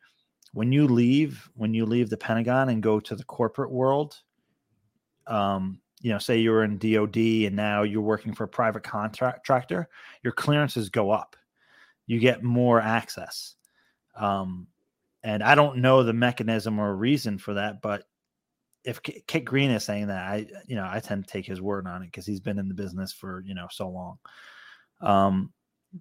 when 0.54 0.72
you 0.72 0.88
leave 0.88 1.50
when 1.56 1.74
you 1.74 1.86
leave 1.86 2.10
the 2.10 2.16
pentagon 2.16 2.70
and 2.70 2.82
go 2.82 2.98
to 2.98 3.16
the 3.16 3.24
corporate 3.26 3.72
world 3.72 4.18
um 5.28 5.82
you 6.02 6.12
know 6.12 6.18
say 6.18 6.38
you're 6.38 6.64
in 6.64 6.78
dod 6.78 7.18
and 7.18 7.56
now 7.56 7.84
you're 7.84 8.02
working 8.02 8.34
for 8.34 8.46
a 8.46 8.48
private 8.48 8.84
contractor 8.84 9.88
your 10.24 10.34
clearances 10.34 10.90
go 10.90 11.12
up. 11.12 11.36
You 12.08 12.20
get 12.20 12.44
more 12.44 12.82
access. 12.82 13.56
Um 14.16 14.68
and 15.24 15.44
I 15.44 15.56
don't 15.56 15.80
know 15.80 16.04
the 16.04 16.14
mechanism 16.14 16.80
or 16.80 16.96
reason 16.96 17.38
for 17.38 17.56
that, 17.56 17.82
but 17.82 18.04
if 18.84 19.02
Kit 19.04 19.46
Green 19.46 19.72
is 19.72 19.84
saying 19.84 20.08
that, 20.08 20.24
I 20.24 20.48
you 20.66 20.76
know 20.76 20.88
I 20.90 21.00
tend 21.00 21.26
to 21.26 21.32
take 21.32 21.46
his 21.46 21.62
word 21.62 21.88
on 21.88 22.02
it 22.02 22.08
because 22.08 22.26
he's 22.26 22.40
been 22.40 22.60
in 22.60 22.68
the 22.68 22.74
business 22.74 23.12
for 23.12 23.44
you 23.46 23.54
know 23.54 23.68
so 23.72 23.90
long. 23.90 24.18
Um, 25.02 25.54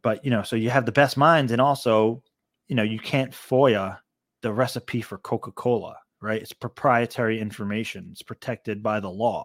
but 0.02 0.24
you 0.24 0.30
know, 0.30 0.42
so 0.42 0.56
you 0.56 0.70
have 0.70 0.86
the 0.86 0.92
best 0.92 1.16
minds, 1.16 1.52
and 1.52 1.60
also, 1.60 2.22
you 2.68 2.76
know, 2.76 2.82
you 2.82 2.98
can't 2.98 3.32
FOIA 3.32 3.98
the 4.42 4.52
recipe 4.52 5.00
for 5.00 5.18
Coca 5.18 5.50
Cola, 5.52 5.96
right? 6.20 6.40
It's 6.40 6.52
proprietary 6.52 7.40
information. 7.40 8.08
It's 8.12 8.22
protected 8.22 8.82
by 8.82 9.00
the 9.00 9.10
law. 9.10 9.44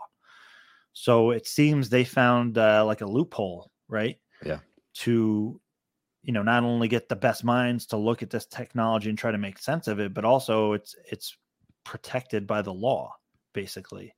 So 0.93 1.31
it 1.31 1.47
seems 1.47 1.89
they 1.89 2.03
found 2.03 2.57
uh, 2.57 2.85
like 2.85 3.01
a 3.01 3.05
loophole, 3.05 3.71
right? 3.87 4.17
Yeah. 4.45 4.59
To 4.97 5.59
you 6.23 6.31
know 6.33 6.43
not 6.43 6.63
only 6.63 6.87
get 6.87 7.09
the 7.09 7.15
best 7.15 7.43
minds 7.43 7.85
to 7.85 7.97
look 7.97 8.23
at 8.23 8.29
this 8.29 8.45
technology 8.45 9.09
and 9.09 9.17
try 9.17 9.31
to 9.31 9.37
make 9.37 9.59
sense 9.59 9.87
of 9.87 9.99
it 9.99 10.13
but 10.13 10.25
also 10.25 10.73
it's 10.73 10.95
it's 11.11 11.35
protected 11.83 12.47
by 12.47 12.61
the 12.61 12.73
law 12.73 13.13
basically. 13.53 14.13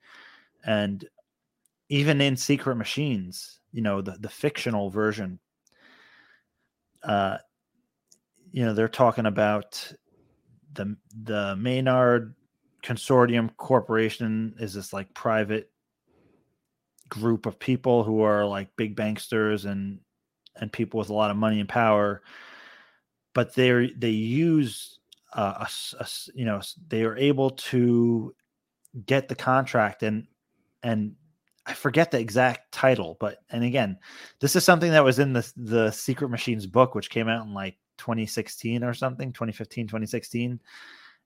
And 0.65 1.05
even 1.89 2.21
in 2.21 2.37
secret 2.37 2.75
machines 2.75 3.59
you 3.71 3.81
know 3.81 4.01
the, 4.01 4.11
the 4.19 4.29
fictional 4.29 4.89
version 4.89 5.39
uh 7.03 7.37
you 8.51 8.65
know 8.65 8.73
they're 8.73 8.87
talking 8.87 9.25
about 9.25 9.91
the 10.73 10.95
the 11.23 11.55
maynard 11.57 12.35
consortium 12.83 13.49
corporation 13.57 14.55
is 14.59 14.73
this 14.73 14.93
like 14.93 15.13
private 15.13 15.71
group 17.09 17.45
of 17.45 17.59
people 17.59 18.03
who 18.03 18.21
are 18.21 18.45
like 18.45 18.69
big 18.77 18.95
banksters 18.95 19.65
and 19.65 19.99
and 20.57 20.71
people 20.71 20.99
with 20.99 21.09
a 21.09 21.13
lot 21.13 21.31
of 21.31 21.37
money 21.37 21.59
and 21.59 21.69
power 21.69 22.21
but 23.33 23.53
they 23.53 23.91
they 23.97 24.09
use 24.09 24.99
uh, 25.33 25.65
a, 25.67 26.03
a, 26.03 26.07
you 26.33 26.45
know 26.45 26.61
they 26.87 27.03
are 27.03 27.17
able 27.17 27.51
to 27.51 28.33
get 29.05 29.27
the 29.27 29.35
contract 29.35 30.03
and 30.03 30.25
and 30.83 31.15
I 31.67 31.73
forget 31.73 32.11
the 32.11 32.19
exact 32.19 32.71
title, 32.71 33.17
but 33.19 33.39
and 33.49 33.63
again, 33.63 33.97
this 34.39 34.55
is 34.55 34.63
something 34.63 34.91
that 34.91 35.03
was 35.03 35.17
in 35.19 35.33
the 35.33 35.51
the 35.57 35.91
Secret 35.91 36.29
Machines 36.29 36.67
book, 36.67 36.93
which 36.93 37.09
came 37.09 37.27
out 37.27 37.45
in 37.45 37.53
like 37.53 37.75
2016 37.97 38.83
or 38.83 38.93
something, 38.93 39.33
2015, 39.33 39.87
2016. 39.87 40.59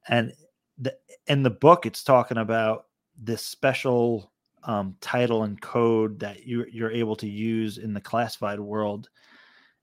And 0.07 0.33
the, 0.77 0.95
in 1.27 1.43
the 1.43 1.49
book, 1.49 1.85
it's 1.85 2.03
talking 2.03 2.37
about 2.37 2.85
this 3.17 3.45
special 3.45 4.31
um, 4.63 4.95
title 5.01 5.43
and 5.43 5.59
code 5.61 6.19
that 6.19 6.45
you, 6.45 6.65
you're 6.71 6.91
able 6.91 7.15
to 7.17 7.27
use 7.27 7.77
in 7.77 7.93
the 7.93 8.01
classified 8.01 8.59
world. 8.59 9.09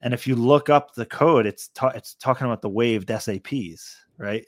And 0.03 0.13
if 0.13 0.27
you 0.27 0.37
look 0.37 0.69
up 0.69 0.95
the 0.95 1.07
code, 1.07 1.47
it's 1.47 1.69
ta- 1.69 1.93
it's 1.95 2.15
talking 2.15 2.47
about 2.47 2.63
the 2.63 2.69
waived 2.69 3.09
SAPs, 3.09 3.97
right? 4.19 4.45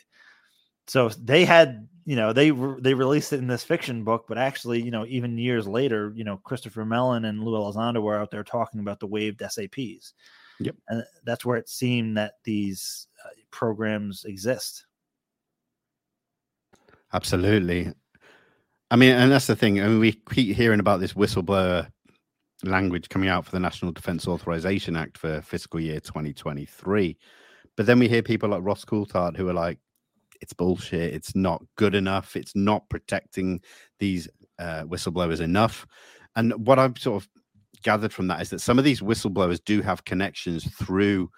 so 0.89 1.11
they 1.23 1.45
had 1.45 1.87
you 2.07 2.17
know 2.17 2.33
they 2.33 2.51
re- 2.51 2.81
they 2.81 2.95
released 2.95 3.33
it 3.33 3.39
in 3.39 3.47
this 3.47 3.63
fiction 3.63 4.03
book 4.03 4.25
but 4.27 4.39
actually 4.39 4.83
you 4.83 4.91
know 4.91 5.07
even 5.07 5.39
years 5.39 5.69
later 5.69 6.13
you 6.17 6.25
know 6.25 6.39
christopher 6.39 6.85
mellon 6.85 7.27
and 7.27 7.45
lou 7.45 7.53
elizondo 7.53 8.03
were 8.03 8.19
out 8.19 8.31
there 8.31 8.43
talking 8.43 8.81
about 8.81 8.99
the 8.99 9.07
waived 9.07 9.41
saps 9.41 10.15
yep 10.59 10.75
and 10.89 11.05
that's 11.25 11.45
where 11.45 11.59
it 11.59 11.69
seemed 11.69 12.17
that 12.17 12.35
these 12.45 13.07
uh, 13.25 13.29
programs 13.51 14.25
exist 14.25 14.87
absolutely 17.13 17.93
i 18.91 18.97
mean 18.97 19.11
and 19.11 19.31
that's 19.31 19.47
the 19.47 19.57
thing 19.57 19.81
i 19.81 19.87
mean 19.87 20.01
we 20.01 20.13
keep 20.31 20.57
hearing 20.57 20.81
about 20.81 21.01
this 21.01 21.15
whistleblower 21.15 21.89
language 22.65 23.09
coming 23.09 23.29
out 23.29 23.45
for 23.45 23.53
the 23.53 23.61
national 23.61 23.93
defense 23.93 24.27
authorization 24.27 24.97
act 24.97 25.17
for 25.17 25.41
fiscal 25.43 25.79
year 25.79 26.01
2023 26.01 27.17
but 27.77 27.87
then 27.87 27.99
we 27.99 28.09
hear 28.09 28.23
people 28.23 28.49
like 28.49 28.63
ross 28.63 28.85
coulthart 28.85 29.37
who 29.37 29.49
are 29.49 29.55
like 29.55 29.79
it's 30.41 30.53
bullshit. 30.53 31.15
It's 31.15 31.35
not 31.35 31.63
good 31.77 31.95
enough. 31.95 32.37
It's 32.37 32.55
not 32.55 32.89
protecting 32.89 33.61
these 33.99 34.29
uh, 34.59 34.85
whistleblowers 34.85 35.41
enough. 35.41 35.87
And 36.37 36.67
what 36.67 36.79
I've 36.79 36.99
sort 36.99 37.23
of 37.23 37.29
gathered 37.83 38.13
from 38.13 38.29
that 38.29 38.43
is 38.43 38.51
that 38.51 38.61
some 38.61 38.79
of 38.79 38.85
these 38.85 39.01
whistleblowers 39.01 39.61
do 39.65 39.83
have 39.83 40.05
connections 40.05 40.65
through 40.77 41.31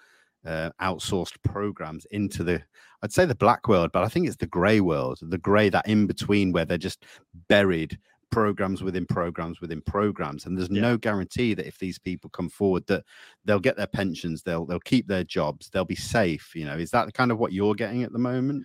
uh, 0.45 0.71
outsourced 0.81 1.43
programs 1.45 2.07
into 2.11 2.45
the 2.45 2.63
I'd 3.03 3.13
say 3.13 3.25
the 3.25 3.35
black 3.35 3.69
world, 3.69 3.91
but 3.93 4.03
I 4.03 4.09
think 4.09 4.27
it's 4.27 4.37
the 4.37 4.47
gray 4.47 4.81
world, 4.81 5.19
the 5.23 5.39
gray 5.39 5.69
that 5.71 5.89
in 5.89 6.07
between 6.07 6.53
where 6.53 6.65
they're 6.65 6.79
just 6.79 7.05
buried 7.49 7.99
programs 8.31 8.81
within 8.81 9.05
programs 9.05 9.61
within 9.61 9.81
programs 9.81 10.47
and 10.47 10.57
there's 10.57 10.71
yeah. 10.71 10.81
no 10.81 10.97
guarantee 10.97 11.53
that 11.53 11.67
if 11.67 11.81
these 11.81 11.99
people 11.99 12.31
come 12.31 12.49
forward 12.49 12.87
that 12.87 13.03
they'll 13.45 13.59
get 13.59 13.77
their 13.77 13.89
pensions 13.89 14.45
they'll 14.45 14.65
they'll 14.65 14.79
keep 14.79 15.09
their 15.09 15.25
jobs 15.25 15.69
they'll 15.69 15.85
be 15.85 15.97
safe 15.97 16.53
you 16.55 16.65
know 16.65 16.77
is 16.77 16.93
that 16.93 17.13
kind 17.13 17.33
of 17.33 17.39
what 17.39 17.53
you're 17.53 17.75
getting 17.75 18.05
at 18.05 18.13
the 18.13 18.19
moment 18.21 18.65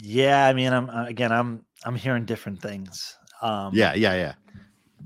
yeah, 0.00 0.46
I 0.46 0.52
mean, 0.52 0.72
I'm 0.72 0.90
uh, 0.90 1.06
again, 1.06 1.32
I'm 1.32 1.64
I'm 1.84 1.94
hearing 1.94 2.24
different 2.24 2.60
things. 2.60 3.16
Um, 3.42 3.72
yeah, 3.74 3.94
yeah, 3.94 4.14
yeah. 4.14 4.34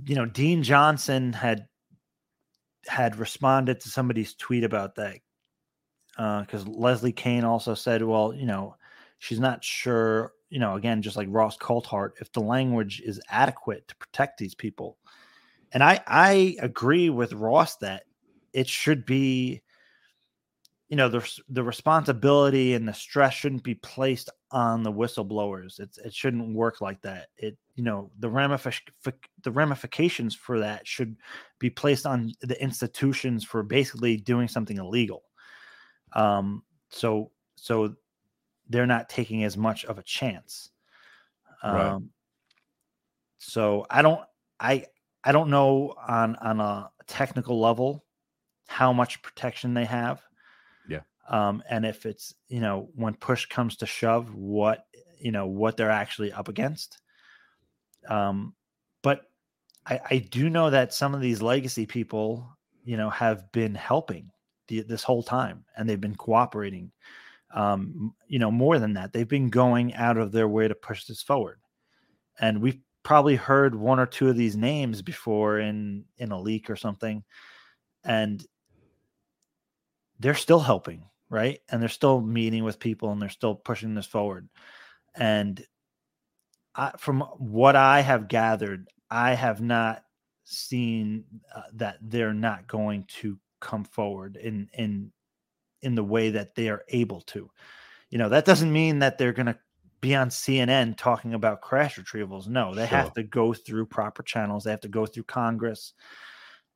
You 0.06 0.16
know, 0.16 0.26
Dean 0.26 0.62
Johnson 0.62 1.32
had 1.32 1.66
had 2.86 3.16
responded 3.16 3.80
to 3.80 3.88
somebody's 3.88 4.34
tweet 4.34 4.64
about 4.64 4.94
that 4.96 5.18
because 6.16 6.66
uh, 6.66 6.70
Leslie 6.70 7.12
Kean 7.12 7.44
also 7.44 7.74
said, 7.74 8.02
well, 8.02 8.34
you 8.34 8.46
know, 8.46 8.76
she's 9.18 9.40
not 9.40 9.64
sure. 9.64 10.32
You 10.48 10.58
know, 10.58 10.74
again, 10.74 11.00
just 11.00 11.16
like 11.16 11.28
Ross 11.30 11.56
Coulthart, 11.56 12.12
if 12.20 12.32
the 12.32 12.40
language 12.40 13.00
is 13.04 13.20
adequate 13.28 13.86
to 13.88 13.96
protect 13.96 14.38
these 14.38 14.54
people, 14.54 14.98
and 15.72 15.82
I 15.82 16.00
I 16.06 16.56
agree 16.60 17.08
with 17.10 17.32
Ross 17.32 17.76
that 17.76 18.04
it 18.52 18.68
should 18.68 19.06
be 19.06 19.62
you 20.90 20.96
know 20.96 21.08
the 21.08 21.40
the 21.48 21.62
responsibility 21.62 22.74
and 22.74 22.86
the 22.86 22.92
stress 22.92 23.32
shouldn't 23.32 23.62
be 23.62 23.76
placed 23.76 24.28
on 24.50 24.82
the 24.82 24.92
whistleblowers. 24.92 25.78
It's 25.78 25.98
it 25.98 26.12
shouldn't 26.12 26.54
work 26.54 26.80
like 26.80 27.00
that. 27.02 27.28
It 27.36 27.56
you 27.76 27.84
know 27.84 28.10
the 28.18 28.28
ramific- 28.28 28.90
the 29.42 29.52
ramifications 29.52 30.34
for 30.34 30.58
that 30.58 30.86
should 30.86 31.16
be 31.60 31.70
placed 31.70 32.06
on 32.06 32.32
the 32.42 32.60
institutions 32.60 33.44
for 33.44 33.62
basically 33.62 34.16
doing 34.16 34.48
something 34.48 34.78
illegal. 34.78 35.22
Um, 36.12 36.64
so 36.90 37.30
so 37.56 37.94
they're 38.68 38.86
not 38.86 39.08
taking 39.08 39.44
as 39.44 39.56
much 39.56 39.84
of 39.84 39.98
a 39.98 40.02
chance. 40.02 40.70
Um, 41.62 41.74
right. 41.74 42.02
So 43.38 43.86
I 43.90 44.02
don't 44.02 44.20
I 44.58 44.86
I 45.24 45.32
don't 45.32 45.50
know 45.50 45.94
on 46.06 46.36
on 46.36 46.60
a 46.60 46.90
technical 47.06 47.60
level 47.60 48.04
how 48.66 48.92
much 48.92 49.20
protection 49.22 49.74
they 49.74 49.84
have 49.84 50.22
Yeah. 50.88 51.00
um, 51.28 51.62
and 51.68 51.84
if 51.84 52.06
it's 52.06 52.34
you 52.48 52.60
know 52.60 52.88
when 52.94 53.14
push 53.14 53.46
comes 53.46 53.76
to 53.78 53.86
shove 53.86 54.34
what 54.34 54.86
you 55.18 55.32
know 55.32 55.46
what 55.46 55.76
they're 55.76 55.90
actually 55.90 56.32
up 56.32 56.48
against 56.48 57.00
um, 58.08 58.54
but 59.02 59.30
I, 59.86 60.00
I 60.10 60.18
do 60.18 60.48
know 60.50 60.70
that 60.70 60.94
some 60.94 61.14
of 61.14 61.20
these 61.20 61.42
legacy 61.42 61.86
people 61.86 62.56
you 62.84 62.96
know 62.96 63.10
have 63.10 63.50
been 63.52 63.74
helping 63.74 64.30
the, 64.70 64.80
this 64.80 65.02
whole 65.02 65.22
time 65.22 65.64
and 65.76 65.88
they've 65.88 66.00
been 66.00 66.16
cooperating 66.16 66.90
um, 67.54 68.14
you 68.26 68.38
know 68.38 68.50
more 68.50 68.78
than 68.78 68.94
that 68.94 69.12
they've 69.12 69.28
been 69.28 69.50
going 69.50 69.94
out 69.94 70.16
of 70.16 70.32
their 70.32 70.48
way 70.48 70.66
to 70.66 70.74
push 70.74 71.04
this 71.04 71.22
forward 71.22 71.60
and 72.40 72.62
we've 72.62 72.80
probably 73.02 73.36
heard 73.36 73.74
one 73.74 74.00
or 74.00 74.06
two 74.06 74.28
of 74.28 74.36
these 74.36 74.56
names 74.56 75.02
before 75.02 75.58
in 75.58 76.04
in 76.16 76.32
a 76.32 76.40
leak 76.40 76.70
or 76.70 76.76
something 76.76 77.22
and 78.04 78.46
they're 80.18 80.34
still 80.34 80.60
helping 80.60 81.04
right? 81.30 81.60
And 81.70 81.80
they're 81.80 81.88
still 81.88 82.20
meeting 82.20 82.64
with 82.64 82.80
people 82.80 83.12
and 83.12 83.22
they're 83.22 83.28
still 83.28 83.54
pushing 83.54 83.94
this 83.94 84.06
forward. 84.06 84.48
And 85.14 85.64
I, 86.74 86.92
from 86.98 87.20
what 87.38 87.76
I 87.76 88.00
have 88.00 88.28
gathered, 88.28 88.88
I 89.10 89.34
have 89.34 89.60
not 89.60 90.02
seen 90.44 91.24
uh, 91.54 91.62
that 91.74 91.98
they're 92.02 92.34
not 92.34 92.66
going 92.66 93.04
to 93.20 93.38
come 93.60 93.84
forward 93.84 94.36
in 94.36 94.68
in 94.74 95.12
in 95.82 95.94
the 95.94 96.04
way 96.04 96.30
that 96.30 96.54
they 96.54 96.68
are 96.68 96.84
able 96.88 97.20
to. 97.22 97.50
You 98.10 98.18
know, 98.18 98.28
that 98.28 98.44
doesn't 98.44 98.72
mean 98.72 98.98
that 98.98 99.18
they're 99.18 99.32
going 99.32 99.46
to 99.46 99.58
be 100.00 100.14
on 100.14 100.30
CNN 100.30 100.96
talking 100.96 101.34
about 101.34 101.60
crash 101.60 101.98
retrievals. 101.98 102.48
No, 102.48 102.74
they 102.74 102.86
sure. 102.86 102.98
have 102.98 103.14
to 103.14 103.22
go 103.22 103.52
through 103.52 103.86
proper 103.86 104.22
channels. 104.22 104.64
They 104.64 104.70
have 104.70 104.80
to 104.80 104.88
go 104.88 105.06
through 105.06 105.24
Congress. 105.24 105.94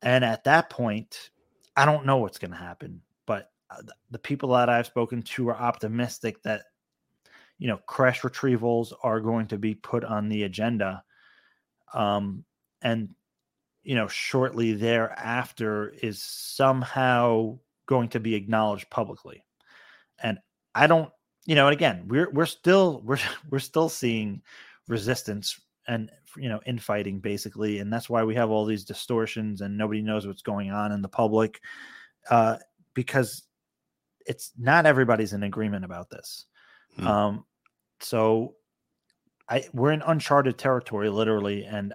And 0.03 0.25
at 0.25 0.45
that 0.45 0.71
point, 0.71 1.31
I 1.77 1.87
don't 1.87 2.07
know 2.07 2.19
what's 2.19 2.39
going 2.39 2.51
to 2.53 2.57
happen. 2.57 3.01
but 3.27 3.51
the 4.11 4.19
people 4.19 4.51
that 4.51 4.69
I've 4.69 4.87
spoken 4.87 5.23
to 5.23 5.49
are 5.49 5.57
optimistic 5.57 6.43
that 6.43 6.63
you 7.59 7.67
know 7.67 7.79
crash 7.79 8.21
retrievals 8.21 8.93
are 9.03 9.21
going 9.21 9.47
to 9.49 9.59
be 9.59 9.75
put 9.75 10.05
on 10.05 10.29
the 10.29 10.45
agenda, 10.45 11.03
um, 11.93 12.45
and 12.83 13.09
you 13.85 13.95
know 13.95 14.09
shortly 14.09 14.73
thereafter 14.73 15.95
is 16.03 16.23
somehow 16.23 17.59
going 17.87 18.09
to 18.09 18.21
be 18.21 18.35
acknowledged 18.35 18.91
publicly, 18.91 19.45
and 20.23 20.39
I 20.75 20.87
don't 20.87 21.11
you 21.47 21.55
know 21.55 21.67
and 21.67 21.75
again 21.75 22.05
we're 22.09 22.31
we're 22.31 22.47
still 22.47 23.03
we're 23.05 23.19
we're 23.51 23.59
still 23.59 23.89
seeing 23.89 24.43
resistance 24.89 25.61
and 25.87 26.11
you 26.37 26.49
know 26.49 26.61
infighting 26.67 27.21
basically 27.21 27.79
and 27.79 27.93
that's 27.93 28.11
why 28.11 28.25
we 28.25 28.35
have 28.35 28.51
all 28.51 28.65
these 28.65 28.85
distortions 28.85 29.61
and 29.61 29.79
nobody 29.79 30.03
knows 30.03 30.27
what's 30.27 30.43
going 30.43 30.71
on 30.71 30.93
in 30.93 31.01
the 31.01 31.09
public 31.09 31.61
uh, 32.31 32.57
because 32.95 33.43
it's 34.27 34.53
not 34.59 34.87
everybody's 34.87 35.33
in 35.33 35.43
agreement 35.43 35.85
about 35.85 36.11
this. 36.11 36.47
Hmm. 36.97 37.07
Um, 37.07 37.45
so 38.01 38.55
I 39.49 39.65
we're 39.73 39.93
in 39.93 40.03
uncharted 40.03 40.59
territory, 40.59 41.11
literally, 41.11 41.65
and 41.65 41.95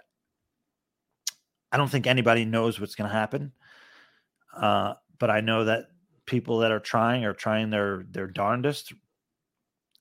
I 1.72 1.78
don't 1.78 1.90
think 1.90 2.08
anybody 2.08 2.46
knows 2.46 2.80
what's 2.80 2.96
going 2.96 3.10
to 3.10 3.16
happen. 3.16 3.52
Uh, 4.56 4.96
but 5.20 5.30
I 5.30 5.42
know 5.42 5.66
that 5.66 5.86
people 6.26 6.60
that 6.60 6.72
are 6.72 6.80
trying 6.80 7.26
are 7.26 7.34
trying 7.34 7.70
their 7.70 8.04
their 8.10 8.28
darndest, 8.28 8.94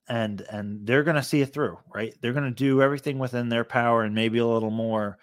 and 0.08 0.40
and 0.50 0.86
they're 0.86 1.04
going 1.04 1.16
to 1.16 1.22
see 1.22 1.42
it 1.42 1.52
through, 1.52 1.78
right? 1.94 2.14
They're 2.20 2.32
going 2.32 2.44
to 2.44 2.50
do 2.50 2.82
everything 2.82 3.18
within 3.18 3.48
their 3.48 3.64
power 3.64 4.02
and 4.02 4.14
maybe 4.14 4.38
a 4.38 4.46
little 4.46 4.70
more 4.70 5.18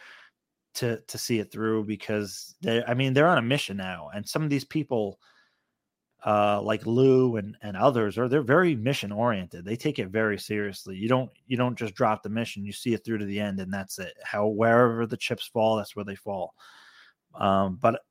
to 0.75 0.99
to 1.01 1.17
see 1.17 1.39
it 1.39 1.51
through 1.51 1.85
because 1.85 2.55
they, 2.61 2.83
I 2.83 2.93
mean, 2.93 3.13
they're 3.13 3.27
on 3.27 3.37
a 3.37 3.41
mission 3.41 3.77
now, 3.77 4.09
and 4.13 4.27
some 4.27 4.43
of 4.43 4.49
these 4.49 4.65
people 4.65 5.19
uh, 6.25 6.59
like 6.61 6.85
Lou 6.87 7.37
and, 7.37 7.55
and 7.61 7.77
others 7.77 8.17
are 8.17 8.27
they're 8.27 8.41
very 8.41 8.75
mission 8.75 9.11
oriented. 9.11 9.63
They 9.63 9.75
take 9.75 9.99
it 9.99 10.09
very 10.09 10.39
seriously. 10.39 10.95
You 10.95 11.07
don't 11.07 11.29
you 11.45 11.55
don't 11.55 11.77
just 11.77 11.93
drop 11.93 12.23
the 12.23 12.29
mission. 12.29 12.65
You 12.65 12.73
see 12.73 12.93
it 12.93 13.05
through 13.05 13.19
to 13.19 13.25
the 13.25 13.39
end, 13.39 13.59
and 13.59 13.71
that's 13.71 13.99
it. 13.99 14.13
How 14.23 14.47
wherever 14.47 15.05
the 15.05 15.17
chips 15.17 15.47
fall, 15.47 15.77
that's 15.77 15.95
where 15.95 16.05
they 16.05 16.15
fall. 16.15 16.55
Um, 17.35 17.77
but 17.79 18.01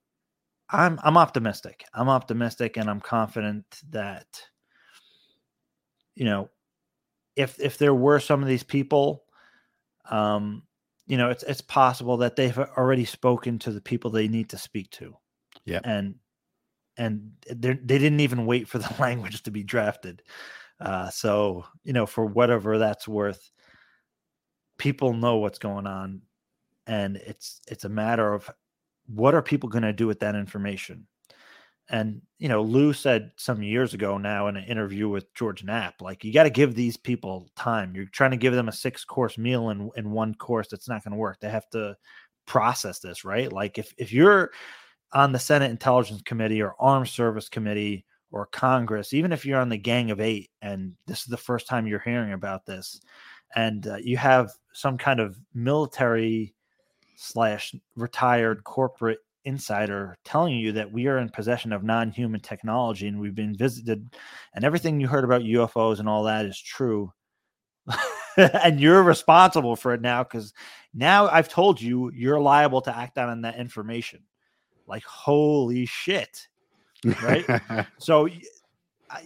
I'm 0.70 1.00
I'm 1.02 1.16
optimistic. 1.16 1.84
I'm 1.92 2.08
optimistic, 2.08 2.76
and 2.76 2.88
I'm 2.88 3.00
confident 3.00 3.66
that 3.90 4.26
you 6.14 6.24
know 6.24 6.48
if 7.34 7.58
if 7.60 7.78
there 7.78 7.94
were 7.94 8.20
some 8.20 8.42
of 8.42 8.48
these 8.48 8.62
people, 8.62 9.24
um, 10.08 10.62
you 11.06 11.16
know, 11.16 11.30
it's 11.30 11.42
it's 11.42 11.60
possible 11.60 12.16
that 12.18 12.36
they've 12.36 12.58
already 12.58 13.04
spoken 13.04 13.58
to 13.60 13.72
the 13.72 13.80
people 13.80 14.10
they 14.10 14.28
need 14.28 14.50
to 14.50 14.58
speak 14.58 14.90
to. 14.90 15.16
Yeah. 15.64 15.80
And 15.84 16.14
and 16.96 17.32
they 17.48 17.74
didn't 17.74 18.20
even 18.20 18.46
wait 18.46 18.68
for 18.68 18.78
the 18.78 18.94
language 19.00 19.42
to 19.42 19.50
be 19.50 19.62
drafted. 19.62 20.22
Uh, 20.80 21.08
so 21.10 21.64
you 21.82 21.92
know, 21.92 22.06
for 22.06 22.26
whatever 22.26 22.78
that's 22.78 23.08
worth, 23.08 23.50
people 24.78 25.12
know 25.12 25.36
what's 25.36 25.58
going 25.58 25.86
on, 25.86 26.22
and 26.86 27.16
it's 27.16 27.60
it's 27.68 27.84
a 27.84 27.88
matter 27.88 28.32
of 28.32 28.50
what 29.06 29.34
are 29.34 29.42
people 29.42 29.68
going 29.68 29.82
to 29.82 29.92
do 29.92 30.06
with 30.06 30.20
that 30.20 30.34
information. 30.34 31.06
And 31.90 32.22
you 32.38 32.48
know, 32.48 32.62
Lou 32.62 32.92
said 32.92 33.32
some 33.36 33.62
years 33.62 33.92
ago 33.92 34.16
now 34.16 34.48
in 34.48 34.56
an 34.56 34.64
interview 34.64 35.08
with 35.08 35.32
George 35.34 35.62
Knapp, 35.62 36.00
like 36.00 36.24
you 36.24 36.32
got 36.32 36.44
to 36.44 36.50
give 36.50 36.74
these 36.74 36.96
people 36.96 37.50
time. 37.56 37.94
You're 37.94 38.06
trying 38.06 38.30
to 38.30 38.36
give 38.36 38.54
them 38.54 38.68
a 38.68 38.72
six 38.72 39.04
course 39.04 39.36
meal 39.36 39.70
in 39.70 39.90
in 39.96 40.10
one 40.10 40.34
course 40.34 40.68
that's 40.68 40.88
not 40.88 41.04
going 41.04 41.12
to 41.12 41.18
work. 41.18 41.40
They 41.40 41.50
have 41.50 41.68
to 41.70 41.96
process 42.46 43.00
this, 43.00 43.24
right? 43.24 43.52
Like 43.52 43.78
if 43.78 43.92
if 43.98 44.12
you're 44.12 44.50
on 45.14 45.32
the 45.32 45.38
Senate 45.38 45.70
Intelligence 45.70 46.22
Committee 46.22 46.60
or 46.60 46.74
Armed 46.78 47.08
Service 47.08 47.48
Committee 47.48 48.04
or 48.30 48.46
Congress, 48.46 49.14
even 49.14 49.32
if 49.32 49.46
you're 49.46 49.60
on 49.60 49.68
the 49.68 49.78
Gang 49.78 50.10
of 50.10 50.20
Eight 50.20 50.50
and 50.60 50.94
this 51.06 51.20
is 51.20 51.26
the 51.26 51.36
first 51.36 51.68
time 51.68 51.86
you're 51.86 52.00
hearing 52.00 52.32
about 52.32 52.66
this, 52.66 53.00
and 53.54 53.86
uh, 53.86 53.96
you 53.96 54.16
have 54.16 54.50
some 54.72 54.98
kind 54.98 55.20
of 55.20 55.38
military 55.54 56.54
slash 57.16 57.74
retired 57.94 58.64
corporate 58.64 59.20
insider 59.44 60.16
telling 60.24 60.54
you 60.56 60.72
that 60.72 60.90
we 60.90 61.06
are 61.06 61.18
in 61.18 61.28
possession 61.28 61.72
of 61.72 61.84
non-human 61.84 62.40
technology 62.40 63.06
and 63.06 63.20
we've 63.20 63.34
been 63.34 63.54
visited 63.54 64.16
and 64.54 64.64
everything 64.64 64.98
you 64.98 65.06
heard 65.06 65.24
about 65.24 65.42
UFOs 65.42 66.00
and 66.00 66.08
all 66.08 66.24
that 66.24 66.44
is 66.46 66.60
true. 66.60 67.12
And 68.36 68.80
you're 68.80 69.04
responsible 69.04 69.76
for 69.76 69.94
it 69.94 70.00
now 70.00 70.24
because 70.24 70.52
now 70.92 71.28
I've 71.28 71.48
told 71.48 71.80
you 71.80 72.10
you're 72.12 72.40
liable 72.40 72.80
to 72.80 72.96
act 72.96 73.16
on 73.16 73.42
that 73.42 73.60
information 73.60 74.24
like 74.86 75.04
holy 75.04 75.86
shit 75.86 76.48
right? 77.22 77.86
So 77.98 78.28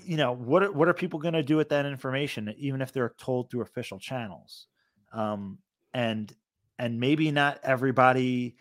you 0.04 0.16
know 0.16 0.32
what 0.32 0.62
are, 0.64 0.72
what 0.72 0.88
are 0.88 0.94
people 0.94 1.18
going 1.18 1.34
to 1.34 1.42
do 1.42 1.56
with 1.56 1.70
that 1.70 1.86
information 1.86 2.52
even 2.58 2.82
if 2.82 2.92
they're 2.92 3.14
told 3.18 3.50
through 3.50 3.62
official 3.62 3.98
channels? 3.98 4.66
Um 5.12 5.58
and 5.94 6.34
and 6.78 7.00
maybe 7.00 7.30
not 7.30 7.58
everybody 7.62 8.56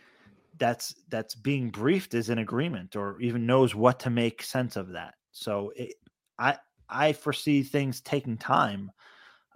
that's 0.57 0.95
that's 1.09 1.35
being 1.35 1.69
briefed 1.69 2.13
is 2.13 2.29
in 2.29 2.39
agreement 2.39 2.95
or 2.95 3.19
even 3.19 3.45
knows 3.45 3.75
what 3.75 3.99
to 3.99 4.09
make 4.09 4.41
sense 4.41 4.75
of 4.75 4.89
that. 4.89 5.15
So 5.31 5.71
it, 5.75 5.95
i 6.39 6.57
i 6.89 7.11
foresee 7.11 7.63
things 7.63 7.99
taking 7.99 8.37
time 8.37 8.91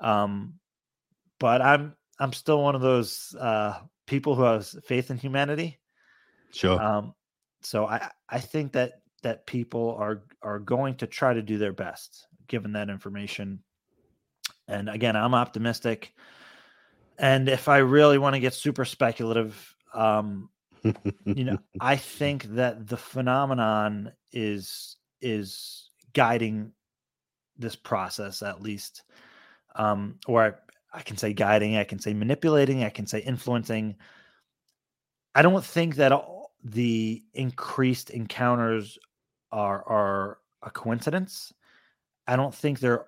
um 0.02 0.56
but 1.40 1.62
i'm 1.62 1.96
i'm 2.20 2.34
still 2.34 2.62
one 2.62 2.76
of 2.76 2.82
those 2.82 3.36
uh 3.40 3.80
people 4.06 4.36
who 4.36 4.44
has 4.44 4.76
faith 4.84 5.12
in 5.12 5.18
humanity. 5.18 5.80
Sure. 6.52 6.82
Um 6.82 7.14
so 7.62 7.86
i 7.86 8.10
i 8.30 8.40
think 8.40 8.72
that 8.74 9.02
that 9.24 9.46
people 9.46 9.96
are 10.00 10.24
are 10.42 10.60
going 10.60 10.96
to 10.96 11.08
try 11.08 11.34
to 11.34 11.42
do 11.42 11.58
their 11.58 11.74
best 11.74 12.28
given 12.48 12.74
that 12.74 12.90
information. 12.90 13.60
And 14.68 14.90
again 14.90 15.16
i'm 15.16 15.34
optimistic. 15.34 16.14
And 17.18 17.48
if 17.50 17.68
i 17.68 17.78
really 17.78 18.18
want 18.18 18.36
to 18.36 18.40
get 18.40 18.54
super 18.54 18.86
speculative 18.86 19.76
um 19.94 20.50
you 21.26 21.44
know 21.44 21.60
i 21.82 21.96
think 21.96 22.44
that 22.56 22.88
the 22.88 22.98
phenomenon 22.98 24.12
is 24.32 24.98
is 25.22 25.90
guiding 26.14 26.72
this 27.58 27.76
process 27.76 28.42
at 28.42 28.62
least. 28.62 29.04
Um 29.76 30.20
or 30.28 30.44
I, 30.94 31.00
I 31.00 31.02
can 31.04 31.18
say 31.18 31.34
guiding 31.34 31.78
i 31.78 31.84
can 31.84 32.00
say 32.00 32.14
manipulating 32.14 32.84
i 32.84 32.90
can 32.90 33.06
say 33.06 33.20
influencing. 33.20 33.96
I 35.34 35.44
don't 35.44 35.64
think 35.64 35.96
that 35.96 36.12
all 36.12 36.41
the 36.64 37.24
increased 37.34 38.10
encounters 38.10 38.98
are 39.52 39.84
are 39.88 40.38
a 40.64 40.70
coincidence 40.70 41.54
i 42.28 42.36
don't 42.36 42.54
think 42.54 42.80
they're 42.80 43.06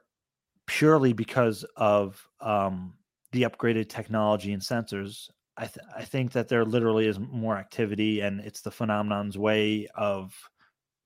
purely 0.66 1.14
because 1.14 1.64
of 1.76 2.28
um 2.42 2.94
the 3.32 3.44
upgraded 3.44 3.90
technology 3.90 4.54
and 4.54 4.62
sensors 4.62 5.30
I, 5.56 5.66
th- 5.66 5.86
I 5.96 6.04
think 6.04 6.32
that 6.32 6.48
there 6.48 6.66
literally 6.66 7.08
is 7.08 7.20
more 7.20 7.58
activity 7.58 8.22
and 8.22 8.40
it's 8.40 8.62
the 8.62 8.72
phenomenon's 8.72 9.38
way 9.38 9.88
of 9.96 10.34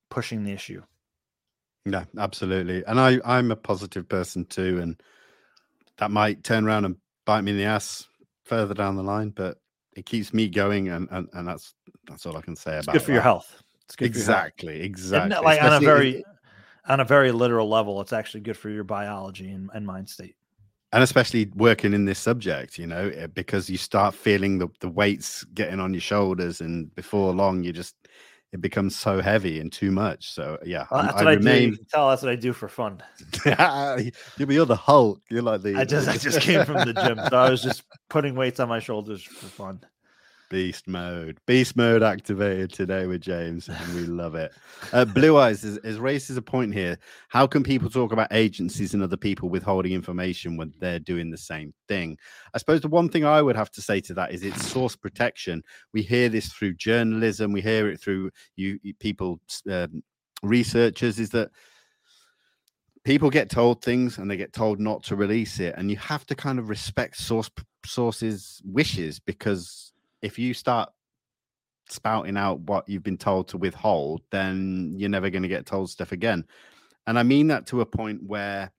pushing 0.09 0.43
the 0.43 0.53
issue. 0.53 0.81
Yeah, 1.85 2.05
absolutely. 2.17 2.85
And 2.85 2.99
I, 2.99 3.19
I'm 3.25 3.51
a 3.51 3.55
positive 3.55 4.07
person 4.07 4.45
too. 4.45 4.79
And 4.81 5.01
that 5.97 6.11
might 6.11 6.43
turn 6.43 6.65
around 6.65 6.85
and 6.85 6.95
bite 7.25 7.41
me 7.41 7.51
in 7.51 7.57
the 7.57 7.65
ass 7.65 8.07
further 8.45 8.73
down 8.73 8.95
the 8.95 9.03
line, 9.03 9.29
but 9.29 9.57
it 9.97 10.05
keeps 10.05 10.33
me 10.33 10.47
going. 10.47 10.89
And, 10.89 11.07
and, 11.11 11.27
and 11.33 11.47
that's, 11.47 11.73
that's 12.07 12.25
all 12.25 12.37
I 12.37 12.41
can 12.41 12.55
say 12.55 12.77
it's 12.77 12.85
about 12.85 12.93
good 12.93 13.01
for 13.01 13.07
that. 13.07 13.13
your 13.13 13.21
health. 13.23 13.61
It's 13.85 13.95
good 13.95 14.05
Exactly. 14.05 14.81
Exactly. 14.81 15.33
health. 15.33 15.45
And 15.45 15.45
like 15.45 15.61
on 15.61 15.73
a 15.73 15.77
Especially- 15.77 15.85
very, 16.13 16.25
on 16.87 16.99
a 17.01 17.05
very 17.05 17.31
literal 17.31 17.67
level, 17.67 17.99
it's 18.01 18.13
actually 18.13 18.41
good 18.41 18.55
for 18.57 18.69
your 18.69 18.83
biology 18.85 19.49
and, 19.51 19.69
and 19.73 19.85
mind 19.85 20.07
state. 20.09 20.35
and 20.93 21.03
especially 21.03 21.51
working 21.55 21.93
in 21.93 22.05
this 22.05 22.17
subject, 22.19 22.77
you 22.77 22.87
know, 22.87 23.09
eh, 23.09 23.27
because 23.27 23.69
you 23.69 23.77
start 23.77 24.15
feeling 24.15 24.57
the, 24.57 24.69
the 24.79 24.87
weights 24.87 25.43
getting 25.53 25.81
on 25.81 25.93
your 25.93 25.99
shoulders, 26.01 26.61
and 26.61 26.93
before 26.95 27.33
long, 27.33 27.61
you 27.63 27.73
just 27.73 27.95
it 28.53 28.61
becomes 28.61 28.95
so 28.95 29.21
heavy 29.21 29.59
and 29.59 29.71
too 29.71 29.91
much. 29.91 30.31
So 30.31 30.57
yeah, 30.63 30.85
Well, 30.89 31.03
that's 31.03 31.15
I 31.15 31.23
what 31.23 31.27
I, 31.27 31.35
do. 31.35 31.41
You 31.43 31.49
remain. 31.49 31.75
can 31.75 31.85
tell 31.85 32.09
that's 32.09 32.21
what 32.21 32.31
I 32.31 32.35
do 32.35 32.53
for 32.53 32.67
fun. 32.69 33.03
you're 33.45 34.65
the 34.65 34.75
Hulk. 34.79 35.21
You're 35.29 35.41
like 35.41 35.61
the 35.61 35.75
I 35.75 35.83
just 35.85 36.07
I 36.07 36.17
just 36.17 36.41
came 36.41 36.63
from 36.65 36.85
the 36.85 36.93
gym, 36.93 37.19
so 37.29 37.37
I 37.37 37.49
was 37.49 37.61
just 37.61 37.83
putting 38.09 38.35
weights 38.35 38.59
on 38.59 38.69
my 38.69 38.79
shoulders 38.79 39.21
for 39.23 39.47
fun. 39.47 39.81
Beast 40.49 40.87
mode. 40.87 41.39
Beast 41.45 41.75
mode 41.75 42.03
activated 42.03 42.71
today 42.71 43.05
with 43.07 43.21
James, 43.21 43.69
and 43.69 43.95
we 43.95 44.05
love 44.05 44.35
it. 44.35 44.51
Uh, 44.93 45.03
Blue 45.03 45.37
Eyes 45.37 45.63
is, 45.65 45.77
is 45.79 45.97
raises 45.97 46.37
a 46.37 46.41
point 46.41 46.73
here. 46.73 46.97
How 47.27 47.45
can 47.45 47.61
people 47.61 47.89
talk 47.89 48.13
about 48.13 48.29
agencies 48.31 48.93
and 48.93 49.03
other 49.03 49.17
people 49.17 49.49
withholding 49.49 49.91
information 49.91 50.55
when 50.55 50.73
they're 50.79 50.99
doing 50.99 51.29
the 51.29 51.37
same 51.37 51.73
thing? 51.89 52.17
I 52.53 52.57
suppose 52.57 52.81
the 52.81 52.87
one 52.87 53.09
thing 53.09 53.25
I 53.25 53.41
would 53.41 53.55
have 53.57 53.71
to 53.71 53.81
say 53.81 53.99
to 54.01 54.13
that 54.13 54.31
is 54.31 54.43
it's 54.43 54.65
source 54.65 54.95
protection. 54.95 55.61
We 55.93 56.03
hear 56.03 56.29
this 56.29 56.53
through 56.53 56.75
journalism. 56.75 57.51
We 57.51 57.61
hear 57.61 57.89
it 57.89 57.99
through 57.99 58.31
you, 58.55 58.79
you 58.81 58.93
people, 58.93 59.41
um, 59.69 60.03
researchers. 60.41 61.19
Is 61.19 61.31
that 61.31 61.49
people 63.03 63.29
get 63.29 63.49
told 63.49 63.81
things 63.81 64.19
and 64.19 64.31
they 64.31 64.37
get 64.37 64.53
told 64.53 64.79
not 64.79 65.03
to 65.05 65.17
release 65.17 65.59
it, 65.59 65.75
and 65.75 65.91
you 65.91 65.97
have 65.97 66.25
to 66.27 66.35
kind 66.35 66.59
of 66.59 66.69
respect 66.69 67.17
source 67.17 67.49
sources' 67.85 68.61
wishes 68.63 69.19
because 69.19 69.91
if 70.21 70.39
you 70.39 70.53
start 70.53 70.89
spouting 71.89 72.37
out 72.37 72.59
what 72.61 72.87
you've 72.87 73.03
been 73.03 73.17
told 73.17 73.47
to 73.49 73.57
withhold, 73.57 74.21
then 74.31 74.93
you're 74.97 75.09
never 75.09 75.29
going 75.29 75.43
to 75.43 75.49
get 75.49 75.65
told 75.65 75.89
stuff 75.89 76.11
again. 76.11 76.45
And 77.05 77.17
I 77.17 77.23
mean 77.23 77.47
that 77.47 77.67
to 77.67 77.81
a 77.81 77.85
point 77.85 78.21
where 78.23 78.71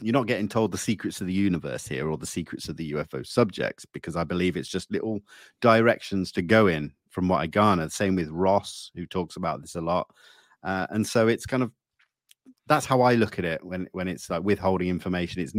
you're 0.00 0.14
not 0.14 0.26
getting 0.26 0.48
told 0.48 0.72
the 0.72 0.78
secrets 0.78 1.20
of 1.20 1.26
the 1.26 1.32
universe 1.32 1.86
here 1.86 2.08
or 2.08 2.16
the 2.16 2.26
secrets 2.26 2.68
of 2.68 2.76
the 2.76 2.92
UFO 2.92 3.26
subjects, 3.26 3.84
because 3.84 4.16
I 4.16 4.24
believe 4.24 4.56
it's 4.56 4.68
just 4.68 4.90
little 4.90 5.20
directions 5.60 6.32
to 6.32 6.42
go 6.42 6.68
in 6.68 6.92
from 7.10 7.28
what 7.28 7.40
I 7.40 7.46
garnered. 7.46 7.92
Same 7.92 8.16
with 8.16 8.30
Ross, 8.30 8.90
who 8.94 9.06
talks 9.06 9.36
about 9.36 9.60
this 9.60 9.74
a 9.74 9.80
lot. 9.80 10.08
Uh, 10.62 10.86
and 10.90 11.06
so 11.06 11.28
it's 11.28 11.46
kind 11.46 11.62
of 11.62 11.72
that's 12.66 12.86
how 12.86 13.00
I 13.00 13.14
look 13.14 13.38
at 13.38 13.44
it 13.44 13.64
when 13.64 13.88
when 13.92 14.08
it's 14.08 14.30
like 14.30 14.42
withholding 14.42 14.88
information. 14.88 15.42
It's 15.42 15.52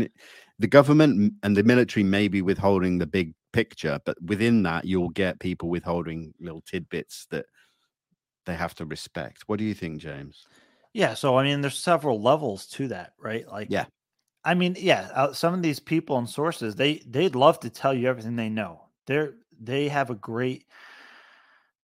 the 0.59 0.67
government 0.67 1.33
and 1.43 1.55
the 1.55 1.63
military 1.63 2.03
may 2.03 2.27
be 2.27 2.41
withholding 2.41 2.97
the 2.97 3.07
big 3.07 3.33
picture, 3.53 3.99
but 4.05 4.21
within 4.21 4.63
that, 4.63 4.85
you'll 4.85 5.09
get 5.09 5.39
people 5.39 5.69
withholding 5.69 6.33
little 6.39 6.61
tidbits 6.61 7.27
that 7.31 7.45
they 8.45 8.55
have 8.55 8.73
to 8.75 8.85
respect. 8.85 9.43
What 9.47 9.59
do 9.59 9.65
you 9.65 9.73
think, 9.73 10.01
James? 10.01 10.47
Yeah, 10.93 11.13
so 11.13 11.37
I 11.37 11.43
mean, 11.43 11.61
there's 11.61 11.77
several 11.77 12.21
levels 12.21 12.67
to 12.69 12.87
that, 12.89 13.13
right? 13.17 13.47
Like, 13.47 13.69
Yeah. 13.69 13.85
I 14.43 14.55
mean, 14.55 14.75
yeah, 14.79 15.11
uh, 15.13 15.33
some 15.33 15.53
of 15.53 15.61
these 15.61 15.79
people 15.79 16.17
and 16.17 16.29
sources 16.29 16.75
they 16.75 16.99
they'd 17.07 17.35
love 17.35 17.59
to 17.61 17.69
tell 17.69 17.93
you 17.93 18.09
everything 18.09 18.35
they 18.35 18.49
know. 18.49 18.89
They're 19.07 19.35
they 19.59 19.89
have 19.89 20.09
a 20.09 20.15
great 20.15 20.65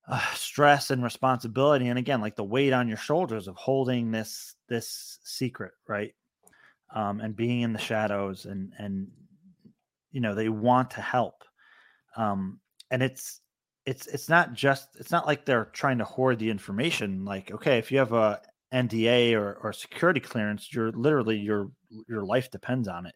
uh, 0.08 0.34
stress 0.34 0.90
and 0.90 1.04
responsibility, 1.04 1.88
and 1.88 2.00
again, 2.00 2.22
like 2.22 2.36
the 2.36 2.44
weight 2.44 2.74
on 2.74 2.88
your 2.88 2.98
shoulders 2.98 3.48
of 3.48 3.56
holding 3.56 4.12
this 4.12 4.56
this 4.70 5.20
secret, 5.24 5.74
right? 5.88 6.14
Um, 6.94 7.22
and 7.22 7.36
being 7.36 7.62
in 7.62 7.74
the 7.74 7.80
shadows, 7.80 8.46
and 8.46 8.74
and 8.78 9.12
you 10.12 10.22
know 10.22 10.36
they 10.36 10.50
want 10.50 10.92
to 10.92 11.02
help, 11.02 11.44
um, 12.18 12.60
and 12.92 13.02
it's 13.02 13.42
it's 13.86 14.08
it's 14.08 14.28
not 14.30 14.54
just 14.54 14.90
it's 15.00 15.12
not 15.12 15.26
like 15.28 15.46
they're 15.46 15.70
trying 15.74 16.00
to 16.00 16.06
hoard 16.06 16.40
the 16.40 16.50
information. 16.50 17.24
Like, 17.24 17.52
okay, 17.52 17.78
if 17.78 17.92
you 17.92 18.00
have 18.00 18.14
a 18.14 18.42
NDA 18.74 19.34
or, 19.36 19.56
or 19.64 19.72
security 19.74 20.20
clearance, 20.20 20.74
you're 20.74 20.92
literally 20.92 21.38
your 21.38 21.72
your 22.10 22.26
life 22.26 22.52
depends 22.52 22.88
on 22.90 23.06
it. 23.06 23.16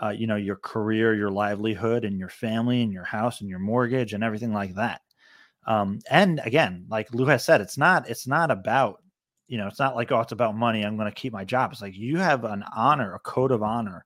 Uh, 0.00 0.10
you 0.10 0.28
know, 0.28 0.36
your 0.36 0.56
career, 0.56 1.14
your 1.14 1.30
livelihood, 1.30 2.04
and 2.04 2.18
your 2.18 2.28
family, 2.28 2.82
and 2.82 2.92
your 2.92 3.04
house, 3.04 3.40
and 3.40 3.50
your 3.50 3.58
mortgage, 3.58 4.12
and 4.14 4.22
everything 4.22 4.52
like 4.52 4.74
that. 4.76 5.00
Um, 5.66 6.00
and 6.10 6.40
again, 6.44 6.86
like 6.88 7.12
Lou 7.12 7.26
has 7.26 7.44
said, 7.44 7.60
it's 7.60 7.78
not 7.78 8.08
it's 8.08 8.26
not 8.26 8.50
about 8.50 9.02
you 9.48 9.58
know 9.58 9.66
it's 9.66 9.80
not 9.80 9.96
like 9.96 10.12
oh 10.12 10.20
it's 10.20 10.32
about 10.32 10.56
money. 10.56 10.82
I'm 10.84 10.96
going 10.96 11.10
to 11.10 11.20
keep 11.20 11.32
my 11.32 11.44
job. 11.44 11.72
It's 11.72 11.82
like 11.82 11.96
you 11.96 12.18
have 12.18 12.44
an 12.44 12.64
honor, 12.76 13.14
a 13.14 13.20
code 13.20 13.50
of 13.52 13.62
honor 13.62 14.04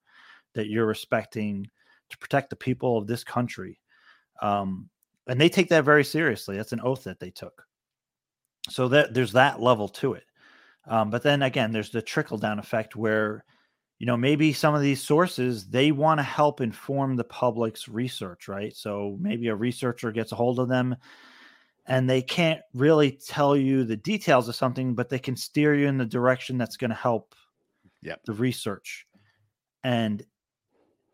that 0.54 0.68
you're 0.68 0.86
respecting 0.86 1.66
to 2.10 2.18
protect 2.18 2.50
the 2.50 2.56
people 2.56 2.96
of 2.98 3.06
this 3.06 3.24
country. 3.24 3.78
Um, 4.42 4.90
and 5.26 5.40
they 5.40 5.48
take 5.48 5.68
that 5.70 5.84
very 5.84 6.04
seriously. 6.04 6.56
That's 6.56 6.72
an 6.72 6.80
oath 6.80 7.04
that 7.04 7.20
they 7.20 7.30
took. 7.30 7.64
So 8.68 8.88
that 8.88 9.14
there's 9.14 9.32
that 9.32 9.60
level 9.60 9.88
to 9.88 10.14
it. 10.14 10.24
Um, 10.86 11.10
but 11.10 11.22
then 11.22 11.42
again, 11.42 11.72
there's 11.72 11.90
the 11.90 12.02
trickle 12.02 12.38
down 12.38 12.58
effect 12.58 12.96
where, 12.96 13.44
you 13.98 14.06
know, 14.06 14.16
maybe 14.16 14.52
some 14.52 14.74
of 14.74 14.82
these 14.82 15.00
sources 15.02 15.68
they 15.68 15.92
want 15.92 16.18
to 16.18 16.24
help 16.24 16.60
inform 16.60 17.16
the 17.16 17.24
public's 17.24 17.88
research, 17.88 18.48
right? 18.48 18.74
So 18.76 19.16
maybe 19.20 19.48
a 19.48 19.54
researcher 19.54 20.10
gets 20.10 20.32
a 20.32 20.36
hold 20.36 20.58
of 20.58 20.68
them 20.68 20.96
and 21.86 22.08
they 22.08 22.22
can't 22.22 22.60
really 22.74 23.12
tell 23.12 23.56
you 23.56 23.84
the 23.84 23.96
details 23.96 24.48
of 24.48 24.56
something, 24.56 24.94
but 24.94 25.08
they 25.08 25.18
can 25.18 25.36
steer 25.36 25.74
you 25.74 25.86
in 25.86 25.98
the 25.98 26.06
direction 26.06 26.58
that's 26.58 26.76
going 26.76 26.90
to 26.90 26.96
help 26.96 27.34
yep. 28.02 28.20
the 28.24 28.32
research. 28.32 29.06
And 29.84 30.24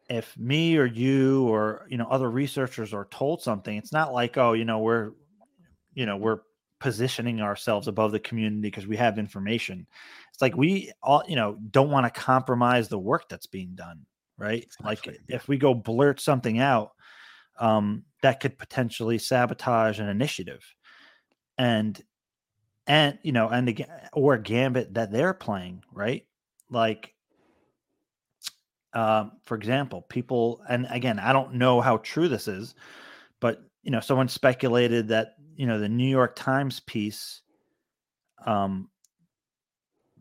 if 0.08 0.36
me 0.38 0.76
or 0.76 0.86
you 0.86 1.46
or 1.48 1.86
you 1.88 1.98
know 1.98 2.06
other 2.10 2.30
researchers 2.30 2.94
are 2.94 3.06
told 3.10 3.42
something, 3.42 3.76
it's 3.76 3.92
not 3.92 4.12
like 4.12 4.36
oh 4.36 4.52
you 4.52 4.64
know 4.64 4.78
we're 4.78 5.12
you 5.94 6.06
know 6.06 6.16
we're 6.16 6.40
positioning 6.80 7.40
ourselves 7.40 7.88
above 7.88 8.12
the 8.12 8.20
community 8.20 8.62
because 8.62 8.86
we 8.86 8.96
have 8.96 9.18
information. 9.18 9.86
It's 10.32 10.40
like 10.40 10.56
we 10.56 10.92
all 11.02 11.22
you 11.28 11.36
know 11.36 11.58
don't 11.70 11.90
want 11.90 12.12
to 12.12 12.20
compromise 12.20 12.88
the 12.88 12.98
work 12.98 13.28
that's 13.28 13.46
being 13.46 13.74
done, 13.74 14.06
right? 14.36 14.64
Exactly. 14.80 15.12
Like 15.12 15.20
if 15.28 15.48
we 15.48 15.58
go 15.58 15.74
blurt 15.74 16.20
something 16.20 16.58
out, 16.58 16.92
um, 17.58 18.04
that 18.22 18.40
could 18.40 18.58
potentially 18.58 19.18
sabotage 19.18 20.00
an 20.00 20.08
initiative 20.08 20.64
and 21.58 22.00
and 22.86 23.18
you 23.22 23.32
know 23.32 23.48
and 23.48 23.68
again 23.68 23.88
or 24.12 24.34
a 24.34 24.42
gambit 24.42 24.94
that 24.94 25.12
they're 25.12 25.34
playing 25.34 25.82
right 25.92 26.24
like 26.70 27.14
um, 28.94 29.32
for 29.44 29.56
example 29.56 30.02
people 30.08 30.62
and 30.68 30.86
again 30.90 31.18
i 31.18 31.32
don't 31.32 31.54
know 31.54 31.80
how 31.80 31.98
true 31.98 32.28
this 32.28 32.48
is 32.48 32.74
but 33.40 33.62
you 33.82 33.90
know 33.90 34.00
someone 34.00 34.28
speculated 34.28 35.08
that 35.08 35.34
you 35.56 35.66
know 35.66 35.78
the 35.78 35.88
new 35.88 36.08
york 36.08 36.34
times 36.36 36.80
piece 36.80 37.42
um 38.46 38.88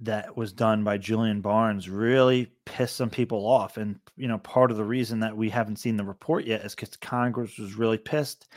that 0.02 0.36
was 0.36 0.54
done 0.54 0.84
by 0.84 0.98
Julian 0.98 1.42
Barnes 1.42 1.90
really 1.90 2.52
pissed 2.66 2.96
some 2.96 3.10
people 3.10 3.48
off. 3.48 3.78
And, 3.78 4.00
you 4.16 4.28
know, 4.28 4.38
part 4.38 4.72
of 4.72 4.78
the 4.78 4.84
reason 4.84 5.20
that 5.22 5.36
we 5.36 5.50
haven't 5.50 5.78
seen 5.78 5.98
the 5.98 6.04
report 6.04 6.46
yet 6.46 6.64
is 6.64 6.76
because 6.76 6.96
Congress 6.98 7.58
was 7.58 7.76
really 7.76 7.98
pissed 7.98 8.48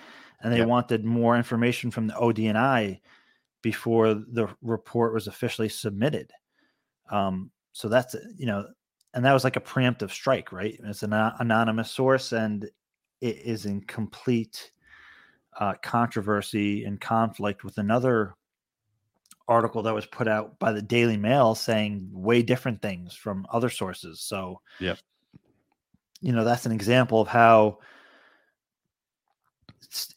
and 0.43 0.53
they 0.53 0.59
yep. 0.59 0.69
wanted 0.69 1.05
more 1.05 1.37
information 1.37 1.91
from 1.91 2.07
the 2.07 2.15
ODNI 2.15 3.01
before 3.63 4.15
the 4.15 4.49
report 4.63 5.15
was 5.15 5.27
officially 5.27 5.69
submitted. 5.69 6.31
Um, 7.11 7.51
so 7.73 7.89
that's, 7.89 8.17
you 8.37 8.47
know, 8.47 8.67
and 9.15 9.25
that 9.25 9.33
was 9.33 9.45
like 9.45 9.57
a 9.57 9.61
preemptive 9.61 10.11
strike, 10.11 10.53
right? 10.53 10.79
It's 10.85 11.03
an 11.03 11.13
anonymous 11.13 11.91
source 11.91 12.33
and 12.33 12.65
it 13.21 13.37
is 13.45 13.67
in 13.67 13.83
complete 13.83 14.71
uh, 15.59 15.75
controversy 15.83 16.85
and 16.85 17.01
conflict 17.01 17.65
with 17.65 17.79
another 17.79 18.35
article 19.49 19.83
that 19.83 19.95
was 19.95 20.07
put 20.07 20.29
out 20.29 20.59
by 20.59 20.73
the 20.73 20.81
Daily 20.81 21.17
Mail 21.17 21.55
saying 21.55 22.09
way 22.13 22.41
different 22.43 22.81
things 22.81 23.15
from 23.15 23.47
other 23.53 23.69
sources. 23.69 24.21
So, 24.21 24.61
yeah, 24.79 24.95
you 26.21 26.33
know, 26.33 26.45
that's 26.45 26.67
an 26.67 26.73
example 26.73 27.21
of 27.21 27.29
how 27.29 27.79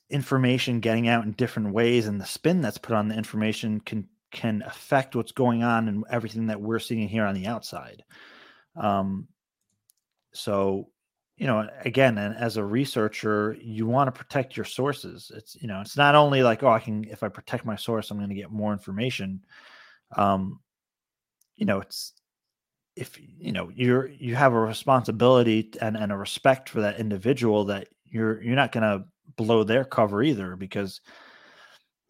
information 0.09 0.79
getting 0.79 1.07
out 1.07 1.25
in 1.25 1.31
different 1.31 1.73
ways 1.73 2.05
and 2.05 2.21
the 2.21 2.25
spin 2.25 2.61
that's 2.61 2.77
put 2.77 2.95
on 2.95 3.07
the 3.07 3.15
information 3.15 3.79
can 3.79 4.07
can 4.31 4.61
affect 4.63 5.15
what's 5.15 5.31
going 5.31 5.63
on 5.63 5.87
and 5.87 6.03
everything 6.09 6.47
that 6.47 6.61
we're 6.61 6.79
seeing 6.79 7.07
here 7.07 7.25
on 7.25 7.35
the 7.35 7.47
outside. 7.47 8.03
Um, 8.75 9.27
so 10.33 10.89
you 11.37 11.47
know 11.47 11.67
again 11.83 12.17
and 12.17 12.35
as 12.35 12.57
a 12.57 12.63
researcher 12.63 13.57
you 13.59 13.87
want 13.87 14.07
to 14.07 14.11
protect 14.11 14.55
your 14.55 14.65
sources. 14.65 15.31
It's 15.35 15.55
you 15.59 15.67
know 15.67 15.81
it's 15.81 15.97
not 15.97 16.15
only 16.15 16.43
like 16.43 16.63
oh 16.63 16.69
i 16.69 16.79
can 16.79 17.03
if 17.05 17.23
i 17.23 17.27
protect 17.27 17.65
my 17.65 17.75
source 17.75 18.11
i'm 18.11 18.17
going 18.17 18.29
to 18.29 18.35
get 18.35 18.51
more 18.51 18.73
information. 18.73 19.43
Um 20.15 20.59
you 21.55 21.65
know 21.65 21.79
it's 21.79 22.13
if 22.95 23.19
you 23.19 23.51
know 23.51 23.71
you're 23.73 24.07
you 24.07 24.35
have 24.35 24.53
a 24.53 24.59
responsibility 24.59 25.71
and, 25.81 25.97
and 25.97 26.11
a 26.11 26.17
respect 26.17 26.69
for 26.69 26.81
that 26.81 26.99
individual 26.99 27.65
that 27.65 27.87
you're 28.05 28.41
you're 28.41 28.55
not 28.55 28.71
going 28.71 28.83
to 28.83 29.05
blow 29.35 29.63
their 29.63 29.83
cover 29.83 30.21
either 30.21 30.55
because 30.55 31.01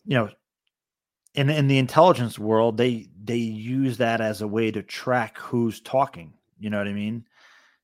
you 0.05 0.15
know 0.15 0.29
in 1.35 1.49
in 1.49 1.67
the 1.67 1.77
intelligence 1.77 2.37
world 2.37 2.77
they 2.77 3.07
they 3.23 3.37
use 3.37 3.97
that 3.97 4.19
as 4.19 4.41
a 4.41 4.47
way 4.47 4.69
to 4.71 4.83
track 4.83 5.37
who's 5.37 5.79
talking 5.79 6.33
you 6.59 6.69
know 6.69 6.77
what 6.77 6.87
i 6.87 6.93
mean? 6.93 7.25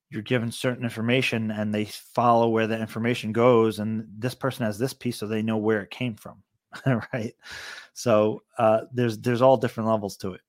You're 0.10 0.24
given 0.24 0.52
certain 0.52 0.84
information 0.84 1.52
and 1.52 1.74
they 1.74 1.86
follow 1.86 2.50
where 2.50 2.66
the 2.66 2.80
information 2.80 3.32
goes 3.32 3.80
and 3.80 4.08
this 4.18 4.34
person 4.34 4.66
has 4.66 4.80
this 4.80 4.94
piece 4.94 5.18
so 5.18 5.28
they 5.28 5.44
know 5.44 5.58
where 5.58 5.82
it 5.82 5.92
came 5.92 6.16
from 6.16 6.42
right? 7.14 7.34
So 7.94 8.44
uh, 8.58 8.82
there's 8.92 9.18
there's 9.20 9.42
all 9.42 9.58
different 9.58 9.90
levels 9.90 10.18
to 10.18 10.34
it. 10.34 10.42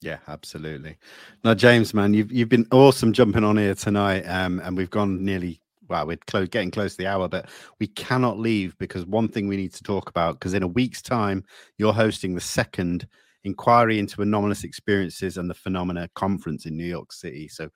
Yeah 0.00 0.18
absolutely. 0.28 0.96
Now 1.44 1.54
james 1.54 1.94
man 1.94 2.14
you've 2.14 2.32
you've 2.32 2.48
been 2.48 2.66
awesome 2.70 3.12
jumping 3.12 3.44
on 3.44 3.56
here 3.56 3.74
tonight 3.74 4.22
um, 4.22 4.60
and 4.60 4.76
we've 4.76 4.90
gone 4.90 5.24
nearly 5.24 5.60
well 5.88 6.06
we're 6.06 6.18
close 6.26 6.48
getting 6.48 6.70
close 6.70 6.92
to 6.92 6.98
the 6.98 7.06
hour 7.06 7.28
but 7.28 7.48
we 7.78 7.86
cannot 7.86 8.38
leave 8.38 8.76
because 8.78 9.04
one 9.06 9.28
thing 9.28 9.48
we 9.48 9.56
need 9.56 9.72
to 9.72 9.82
talk 9.82 10.08
about 10.08 10.34
because 10.34 10.54
in 10.54 10.62
a 10.62 10.68
week's 10.68 11.02
time 11.02 11.44
you're 11.78 11.92
hosting 11.92 12.34
the 12.34 12.40
second 12.40 13.06
inquiry 13.44 13.98
into 13.98 14.22
anomalous 14.22 14.64
experiences 14.64 15.36
and 15.36 15.48
the 15.48 15.54
phenomena 15.54 16.08
conference 16.14 16.66
in 16.66 16.76
new 16.76 16.84
york 16.84 17.12
city 17.12 17.46
so 17.46 17.70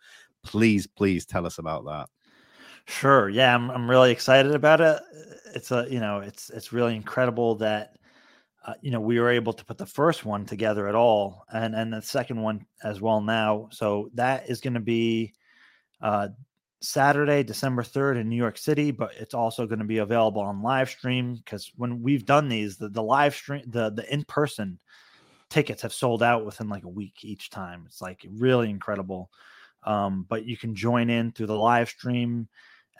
please, 0.48 0.86
please 0.86 1.26
tell 1.26 1.46
us 1.46 1.58
about 1.58 1.84
that. 1.84 2.08
Sure. 2.86 3.28
Yeah, 3.28 3.54
I'm 3.54 3.70
I'm 3.70 3.90
really 3.90 4.10
excited 4.10 4.54
about 4.54 4.80
it. 4.80 5.00
It's 5.54 5.70
a 5.70 5.86
you 5.90 6.00
know 6.00 6.20
it's 6.20 6.48
it's 6.50 6.72
really 6.72 6.96
incredible 6.96 7.56
that 7.56 7.96
uh, 8.66 8.74
you 8.80 8.90
know 8.90 9.00
we 9.00 9.20
were 9.20 9.30
able 9.30 9.52
to 9.52 9.64
put 9.64 9.76
the 9.76 9.86
first 9.86 10.24
one 10.24 10.46
together 10.46 10.88
at 10.88 10.94
all, 10.94 11.44
and 11.52 11.74
and 11.74 11.92
the 11.92 12.00
second 12.00 12.40
one 12.40 12.64
as 12.82 13.00
well 13.00 13.20
now. 13.20 13.68
So 13.72 14.08
that 14.14 14.48
is 14.48 14.62
going 14.62 14.74
to 14.74 14.80
be 14.80 15.34
uh, 16.00 16.28
Saturday, 16.80 17.42
December 17.42 17.82
third 17.82 18.16
in 18.16 18.30
New 18.30 18.36
York 18.36 18.56
City, 18.56 18.90
but 18.90 19.12
it's 19.18 19.34
also 19.34 19.66
going 19.66 19.80
to 19.80 19.84
be 19.84 19.98
available 19.98 20.40
on 20.40 20.62
live 20.62 20.88
stream 20.88 21.34
because 21.34 21.70
when 21.76 22.00
we've 22.00 22.24
done 22.24 22.48
these, 22.48 22.78
the 22.78 22.88
the 22.88 23.02
live 23.02 23.34
stream, 23.34 23.64
the 23.66 23.90
the 23.90 24.10
in 24.10 24.24
person 24.24 24.78
tickets 25.50 25.82
have 25.82 25.92
sold 25.92 26.22
out 26.22 26.44
within 26.44 26.68
like 26.68 26.84
a 26.84 26.88
week 26.88 27.24
each 27.24 27.50
time. 27.50 27.84
It's 27.86 28.02
like 28.02 28.26
really 28.30 28.70
incredible. 28.70 29.30
Um, 29.84 30.26
but 30.28 30.44
you 30.44 30.56
can 30.56 30.74
join 30.74 31.08
in 31.08 31.32
through 31.32 31.46
the 31.46 31.56
live 31.56 31.88
stream. 31.88 32.48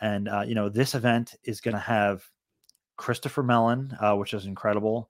And, 0.01 0.29
uh, 0.29 0.43
you 0.47 0.55
know, 0.55 0.69
this 0.69 0.95
event 0.95 1.35
is 1.43 1.61
going 1.61 1.73
to 1.73 1.79
have 1.79 2.23
Christopher 2.97 3.43
Mellon, 3.43 3.95
uh, 4.01 4.15
which 4.15 4.33
is 4.33 4.45
incredible, 4.45 5.09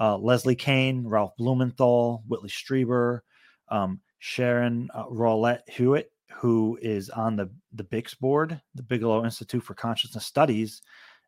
uh, 0.00 0.16
Leslie 0.16 0.54
Kean, 0.54 1.06
Ralph 1.06 1.36
Blumenthal, 1.36 2.22
Whitley 2.28 2.48
Strieber, 2.48 3.20
um, 3.68 4.00
Sharon 4.20 4.88
uh, 4.94 5.06
Rawlette 5.06 5.68
Hewitt, 5.68 6.12
who 6.30 6.78
is 6.80 7.10
on 7.10 7.36
the, 7.36 7.50
the 7.72 7.84
BICS 7.84 8.18
board, 8.18 8.60
the 8.74 8.82
Bigelow 8.82 9.24
Institute 9.24 9.62
for 9.62 9.74
Consciousness 9.74 10.26
Studies, 10.26 10.82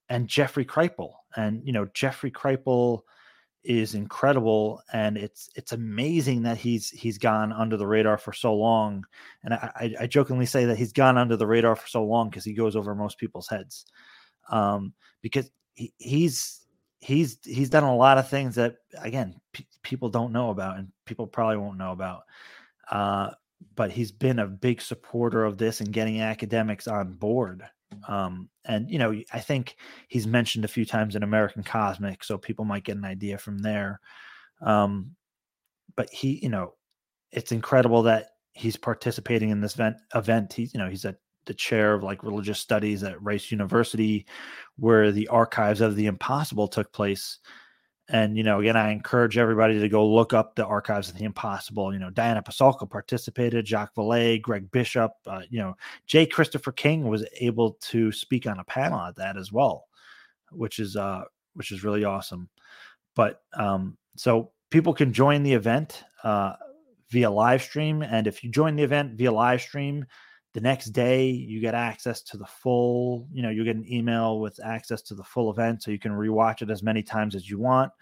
and 0.08 0.28
Jeffrey 0.28 0.64
Kripal. 0.64 1.14
And, 1.36 1.62
you 1.64 1.72
know, 1.72 1.86
Jeffrey 1.94 2.30
Kripal 2.30 3.02
is 3.62 3.94
incredible 3.94 4.80
and 4.92 5.18
it's 5.18 5.50
it's 5.54 5.72
amazing 5.72 6.42
that 6.42 6.56
he's 6.56 6.88
he's 6.90 7.18
gone 7.18 7.52
under 7.52 7.76
the 7.76 7.86
radar 7.86 8.16
for 8.16 8.32
so 8.32 8.54
long 8.54 9.04
and 9.44 9.52
i 9.52 9.94
i 10.00 10.06
jokingly 10.06 10.46
say 10.46 10.64
that 10.64 10.78
he's 10.78 10.92
gone 10.92 11.18
under 11.18 11.36
the 11.36 11.46
radar 11.46 11.76
for 11.76 11.86
so 11.86 12.02
long 12.02 12.30
because 12.30 12.44
he 12.44 12.54
goes 12.54 12.74
over 12.74 12.94
most 12.94 13.18
people's 13.18 13.48
heads 13.48 13.84
um 14.50 14.94
because 15.20 15.50
he, 15.74 15.92
he's 15.98 16.60
he's 17.00 17.38
he's 17.44 17.68
done 17.68 17.84
a 17.84 17.96
lot 17.96 18.16
of 18.16 18.28
things 18.30 18.54
that 18.54 18.76
again 18.98 19.38
p- 19.52 19.66
people 19.82 20.08
don't 20.08 20.32
know 20.32 20.50
about 20.50 20.78
and 20.78 20.88
people 21.04 21.26
probably 21.26 21.58
won't 21.58 21.78
know 21.78 21.92
about 21.92 22.22
uh 22.90 23.30
but 23.76 23.90
he's 23.90 24.10
been 24.10 24.38
a 24.38 24.46
big 24.46 24.80
supporter 24.80 25.44
of 25.44 25.58
this 25.58 25.82
and 25.82 25.92
getting 25.92 26.22
academics 26.22 26.88
on 26.88 27.12
board 27.12 27.62
um, 28.08 28.48
and 28.64 28.90
you 28.90 28.98
know, 28.98 29.14
I 29.32 29.40
think 29.40 29.76
he's 30.08 30.26
mentioned 30.26 30.64
a 30.64 30.68
few 30.68 30.84
times 30.84 31.16
in 31.16 31.22
American 31.22 31.62
Cosmic, 31.62 32.24
so 32.24 32.38
people 32.38 32.64
might 32.64 32.84
get 32.84 32.96
an 32.96 33.04
idea 33.04 33.38
from 33.38 33.58
there. 33.58 34.00
Um, 34.62 35.16
but 35.96 36.08
he, 36.10 36.38
you 36.42 36.48
know, 36.48 36.74
it's 37.32 37.52
incredible 37.52 38.02
that 38.02 38.30
he's 38.52 38.76
participating 38.76 39.50
in 39.50 39.60
this 39.60 39.74
event. 39.74 39.96
Event, 40.14 40.52
he's, 40.52 40.74
you 40.74 40.80
know, 40.80 40.88
he's 40.88 41.04
at 41.04 41.16
the 41.46 41.54
chair 41.54 41.94
of 41.94 42.02
like 42.02 42.22
religious 42.22 42.60
studies 42.60 43.02
at 43.02 43.22
Rice 43.22 43.50
University, 43.50 44.26
where 44.76 45.10
the 45.10 45.28
archives 45.28 45.80
of 45.80 45.96
the 45.96 46.06
impossible 46.06 46.68
took 46.68 46.92
place 46.92 47.38
and 48.12 48.36
you 48.36 48.42
know, 48.42 48.60
again, 48.60 48.76
I 48.76 48.90
encourage 48.90 49.38
everybody 49.38 49.78
to 49.78 49.88
go 49.88 50.06
look 50.06 50.34
up 50.34 50.56
the 50.56 50.66
archives 50.66 51.08
of 51.08 51.16
the 51.16 51.24
impossible. 51.24 51.92
You 51.92 52.00
know, 52.00 52.10
Diana 52.10 52.42
Pasulka 52.42 52.90
participated, 52.90 53.68
Jacques 53.68 53.94
Vallée, 53.94 54.42
Greg 54.42 54.70
Bishop. 54.72 55.12
Uh, 55.26 55.42
you 55.48 55.60
know, 55.60 55.76
J. 56.06 56.26
Christopher 56.26 56.72
King 56.72 57.08
was 57.08 57.24
able 57.38 57.78
to 57.82 58.10
speak 58.10 58.48
on 58.48 58.58
a 58.58 58.64
panel 58.64 59.00
at 59.00 59.14
that 59.16 59.36
as 59.36 59.52
well, 59.52 59.86
which 60.50 60.80
is 60.80 60.96
uh, 60.96 61.22
which 61.54 61.70
is 61.70 61.84
really 61.84 62.04
awesome. 62.04 62.48
But 63.14 63.42
um, 63.54 63.96
so 64.16 64.50
people 64.70 64.92
can 64.92 65.12
join 65.12 65.44
the 65.44 65.52
event 65.52 66.02
uh, 66.24 66.54
via 67.10 67.30
live 67.30 67.62
stream, 67.62 68.02
and 68.02 68.26
if 68.26 68.42
you 68.42 68.50
join 68.50 68.74
the 68.74 68.82
event 68.82 69.12
via 69.12 69.30
live 69.30 69.60
stream, 69.60 70.04
the 70.52 70.60
next 70.60 70.86
day 70.86 71.30
you 71.30 71.60
get 71.60 71.74
access 71.74 72.22
to 72.22 72.36
the 72.36 72.46
full 72.46 73.28
you 73.32 73.42
know 73.42 73.50
you 73.50 73.64
get 73.64 73.76
an 73.76 73.90
email 73.92 74.40
with 74.40 74.58
access 74.64 75.02
to 75.02 75.14
the 75.14 75.24
full 75.24 75.50
event 75.50 75.82
so 75.82 75.90
you 75.90 75.98
can 75.98 76.12
rewatch 76.12 76.62
it 76.62 76.70
as 76.70 76.82
many 76.82 77.02
times 77.02 77.34
as 77.34 77.48
you 77.48 77.58
want. 77.58 77.92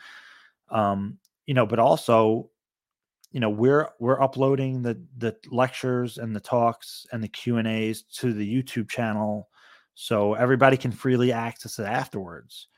Um 0.70 1.18
you 1.46 1.54
know 1.54 1.66
but 1.66 1.78
also 1.78 2.50
you 3.32 3.40
know 3.40 3.50
we're 3.50 3.88
we're 3.98 4.22
uploading 4.22 4.82
the 4.82 5.00
the 5.18 5.36
lectures 5.50 6.18
and 6.18 6.34
the 6.34 6.40
talks 6.40 7.06
and 7.12 7.22
the 7.22 7.28
q 7.28 7.58
and 7.58 7.68
a's 7.68 8.02
to 8.02 8.32
the 8.32 8.62
youtube 8.62 8.88
channel 8.88 9.48
so 9.94 10.34
everybody 10.34 10.76
can 10.76 10.92
freely 10.92 11.32
access 11.32 11.78
it 11.78 11.84
afterwards. 11.84 12.68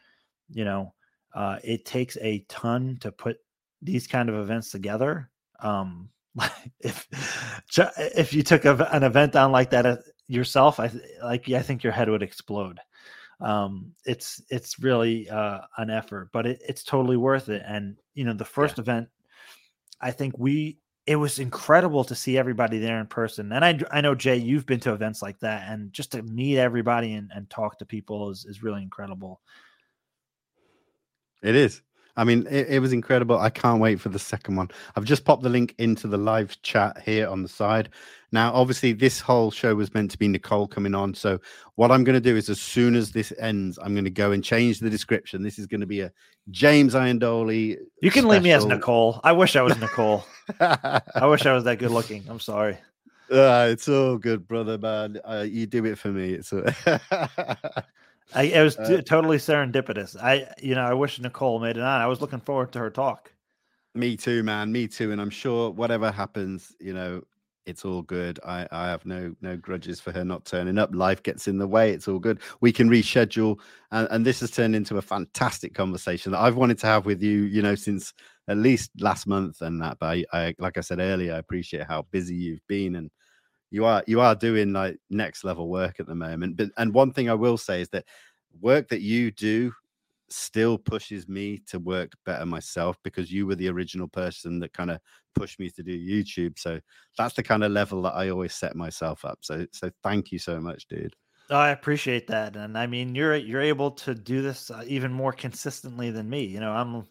You 0.50 0.64
know 0.64 0.94
uh, 1.34 1.58
it 1.62 1.84
takes 1.84 2.16
a 2.20 2.44
ton 2.48 2.96
to 3.02 3.12
put 3.12 3.36
these 3.82 4.06
kind 4.06 4.28
of 4.28 4.34
events 4.36 4.70
together. 4.70 5.30
Um 5.60 6.08
if 6.80 7.08
if 8.16 8.32
you 8.32 8.42
took 8.42 8.64
a, 8.64 8.88
an 8.92 9.02
event 9.02 9.36
on 9.36 9.52
like 9.52 9.70
that 9.70 9.86
uh, 9.86 9.96
yourself, 10.28 10.80
I 10.80 10.90
like 11.22 11.48
I 11.50 11.62
think 11.62 11.82
your 11.82 11.92
head 11.92 12.08
would 12.08 12.22
explode. 12.22 12.80
Um, 13.40 13.92
it's 14.04 14.42
it's 14.50 14.78
really 14.78 15.28
uh, 15.30 15.60
an 15.78 15.90
effort, 15.90 16.30
but 16.32 16.46
it, 16.46 16.62
it's 16.66 16.84
totally 16.84 17.16
worth 17.16 17.48
it. 17.48 17.62
And 17.66 17.96
you 18.14 18.24
know, 18.24 18.34
the 18.34 18.44
first 18.44 18.78
yeah. 18.78 18.82
event, 18.82 19.08
I 20.00 20.10
think 20.10 20.38
we 20.38 20.78
it 21.06 21.16
was 21.16 21.38
incredible 21.38 22.04
to 22.04 22.14
see 22.14 22.38
everybody 22.38 22.78
there 22.78 23.00
in 23.00 23.06
person. 23.06 23.52
And 23.52 23.64
I 23.64 23.80
I 23.90 24.00
know 24.00 24.14
Jay, 24.14 24.36
you've 24.36 24.66
been 24.66 24.80
to 24.80 24.92
events 24.92 25.22
like 25.22 25.40
that, 25.40 25.70
and 25.70 25.92
just 25.92 26.12
to 26.12 26.22
meet 26.22 26.58
everybody 26.58 27.14
and, 27.14 27.30
and 27.34 27.48
talk 27.48 27.78
to 27.78 27.86
people 27.86 28.30
is 28.30 28.44
is 28.44 28.62
really 28.62 28.82
incredible. 28.82 29.40
It 31.42 31.56
is. 31.56 31.80
I 32.16 32.24
mean, 32.24 32.46
it, 32.50 32.68
it, 32.68 32.78
was 32.80 32.92
incredible. 32.92 33.38
I 33.38 33.50
can't 33.50 33.80
wait 33.80 34.00
for 34.00 34.08
the 34.08 34.18
second 34.18 34.56
one. 34.56 34.70
I've 34.96 35.04
just 35.04 35.24
popped 35.24 35.42
the 35.42 35.48
link 35.48 35.74
into 35.78 36.06
the 36.06 36.18
live 36.18 36.60
chat 36.62 37.00
here 37.04 37.28
on 37.28 37.42
the 37.42 37.48
side. 37.48 37.88
Now, 38.32 38.52
obviously, 38.52 38.92
this 38.92 39.20
whole 39.20 39.50
show 39.50 39.74
was 39.74 39.92
meant 39.92 40.10
to 40.12 40.18
be 40.18 40.28
Nicole 40.28 40.68
coming 40.68 40.94
on. 40.94 41.14
So, 41.14 41.40
what 41.74 41.90
I'm 41.90 42.04
going 42.04 42.14
to 42.14 42.20
do 42.20 42.36
is, 42.36 42.48
as 42.48 42.60
soon 42.60 42.94
as 42.94 43.10
this 43.12 43.32
ends, 43.38 43.78
I'm 43.82 43.92
going 43.94 44.04
to 44.04 44.10
go 44.10 44.32
and 44.32 44.44
change 44.44 44.78
the 44.78 44.90
description. 44.90 45.42
This 45.42 45.58
is 45.58 45.66
going 45.66 45.80
to 45.80 45.86
be 45.86 46.00
a 46.00 46.12
James 46.50 46.94
Iandoli. 46.94 47.76
You 48.02 48.10
can 48.10 48.22
special. 48.22 48.28
leave 48.30 48.42
me 48.42 48.52
as 48.52 48.64
Nicole. 48.66 49.20
I 49.24 49.32
wish 49.32 49.56
I 49.56 49.62
was 49.62 49.78
Nicole. 49.80 50.24
I 50.60 51.26
wish 51.26 51.46
I 51.46 51.52
was 51.52 51.64
that 51.64 51.78
good 51.78 51.90
looking. 51.90 52.24
I'm 52.28 52.40
sorry. 52.40 52.78
Uh, 53.30 53.68
it's 53.70 53.88
all 53.88 54.18
good, 54.18 54.46
brother, 54.46 54.76
man. 54.76 55.18
Uh, 55.24 55.46
you 55.48 55.66
do 55.66 55.84
it 55.84 55.98
for 55.98 56.08
me. 56.08 56.34
It's. 56.34 56.52
I, 58.34 58.42
it 58.44 58.62
was 58.62 58.78
uh, 58.78 59.02
totally 59.04 59.38
serendipitous. 59.38 60.16
I, 60.20 60.52
you 60.62 60.74
know, 60.74 60.84
I 60.84 60.94
wish 60.94 61.18
Nicole 61.18 61.58
made 61.58 61.76
it 61.76 61.82
on. 61.82 62.00
I 62.00 62.06
was 62.06 62.20
looking 62.20 62.40
forward 62.40 62.72
to 62.72 62.78
her 62.78 62.90
talk. 62.90 63.32
Me 63.94 64.16
too, 64.16 64.42
man. 64.42 64.70
Me 64.70 64.86
too. 64.86 65.10
And 65.12 65.20
I'm 65.20 65.30
sure 65.30 65.70
whatever 65.70 66.10
happens, 66.12 66.74
you 66.80 66.92
know, 66.92 67.22
it's 67.66 67.84
all 67.84 68.02
good. 68.02 68.38
I, 68.44 68.66
I 68.70 68.88
have 68.88 69.04
no 69.04 69.34
no 69.40 69.56
grudges 69.56 70.00
for 70.00 70.12
her 70.12 70.24
not 70.24 70.44
turning 70.44 70.78
up. 70.78 70.94
Life 70.94 71.22
gets 71.22 71.48
in 71.48 71.58
the 71.58 71.66
way. 71.66 71.90
It's 71.92 72.08
all 72.08 72.18
good. 72.18 72.40
We 72.60 72.72
can 72.72 72.88
reschedule, 72.88 73.58
and, 73.92 74.08
and 74.10 74.24
this 74.24 74.40
has 74.40 74.50
turned 74.50 74.74
into 74.74 74.96
a 74.96 75.02
fantastic 75.02 75.74
conversation 75.74 76.32
that 76.32 76.40
I've 76.40 76.56
wanted 76.56 76.78
to 76.78 76.86
have 76.86 77.06
with 77.06 77.22
you. 77.22 77.42
You 77.42 77.62
know, 77.62 77.74
since 77.74 78.12
at 78.48 78.56
least 78.56 78.90
last 78.98 79.26
month 79.26 79.60
and 79.60 79.80
that. 79.82 79.98
But 80.00 80.06
I, 80.06 80.24
I 80.32 80.54
like 80.58 80.78
I 80.78 80.80
said 80.80 81.00
earlier, 81.00 81.34
I 81.34 81.38
appreciate 81.38 81.86
how 81.86 82.06
busy 82.10 82.34
you've 82.34 82.66
been 82.66 82.96
and 82.96 83.10
you 83.70 83.84
are 83.84 84.02
you 84.06 84.20
are 84.20 84.34
doing 84.34 84.72
like 84.72 84.98
next 85.08 85.44
level 85.44 85.68
work 85.68 86.00
at 86.00 86.06
the 86.06 86.14
moment 86.14 86.56
but 86.56 86.68
and 86.76 86.92
one 86.92 87.12
thing 87.12 87.30
i 87.30 87.34
will 87.34 87.56
say 87.56 87.80
is 87.80 87.88
that 87.88 88.04
work 88.60 88.88
that 88.88 89.00
you 89.00 89.30
do 89.30 89.72
still 90.28 90.78
pushes 90.78 91.28
me 91.28 91.60
to 91.66 91.78
work 91.78 92.12
better 92.24 92.46
myself 92.46 92.96
because 93.02 93.32
you 93.32 93.46
were 93.46 93.56
the 93.56 93.68
original 93.68 94.06
person 94.06 94.60
that 94.60 94.72
kind 94.72 94.90
of 94.90 95.00
pushed 95.34 95.58
me 95.58 95.68
to 95.70 95.82
do 95.82 95.96
youtube 95.98 96.58
so 96.58 96.78
that's 97.16 97.34
the 97.34 97.42
kind 97.42 97.64
of 97.64 97.72
level 97.72 98.02
that 98.02 98.14
i 98.14 98.28
always 98.28 98.54
set 98.54 98.76
myself 98.76 99.24
up 99.24 99.38
so 99.40 99.66
so 99.72 99.90
thank 100.02 100.30
you 100.32 100.38
so 100.38 100.60
much 100.60 100.86
dude. 100.88 101.14
I 101.50 101.70
appreciate 101.70 102.28
that 102.28 102.54
and 102.54 102.78
i 102.78 102.86
mean 102.86 103.16
you're 103.16 103.34
you're 103.34 103.60
able 103.60 103.90
to 103.92 104.14
do 104.14 104.40
this 104.40 104.70
uh, 104.70 104.84
even 104.86 105.12
more 105.12 105.32
consistently 105.32 106.10
than 106.10 106.30
me 106.30 106.44
you 106.44 106.60
know 106.60 106.70
i'm 106.70 107.08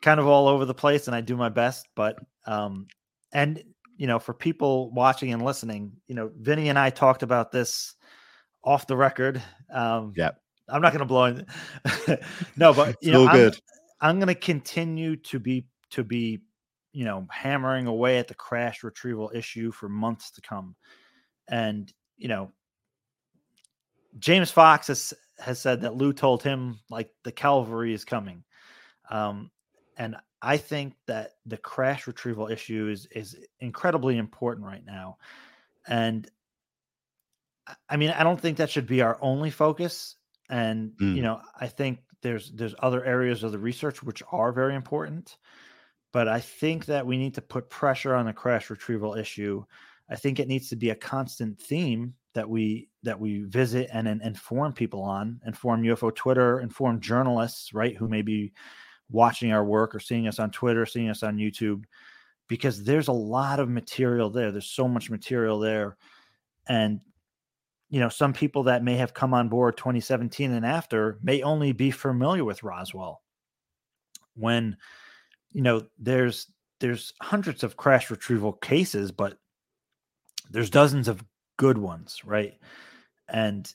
kind 0.00 0.18
of 0.18 0.26
all 0.26 0.48
over 0.48 0.64
the 0.64 0.72
place 0.72 1.06
and 1.06 1.14
i 1.14 1.20
do 1.20 1.36
my 1.36 1.50
best 1.50 1.86
but 1.94 2.18
um 2.46 2.86
and 3.32 3.62
you 3.98 4.06
know, 4.06 4.18
for 4.18 4.32
people 4.32 4.90
watching 4.92 5.32
and 5.32 5.44
listening, 5.44 5.92
you 6.06 6.14
know, 6.14 6.30
Vinny 6.38 6.70
and 6.70 6.78
I 6.78 6.88
talked 6.88 7.22
about 7.22 7.52
this 7.52 7.94
off 8.64 8.86
the 8.86 8.96
record. 8.96 9.42
Um, 9.70 10.14
yeah. 10.16 10.30
I'm 10.68 10.80
not 10.80 10.92
going 10.92 11.00
to 11.00 11.04
blow 11.06 11.24
it. 11.24 12.22
no, 12.56 12.72
but 12.72 12.96
you 13.02 13.10
know, 13.10 13.26
I'm, 13.26 13.52
I'm 14.00 14.18
going 14.18 14.28
to 14.28 14.34
continue 14.34 15.16
to 15.16 15.38
be 15.38 15.66
to 15.90 16.04
be, 16.04 16.40
you 16.92 17.04
know, 17.04 17.26
hammering 17.30 17.86
away 17.86 18.18
at 18.18 18.28
the 18.28 18.34
crash 18.34 18.84
retrieval 18.84 19.32
issue 19.34 19.72
for 19.72 19.88
months 19.88 20.30
to 20.32 20.40
come. 20.42 20.76
And 21.48 21.92
you 22.16 22.28
know, 22.28 22.52
James 24.18 24.50
Fox 24.50 24.88
has 24.88 25.14
has 25.38 25.58
said 25.58 25.80
that 25.80 25.96
Lou 25.96 26.12
told 26.12 26.42
him 26.42 26.78
like 26.90 27.10
the 27.24 27.32
Calvary 27.32 27.94
is 27.94 28.04
coming. 28.04 28.44
Um, 29.10 29.50
and 29.96 30.16
I 30.40 30.56
think 30.56 30.94
that 31.06 31.32
the 31.46 31.56
crash 31.56 32.06
retrieval 32.06 32.48
issue 32.48 32.88
is 32.88 33.06
is 33.06 33.36
incredibly 33.60 34.18
important 34.18 34.66
right 34.66 34.84
now. 34.84 35.18
And 35.86 36.30
I 37.88 37.96
mean, 37.96 38.10
I 38.10 38.22
don't 38.22 38.40
think 38.40 38.58
that 38.58 38.70
should 38.70 38.86
be 38.86 39.02
our 39.02 39.18
only 39.20 39.50
focus. 39.50 40.16
And 40.48 40.92
mm. 41.00 41.16
you 41.16 41.22
know, 41.22 41.40
I 41.58 41.66
think 41.66 42.00
there's 42.22 42.52
there's 42.52 42.74
other 42.78 43.04
areas 43.04 43.42
of 43.42 43.52
the 43.52 43.58
research 43.58 44.02
which 44.02 44.22
are 44.30 44.52
very 44.52 44.74
important. 44.74 45.36
But 46.12 46.28
I 46.28 46.40
think 46.40 46.86
that 46.86 47.06
we 47.06 47.18
need 47.18 47.34
to 47.34 47.42
put 47.42 47.68
pressure 47.68 48.14
on 48.14 48.26
the 48.26 48.32
crash 48.32 48.70
retrieval 48.70 49.14
issue. 49.14 49.64
I 50.10 50.16
think 50.16 50.40
it 50.40 50.48
needs 50.48 50.70
to 50.70 50.76
be 50.76 50.90
a 50.90 50.94
constant 50.94 51.60
theme 51.60 52.14
that 52.34 52.48
we 52.48 52.88
that 53.02 53.18
we 53.20 53.42
visit 53.42 53.90
and, 53.92 54.08
and 54.08 54.22
inform 54.22 54.72
people 54.72 55.02
on, 55.02 55.40
inform 55.46 55.82
UFO 55.82 56.14
Twitter, 56.14 56.60
inform 56.60 57.00
journalists, 57.00 57.74
right, 57.74 57.96
who 57.96 58.08
may 58.08 58.22
be 58.22 58.52
watching 59.10 59.52
our 59.52 59.64
work 59.64 59.94
or 59.94 60.00
seeing 60.00 60.28
us 60.28 60.38
on 60.38 60.50
Twitter, 60.50 60.86
seeing 60.86 61.08
us 61.08 61.22
on 61.22 61.36
YouTube, 61.36 61.84
because 62.48 62.84
there's 62.84 63.08
a 63.08 63.12
lot 63.12 63.60
of 63.60 63.68
material 63.68 64.30
there. 64.30 64.50
There's 64.50 64.70
so 64.70 64.88
much 64.88 65.10
material 65.10 65.58
there. 65.58 65.96
And, 66.68 67.00
you 67.90 68.00
know, 68.00 68.08
some 68.08 68.32
people 68.32 68.64
that 68.64 68.84
may 68.84 68.96
have 68.96 69.14
come 69.14 69.32
on 69.32 69.48
board 69.48 69.76
2017 69.76 70.52
and 70.52 70.66
after 70.66 71.18
may 71.22 71.42
only 71.42 71.72
be 71.72 71.90
familiar 71.90 72.44
with 72.44 72.62
Roswell. 72.62 73.22
When, 74.34 74.76
you 75.52 75.62
know, 75.62 75.86
there's 75.98 76.46
there's 76.80 77.12
hundreds 77.20 77.64
of 77.64 77.76
crash 77.76 78.10
retrieval 78.10 78.52
cases, 78.52 79.10
but 79.10 79.38
there's 80.50 80.70
dozens 80.70 81.08
of 81.08 81.24
good 81.56 81.76
ones, 81.76 82.20
right? 82.24 82.54
And 83.28 83.72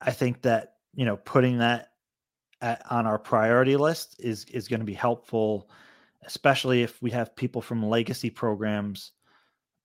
I 0.00 0.10
think 0.10 0.42
that, 0.42 0.74
you 0.94 1.04
know, 1.04 1.16
putting 1.16 1.58
that 1.58 1.90
at, 2.60 2.82
on 2.90 3.06
our 3.06 3.18
priority 3.18 3.76
list 3.76 4.16
is 4.18 4.44
is 4.46 4.68
going 4.68 4.80
to 4.80 4.86
be 4.86 4.94
helpful, 4.94 5.70
especially 6.24 6.82
if 6.82 7.00
we 7.02 7.10
have 7.10 7.36
people 7.36 7.62
from 7.62 7.84
legacy 7.84 8.30
programs 8.30 9.12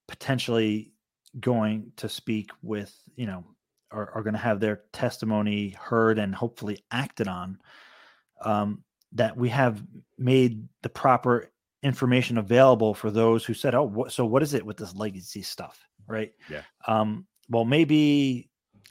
potentially 0.08 0.92
going 1.40 1.90
to 1.96 2.08
speak 2.08 2.50
with 2.62 2.94
you 3.16 3.26
know 3.26 3.44
are, 3.90 4.10
are 4.12 4.22
going 4.22 4.34
to 4.34 4.38
have 4.38 4.60
their 4.60 4.82
testimony 4.92 5.70
heard 5.70 6.18
and 6.18 6.34
hopefully 6.34 6.78
acted 6.90 7.28
on 7.28 7.58
um, 8.42 8.82
that 9.12 9.36
we 9.36 9.48
have 9.48 9.82
made 10.18 10.66
the 10.82 10.88
proper 10.88 11.50
information 11.82 12.38
available 12.38 12.94
for 12.94 13.10
those 13.10 13.44
who 13.44 13.54
said 13.54 13.74
oh 13.74 13.82
what, 13.82 14.12
so 14.12 14.24
what 14.24 14.42
is 14.42 14.54
it 14.54 14.64
with 14.64 14.76
this 14.76 14.94
legacy 14.94 15.42
stuff? 15.42 15.86
Right? 16.06 16.32
Yeah. 16.50 16.62
Um, 16.86 17.26
well 17.48 17.64
maybe 17.64 18.50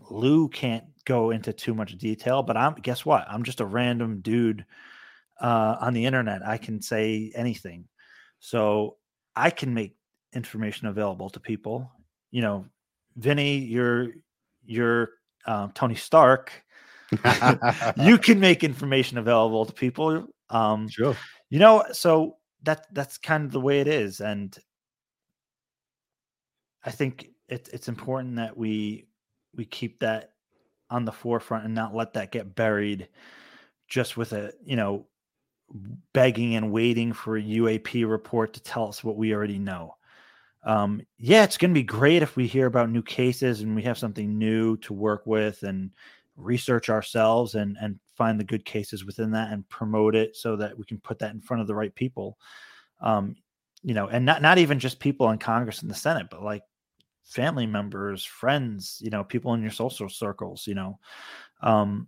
lou 0.09 0.49
can't 0.49 0.85
go 1.05 1.31
into 1.31 1.53
too 1.53 1.73
much 1.73 1.97
detail, 1.97 2.43
but 2.43 2.57
I'm 2.57 2.75
guess 2.75 3.05
what? 3.05 3.25
I'm 3.27 3.43
just 3.43 3.61
a 3.61 3.65
random 3.65 4.21
dude 4.21 4.65
uh, 5.39 5.77
on 5.79 5.93
the 5.93 6.05
internet. 6.05 6.45
I 6.45 6.57
can 6.57 6.81
say 6.81 7.31
anything, 7.35 7.85
so 8.39 8.97
I 9.35 9.49
can 9.49 9.73
make 9.73 9.95
information 10.33 10.87
available 10.87 11.29
to 11.31 11.39
people. 11.39 11.91
You 12.31 12.41
know, 12.41 12.65
Vinny, 13.15 13.57
you're 13.57 14.09
you're 14.65 15.09
um, 15.45 15.71
Tony 15.73 15.95
Stark. 15.95 16.51
you 17.97 18.17
can 18.17 18.39
make 18.39 18.63
information 18.63 19.17
available 19.17 19.65
to 19.65 19.73
people. 19.73 20.27
Um, 20.49 20.87
sure. 20.87 21.17
You 21.49 21.59
know, 21.59 21.83
so 21.91 22.37
that 22.63 22.87
that's 22.93 23.17
kind 23.17 23.45
of 23.45 23.51
the 23.51 23.59
way 23.59 23.81
it 23.81 23.87
is, 23.87 24.21
and 24.21 24.57
I 26.83 26.91
think 26.91 27.27
it, 27.47 27.69
it's 27.73 27.87
important 27.87 28.37
that 28.37 28.55
we 28.57 29.07
we 29.55 29.65
keep 29.65 29.99
that 29.99 30.30
on 30.91 31.05
the 31.05 31.11
forefront 31.11 31.65
and 31.65 31.73
not 31.73 31.95
let 31.95 32.13
that 32.13 32.31
get 32.31 32.55
buried 32.55 33.07
just 33.87 34.17
with 34.17 34.33
a 34.33 34.53
you 34.63 34.75
know 34.75 35.05
begging 36.13 36.55
and 36.55 36.71
waiting 36.71 37.13
for 37.13 37.37
a 37.37 37.41
UAP 37.41 38.09
report 38.09 38.53
to 38.53 38.63
tell 38.63 38.87
us 38.87 39.03
what 39.03 39.17
we 39.17 39.33
already 39.33 39.59
know. 39.59 39.95
Um, 40.63 41.01
yeah, 41.17 41.43
it's 41.43 41.57
going 41.57 41.71
to 41.71 41.79
be 41.79 41.83
great 41.83 42.21
if 42.21 42.35
we 42.35 42.45
hear 42.45 42.67
about 42.67 42.91
new 42.91 43.01
cases 43.01 43.61
and 43.61 43.75
we 43.75 43.81
have 43.83 43.97
something 43.97 44.37
new 44.37 44.77
to 44.77 44.93
work 44.93 45.25
with 45.25 45.63
and 45.63 45.91
research 46.35 46.89
ourselves 46.89 47.55
and 47.55 47.77
and 47.81 47.99
find 48.15 48.39
the 48.39 48.43
good 48.43 48.65
cases 48.65 49.03
within 49.05 49.31
that 49.31 49.51
and 49.51 49.67
promote 49.69 50.15
it 50.15 50.35
so 50.35 50.55
that 50.55 50.77
we 50.77 50.85
can 50.85 50.99
put 50.99 51.17
that 51.19 51.33
in 51.33 51.41
front 51.41 51.61
of 51.61 51.67
the 51.67 51.75
right 51.75 51.95
people. 51.95 52.37
Um, 52.99 53.35
you 53.83 53.95
know, 53.95 54.07
and 54.07 54.25
not 54.25 54.41
not 54.41 54.59
even 54.59 54.77
just 54.79 54.99
people 54.99 55.31
in 55.31 55.39
Congress 55.39 55.81
and 55.81 55.89
the 55.89 55.95
Senate, 55.95 56.27
but 56.29 56.43
like 56.43 56.61
family 57.23 57.65
members, 57.65 58.23
friends, 58.23 58.99
you 59.01 59.09
know, 59.09 59.23
people 59.23 59.53
in 59.53 59.61
your 59.61 59.71
social 59.71 60.09
circles, 60.09 60.67
you 60.67 60.75
know. 60.75 60.99
Um, 61.61 62.07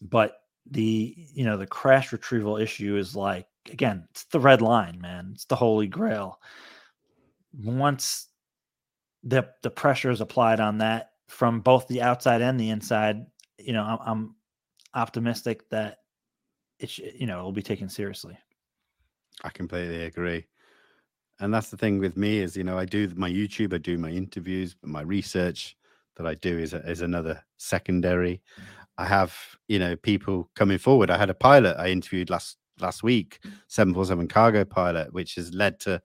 but 0.00 0.38
the 0.70 1.14
you 1.16 1.44
know 1.44 1.56
the 1.56 1.66
crash 1.66 2.12
retrieval 2.12 2.56
issue 2.56 2.96
is 2.96 3.16
like 3.16 3.46
again, 3.70 4.06
it's 4.10 4.24
the 4.24 4.40
red 4.40 4.62
line, 4.62 5.00
man. 5.00 5.30
It's 5.34 5.44
the 5.44 5.56
holy 5.56 5.86
grail. 5.86 6.40
Once 7.52 8.28
the 9.22 9.48
the 9.62 9.70
pressure 9.70 10.10
is 10.10 10.20
applied 10.20 10.60
on 10.60 10.78
that 10.78 11.10
from 11.28 11.60
both 11.60 11.86
the 11.88 12.02
outside 12.02 12.42
and 12.42 12.58
the 12.58 12.70
inside, 12.70 13.24
you 13.58 13.72
know, 13.72 13.82
I'm, 13.82 13.98
I'm 14.04 14.36
optimistic 14.94 15.68
that 15.70 15.98
it 16.78 16.96
you 16.98 17.26
know 17.26 17.38
it'll 17.38 17.52
be 17.52 17.62
taken 17.62 17.88
seriously. 17.88 18.36
I 19.44 19.50
completely 19.50 20.04
agree. 20.04 20.46
And 21.42 21.52
that's 21.52 21.70
the 21.70 21.76
thing 21.76 21.98
with 21.98 22.16
me 22.16 22.38
is, 22.38 22.56
you 22.56 22.62
know, 22.62 22.78
I 22.78 22.84
do 22.84 23.10
my 23.16 23.28
YouTube, 23.28 23.74
I 23.74 23.78
do 23.78 23.98
my 23.98 24.10
interviews, 24.10 24.76
but 24.80 24.88
my 24.88 25.00
research 25.00 25.76
that 26.14 26.24
I 26.24 26.34
do 26.34 26.56
is 26.56 26.72
is 26.72 27.02
another 27.02 27.42
secondary. 27.56 28.40
I 28.96 29.06
have, 29.06 29.34
you 29.66 29.80
know, 29.80 29.96
people 29.96 30.48
coming 30.54 30.78
forward. 30.78 31.10
I 31.10 31.18
had 31.18 31.30
a 31.30 31.34
pilot 31.34 31.76
I 31.80 31.88
interviewed 31.88 32.30
last 32.30 32.58
last 32.78 33.02
week, 33.02 33.40
747 33.66 34.28
cargo 34.28 34.64
pilot, 34.64 35.12
which 35.12 35.34
has 35.34 35.52
led 35.52 35.80
to 35.80 36.00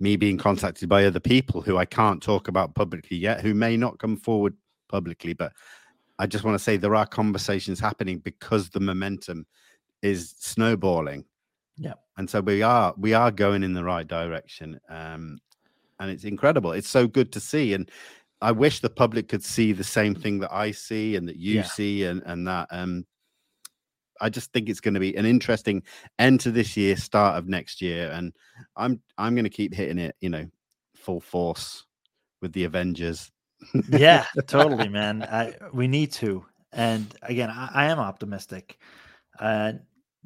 me 0.00 0.16
being 0.16 0.38
contacted 0.38 0.88
by 0.88 1.04
other 1.04 1.20
people 1.20 1.60
who 1.60 1.76
I 1.76 1.84
can't 1.84 2.22
talk 2.22 2.48
about 2.48 2.74
publicly 2.74 3.18
yet, 3.18 3.42
who 3.42 3.52
may 3.52 3.76
not 3.76 3.98
come 3.98 4.16
forward 4.16 4.54
publicly. 4.88 5.34
But 5.34 5.52
I 6.18 6.26
just 6.26 6.42
want 6.42 6.54
to 6.54 6.64
say 6.64 6.78
there 6.78 6.96
are 6.96 7.06
conversations 7.06 7.80
happening 7.80 8.18
because 8.18 8.70
the 8.70 8.80
momentum 8.80 9.44
is 10.00 10.34
snowballing. 10.38 11.26
Yeah. 11.76 11.94
And 12.16 12.28
so 12.28 12.40
we 12.40 12.62
are 12.62 12.94
we 12.96 13.14
are 13.14 13.30
going 13.30 13.62
in 13.62 13.74
the 13.74 13.84
right 13.84 14.06
direction. 14.06 14.78
Um 14.88 15.38
and 16.00 16.10
it's 16.10 16.24
incredible. 16.24 16.72
It's 16.72 16.88
so 16.88 17.06
good 17.06 17.32
to 17.32 17.40
see. 17.40 17.74
And 17.74 17.90
I 18.40 18.52
wish 18.52 18.80
the 18.80 18.90
public 18.90 19.28
could 19.28 19.44
see 19.44 19.72
the 19.72 19.84
same 19.84 20.14
thing 20.14 20.40
that 20.40 20.52
I 20.52 20.70
see 20.72 21.16
and 21.16 21.26
that 21.28 21.36
you 21.36 21.56
Yeah. 21.56 21.62
see 21.64 22.04
and, 22.04 22.22
and 22.26 22.46
that 22.46 22.68
um 22.70 23.06
I 24.20 24.30
just 24.30 24.52
think 24.52 24.68
it's 24.68 24.80
going 24.80 24.94
to 24.94 25.00
be 25.00 25.16
an 25.16 25.26
interesting 25.26 25.82
end 26.20 26.40
to 26.40 26.52
this 26.52 26.76
year, 26.76 26.96
start 26.96 27.36
of 27.36 27.48
next 27.48 27.82
year, 27.82 28.10
and 28.12 28.32
I'm 28.76 29.02
I'm 29.18 29.34
going 29.34 29.44
to 29.44 29.50
keep 29.50 29.74
hitting 29.74 29.98
it, 29.98 30.14
you 30.20 30.30
know, 30.30 30.46
full 30.94 31.20
force 31.20 31.84
with 32.40 32.52
the 32.52 32.64
Avengers. 32.64 33.32
yeah, 33.90 34.24
totally, 34.46 34.88
man. 34.88 35.22
I, 35.24 35.54
we 35.72 35.88
need 35.88 36.12
to. 36.12 36.44
And 36.72 37.12
again, 37.22 37.50
I, 37.50 37.70
I 37.74 37.84
am 37.86 37.98
optimistic. 37.98 38.78
Uh, 39.38 39.74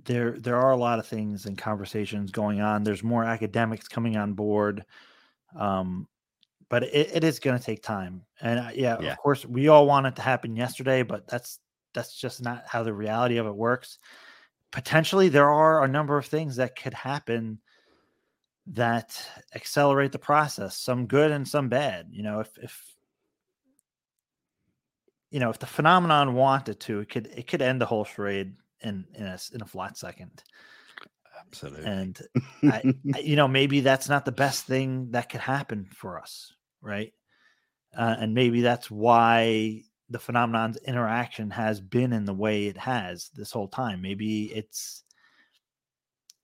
there, 0.05 0.33
there 0.33 0.57
are 0.57 0.71
a 0.73 0.77
lot 0.77 0.99
of 0.99 1.07
things 1.07 1.47
and 1.47 1.59
conversations 1.59 2.31
going 2.31 2.61
on. 2.61 2.83
There's 2.85 3.03
more 3.03 3.25
academics 3.25 3.89
coming 3.89 4.17
on 4.17 4.35
board, 4.35 4.85
um, 5.57 6.07
but 6.69 6.85
it, 6.85 7.11
it 7.15 7.25
is 7.25 7.39
going 7.39 7.59
to 7.59 7.65
take 7.65 7.83
time. 7.83 8.23
And 8.41 8.61
uh, 8.61 8.71
yeah, 8.75 8.99
Yeah. 9.01 9.13
of 9.13 9.19
course, 9.19 9.45
we 9.45 9.69
all 9.69 9.87
want 9.87 10.07
it 10.07 10.17
to 10.17 10.23
happen 10.23 10.57
yesterday, 10.57 11.03
but 11.03 11.27
that's 11.27 11.59
that's 11.95 12.15
just 12.15 12.43
not 12.43 12.65
how 12.67 12.83
the 12.83 12.93
reality 12.93 13.39
of 13.39 13.47
it 13.47 13.55
works. 13.55 13.99
Potentially, 14.71 15.29
there 15.29 15.51
are 15.51 15.83
a 15.83 15.89
number 15.89 16.19
of 16.19 16.27
things 16.27 16.57
that 16.57 16.77
could 16.77 16.95
happen 16.95 17.61
that 18.75 19.27
accelerate 19.55 20.13
the 20.13 20.19
process 20.19 20.77
some 20.77 21.07
good 21.07 21.31
and 21.31 21.49
some 21.49 21.69
bad 21.71 22.07
you 22.11 22.23
know 22.23 22.41
if 22.41 22.51
if 22.59 22.95
you 25.31 25.41
know 25.41 25.49
if 25.49 25.59
the 25.59 25.67
phenomenon 25.67 26.35
wanted 26.35 26.79
to 26.79 27.01
it 27.01 27.09
could 27.09 27.27
it 27.29 27.47
could 27.47 27.63
end 27.63 27.81
the 27.81 27.87
whole 27.87 28.05
charade 28.05 28.55
in 28.83 29.05
in 29.15 29.27
a, 29.27 29.39
in 29.55 29.63
a 29.63 29.67
flat 29.67 29.97
second. 29.99 30.43
Absolutely. 31.47 31.85
and 31.87 32.21
I, 32.65 32.83
I- 33.15 33.19
you 33.21 33.37
know 33.37 33.49
maybe 33.49 33.81
that's 33.81 34.09
not 34.09 34.25
the 34.25 34.33
best 34.33 34.65
thing 34.67 35.13
that 35.13 35.29
could 35.31 35.41
happen 35.41 35.89
for 35.95 36.19
us 36.19 36.53
right? 36.81 37.13
Uh, 37.97 38.17
and 38.21 38.35
maybe 38.35 38.61
that's 38.61 38.91
why 38.91 39.83
the 40.11 40.19
phenomenon's 40.19 40.77
interaction 40.79 41.51
has 41.51 41.81
been 41.81 42.13
in 42.13 42.25
the 42.25 42.35
way 42.35 42.67
it 42.67 42.77
has 42.77 43.31
this 43.35 43.51
whole 43.51 43.69
time. 43.69 44.01
Maybe 44.01 44.45
it's 44.45 45.03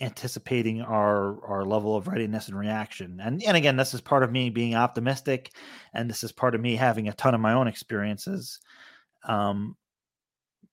anticipating 0.01 0.83
our 0.83 1.43
our 1.47 1.65
level 1.65 1.97
of 1.97 2.09
readiness 2.09 2.49
and 2.49 2.59
reaction. 2.59 3.21
And 3.23 3.43
and 3.45 3.57
again 3.57 3.77
this 3.77 3.95
is 3.95 4.01
part 4.01 4.23
of 4.25 4.33
me 4.33 4.51
being 4.51 4.75
optimistic 4.75 5.53
and 5.95 6.11
this 6.11 6.25
is 6.25 6.33
part 6.33 6.55
of 6.55 6.61
me 6.61 6.75
having 6.77 7.09
a 7.09 7.13
ton 7.13 7.35
of 7.35 7.41
my 7.41 7.53
own 7.53 7.69
experiences. 7.69 8.59
Um 9.27 9.77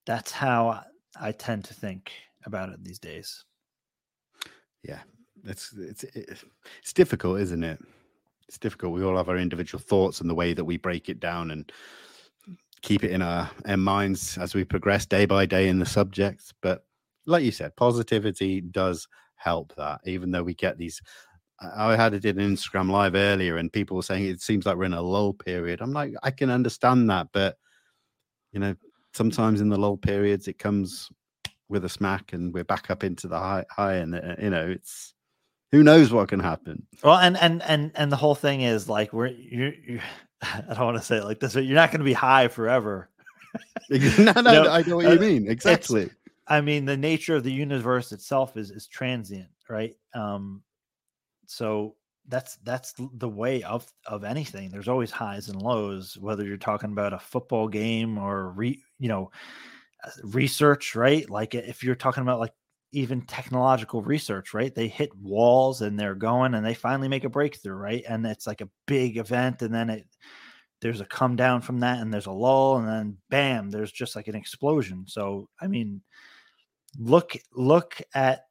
that's 0.06 0.32
how 0.32 0.82
i 1.20 1.32
tend 1.32 1.64
to 1.64 1.74
think 1.74 2.12
about 2.46 2.70
it 2.70 2.84
these 2.84 3.00
days 3.00 3.46
yeah, 4.84 5.02
it's 5.46 5.74
it's 5.78 6.04
it's 6.04 6.94
difficult, 6.94 7.40
isn't 7.40 7.64
it? 7.64 7.80
It's 8.48 8.58
difficult. 8.58 8.94
We 8.94 9.04
all 9.04 9.18
have 9.18 9.30
our 9.30 9.38
individual 9.38 9.82
thoughts 9.82 10.22
and 10.22 10.30
the 10.30 10.36
way 10.36 10.54
that 10.54 10.66
we 10.66 10.78
break 10.78 11.10
it 11.10 11.20
down 11.20 11.52
and 11.52 11.72
keep 12.82 13.04
it 13.04 13.12
in 13.12 13.22
our, 13.22 13.50
our 13.68 13.78
minds 13.78 14.38
as 14.38 14.56
we 14.56 14.64
progress 14.64 15.06
day 15.06 15.26
by 15.26 15.46
day 15.46 15.70
in 15.70 15.80
the 15.80 15.86
subjects. 15.86 16.52
But 16.62 16.84
like 17.26 17.44
you 17.44 17.52
said, 17.52 17.76
positivity 17.76 18.60
does 18.60 19.08
help 19.36 19.74
that, 19.76 20.02
even 20.06 20.32
though 20.32 20.44
we 20.44 20.54
get 20.54 20.78
these. 20.78 21.02
I 21.62 21.96
had 21.96 22.16
it 22.16 22.26
in 22.26 22.38
Instagram 22.38 22.90
live 22.90 23.14
earlier, 23.14 23.58
and 23.58 23.72
people 23.72 23.96
were 23.96 24.04
saying 24.04 24.26
it 24.26 24.42
seems 24.42 24.66
like 24.66 24.78
we're 24.78 24.86
in 24.86 24.94
a 24.94 25.02
lull 25.02 25.34
period. 25.34 25.80
I'm 25.80 25.94
like, 25.94 26.14
I 26.24 26.32
can 26.32 26.50
understand 26.50 27.08
that, 27.12 27.28
but 27.32 27.56
you 28.52 28.60
know, 28.60 28.76
sometimes 29.14 29.62
in 29.62 29.70
the 29.70 29.78
lull 29.78 29.98
periods, 29.98 30.48
it 30.48 30.60
comes 30.60 31.10
with 31.70 31.86
a 31.86 31.90
smack, 31.90 32.34
and 32.34 32.54
we're 32.54 32.64
back 32.64 32.90
up 32.90 33.04
into 33.04 33.28
the 33.28 33.40
high, 33.40 33.66
high, 33.70 33.96
and 33.96 34.16
uh, 34.16 34.36
you 34.42 34.50
know, 34.50 34.68
it's 34.68 35.14
who 35.72 35.84
knows 35.84 36.12
what 36.12 36.28
can 36.30 36.40
happen. 36.40 36.86
well 37.04 37.18
and 37.18 37.38
and 37.38 37.62
and 37.64 37.92
and 37.96 38.12
the 38.12 38.18
whole 38.18 38.36
thing 38.36 38.62
is 38.62 38.90
like 38.90 39.14
we're 39.14 39.28
you 39.28 39.74
you 39.88 40.00
i 40.42 40.62
don't 40.74 40.86
want 40.86 40.98
to 40.98 41.04
say 41.04 41.18
it 41.18 41.24
like 41.24 41.40
this 41.40 41.54
but 41.54 41.64
you're 41.64 41.76
not 41.76 41.92
going 41.92 42.00
to 42.00 42.06
be 42.06 42.14
high 42.14 42.48
forever 42.48 43.10
no, 43.90 44.32
no, 44.34 44.42
No, 44.42 44.70
I 44.70 44.82
know 44.84 44.98
what 44.98 45.06
uh, 45.06 45.12
you 45.12 45.20
mean. 45.20 45.50
Exactly. 45.50 46.10
I 46.48 46.62
mean, 46.62 46.86
the 46.86 46.98
nature 46.98 47.36
of 47.36 47.44
the 47.44 47.52
universe 47.52 48.12
itself 48.12 48.58
is 48.58 48.72
is 48.72 48.88
transient, 48.88 49.50
right? 49.70 49.96
Um, 50.14 50.64
so 51.46 51.96
that's 52.28 52.58
that's 52.64 52.94
the 53.16 53.30
way 53.30 53.64
of 53.64 53.92
of 54.06 54.24
anything. 54.24 54.70
There's 54.70 54.88
always 54.88 55.12
highs 55.12 55.50
and 55.50 55.62
lows, 55.62 56.18
whether 56.18 56.46
you're 56.46 56.58
talking 56.58 56.92
about 56.92 57.14
a 57.14 57.20
football 57.20 57.68
game 57.68 58.18
or 58.18 58.52
re, 58.52 58.82
you 59.00 59.10
know, 59.10 59.32
uh, 60.04 60.12
research, 60.24 60.96
right? 60.96 61.30
Like 61.30 61.56
if 61.56 61.84
you're 61.84 61.96
talking 61.96 62.24
about 62.24 62.40
like 62.40 62.54
even 62.94 63.22
technological 63.22 64.02
research, 64.02 64.54
right? 64.54 64.74
They 64.74 64.88
hit 64.88 65.16
walls 65.16 65.82
and 65.82 65.98
they're 66.00 66.16
going 66.16 66.54
and 66.54 66.66
they 66.66 66.74
finally 66.74 67.08
make 67.08 67.24
a 67.24 67.30
breakthrough, 67.30 67.76
right? 67.76 68.04
And 68.08 68.26
it's 68.26 68.48
like 68.48 68.62
a 68.62 68.70
big 68.86 69.18
event, 69.18 69.62
and 69.62 69.74
then 69.74 69.90
it 69.90 70.06
there's 70.82 71.02
a 71.02 71.06
come 71.06 71.36
down 71.36 71.62
from 71.62 71.80
that, 71.82 72.00
and 72.00 72.14
there's 72.14 72.26
a 72.26 72.32
lull, 72.32 72.78
and 72.78 72.88
then 72.88 73.18
bam, 73.30 73.70
there's 73.70 73.92
just 73.92 74.16
like 74.16 74.28
an 74.28 74.36
explosion. 74.36 75.06
So 75.08 75.48
I 75.60 75.68
mean, 75.68 76.02
look 76.98 77.34
look 77.56 78.02
at 78.14 78.42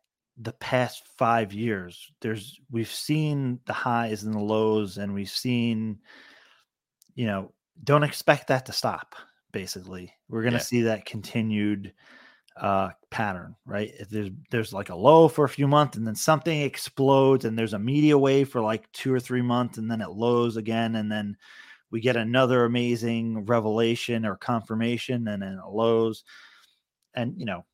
the 0.42 0.52
past 0.54 1.06
five 1.18 1.52
years 1.52 2.10
there's 2.22 2.58
we've 2.70 2.92
seen 2.92 3.60
the 3.66 3.72
highs 3.72 4.22
and 4.24 4.34
the 4.34 4.38
lows 4.38 4.96
and 4.98 5.12
we've 5.12 5.30
seen 5.30 5.98
you 7.14 7.26
know 7.26 7.52
don't 7.84 8.02
expect 8.04 8.46
that 8.48 8.66
to 8.66 8.72
stop 8.72 9.14
basically. 9.52 10.12
We're 10.28 10.42
going 10.42 10.54
to 10.54 10.60
Yeah. 10.60 10.64
see 10.64 10.82
that 10.82 11.04
continued 11.06 11.92
uh 12.56 12.90
pattern 13.10 13.54
right? 13.64 13.92
If 13.98 14.08
there's 14.10 14.30
there's 14.50 14.72
like 14.72 14.90
a 14.90 14.94
low 14.94 15.28
for 15.28 15.44
a 15.44 15.48
few 15.48 15.66
months 15.68 15.96
and 15.96 16.06
then 16.06 16.14
something 16.14 16.60
explodes 16.62 17.44
and 17.44 17.58
there's 17.58 17.74
a 17.74 17.78
media 17.78 18.16
wave 18.18 18.48
for 18.48 18.60
like 18.60 18.90
two 18.92 19.12
or 19.12 19.20
three 19.20 19.42
months 19.42 19.78
and 19.78 19.90
then 19.90 20.00
it 20.00 20.10
lows 20.10 20.56
again 20.56 20.96
and 20.96 21.10
then 21.10 21.36
we 21.90 22.00
get 22.00 22.16
another 22.16 22.64
amazing 22.64 23.44
revelation 23.46 24.24
or 24.24 24.36
confirmation 24.36 25.26
and 25.28 25.42
then 25.42 25.58
it 25.58 25.70
lows. 25.70 26.24
And 27.14 27.34
you 27.38 27.46
know 27.46 27.64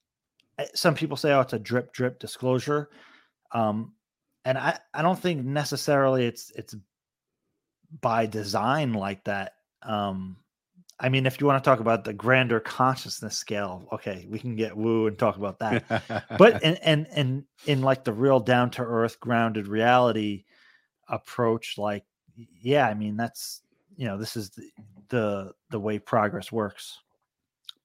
some 0.74 0.94
people 0.94 1.16
say 1.16 1.32
oh 1.32 1.40
it's 1.40 1.52
a 1.52 1.58
drip 1.58 1.92
drip 1.92 2.18
disclosure. 2.18 2.90
Um 3.52 3.92
and 4.44 4.56
i 4.58 4.78
i 4.94 5.02
don't 5.02 5.18
think 5.18 5.44
necessarily 5.44 6.24
it's 6.26 6.50
it's 6.56 6.74
by 8.00 8.26
design 8.26 8.92
like 8.92 9.24
that. 9.24 9.52
Um 9.82 10.36
i 10.98 11.08
mean 11.08 11.26
if 11.26 11.40
you 11.40 11.46
want 11.46 11.62
to 11.62 11.68
talk 11.68 11.80
about 11.80 12.04
the 12.04 12.12
grander 12.12 12.58
consciousness 12.58 13.36
scale 13.36 13.86
okay 13.92 14.26
we 14.30 14.38
can 14.38 14.56
get 14.56 14.76
woo 14.76 15.06
and 15.06 15.18
talk 15.18 15.36
about 15.36 15.58
that. 15.58 15.84
But 16.38 16.64
and 16.64 16.78
and 16.82 17.06
and 17.12 17.44
in 17.66 17.82
like 17.82 18.04
the 18.04 18.12
real 18.12 18.40
down 18.40 18.70
to 18.72 18.82
earth 18.82 19.20
grounded 19.20 19.68
reality 19.68 20.44
approach 21.08 21.78
like 21.78 22.04
yeah 22.60 22.88
i 22.88 22.94
mean 22.94 23.16
that's 23.16 23.62
you 23.96 24.06
know 24.06 24.18
this 24.18 24.36
is 24.36 24.50
the 24.50 24.70
the, 25.08 25.52
the 25.70 25.78
way 25.78 25.98
progress 25.98 26.50
works 26.50 26.98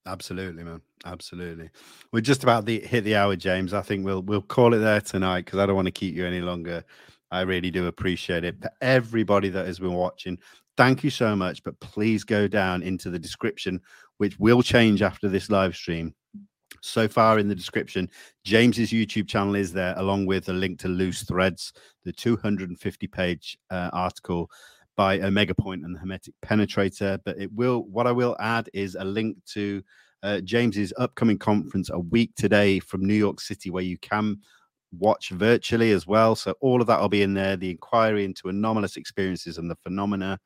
Absolutely, 0.06 0.64
man. 0.64 0.82
Absolutely. 1.06 1.70
We're 2.12 2.22
just 2.22 2.44
about 2.44 2.66
the 2.66 2.80
hit 2.80 3.04
the 3.04 3.16
hour, 3.16 3.36
James. 3.36 3.74
I 3.74 3.82
think 3.82 4.04
we'll 4.04 4.22
we'll 4.24 4.42
call 4.42 4.74
it 4.74 4.80
there 4.80 5.02
tonight 5.02 5.46
because 5.46 5.60
I 5.60 5.66
don't 5.66 5.76
want 5.76 5.88
to 5.88 5.92
keep 5.92 6.16
you 6.16 6.26
any 6.26 6.42
longer. 6.42 6.84
I 7.30 7.42
really 7.42 7.72
do 7.72 7.88
appreciate 7.88 8.44
it. 8.44 8.62
For 8.62 8.72
everybody 8.82 9.50
that 9.50 9.66
has 9.66 9.80
been 9.80 9.94
watching, 9.94 10.38
thank 10.76 11.04
you 11.04 11.10
so 11.10 11.36
much. 11.36 11.64
But 11.64 11.80
please 11.80 12.24
go 12.24 12.48
down 12.48 12.82
into 12.82 13.10
the 13.10 13.20
description, 13.20 13.80
which 14.18 14.40
will 14.40 14.64
change 14.64 15.02
after 15.02 15.30
this 15.30 15.50
live 15.50 15.76
stream. 15.76 16.16
So 16.82 17.08
far 17.08 17.38
in 17.38 17.48
the 17.48 17.56
description, 17.56 18.10
James's 18.44 18.90
YouTube 18.90 19.28
channel 19.28 19.54
is 19.54 19.72
there, 19.72 19.94
along 19.98 20.26
with 20.26 20.50
a 20.50 20.54
link 20.54 20.80
to 20.80 20.88
Loose 20.88 21.24
Threads, 21.24 21.74
the 22.04 22.12
250 22.12 23.08
page 23.08 23.58
uh, 23.70 23.92
article 23.94 24.50
by 25.02 25.20
Omega 25.22 25.56
Point 25.56 25.84
and 25.84 25.96
the 25.96 26.00
Hermetic 26.00 26.36
Penetrator. 26.46 27.18
But 27.26 27.40
it 27.40 27.52
will, 27.52 27.86
what 27.86 28.06
I 28.06 28.12
will 28.12 28.38
add 28.40 28.70
is 28.72 28.94
a 28.94 29.04
link 29.04 29.36
to 29.54 29.82
uh, 30.22 30.42
James's 30.42 30.94
upcoming 31.00 31.40
conference 31.40 31.90
a 31.90 31.98
week 31.98 32.30
today 32.36 32.78
from 32.80 33.08
New 33.08 33.16
York 33.16 33.40
City, 33.42 33.72
where 33.72 33.84
you 33.84 33.98
can 33.98 34.38
watch 34.92 35.30
virtually 35.30 35.92
as 35.92 36.06
well. 36.06 36.36
So 36.36 36.54
all 36.62 36.82
of 36.82 36.88
that 36.88 37.02
will 37.02 37.10
be 37.10 37.24
in 37.24 37.34
there. 37.34 37.58
The 37.58 37.72
inquiry 37.72 38.26
into 38.26 38.50
anomalous 38.50 38.96
experiences 38.96 39.58
and 39.58 39.72
the 39.72 39.76
phenomena. 39.78 40.40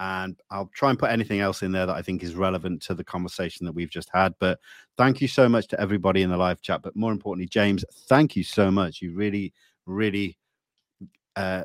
And 0.00 0.34
I'll 0.50 0.70
try 0.74 0.90
and 0.90 0.98
put 0.98 1.12
anything 1.12 1.38
else 1.38 1.62
in 1.62 1.70
there 1.70 1.86
that 1.86 1.94
I 1.94 2.02
think 2.02 2.24
is 2.24 2.34
relevant 2.34 2.82
to 2.86 2.94
the 2.94 3.04
conversation 3.04 3.66
that 3.66 3.72
we've 3.72 3.88
just 3.88 4.10
had. 4.12 4.34
But 4.40 4.58
thank 4.98 5.20
you 5.20 5.28
so 5.28 5.48
much 5.48 5.68
to 5.68 5.80
everybody 5.80 6.22
in 6.22 6.30
the 6.30 6.36
live 6.36 6.60
chat. 6.60 6.82
But 6.82 6.96
more 6.96 7.12
importantly, 7.12 7.46
James, 7.46 7.84
thank 8.08 8.34
you 8.34 8.42
so 8.42 8.68
much. 8.68 9.00
You 9.00 9.14
really, 9.14 9.52
really 9.86 10.38
uh, 11.36 11.62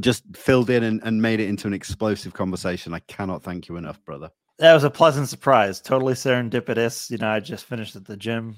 just 0.00 0.24
filled 0.36 0.70
in 0.70 0.82
and, 0.82 1.00
and 1.02 1.20
made 1.20 1.40
it 1.40 1.48
into 1.48 1.66
an 1.66 1.74
explosive 1.74 2.34
conversation. 2.34 2.92
I 2.92 3.00
cannot 3.00 3.42
thank 3.42 3.68
you 3.68 3.76
enough, 3.76 4.04
brother. 4.04 4.30
That 4.58 4.74
was 4.74 4.84
a 4.84 4.90
pleasant 4.90 5.28
surprise. 5.28 5.80
Totally 5.80 6.14
serendipitous. 6.14 7.10
You 7.10 7.18
know, 7.18 7.28
I 7.28 7.40
just 7.40 7.64
finished 7.64 7.96
at 7.96 8.04
the 8.04 8.16
gym, 8.16 8.56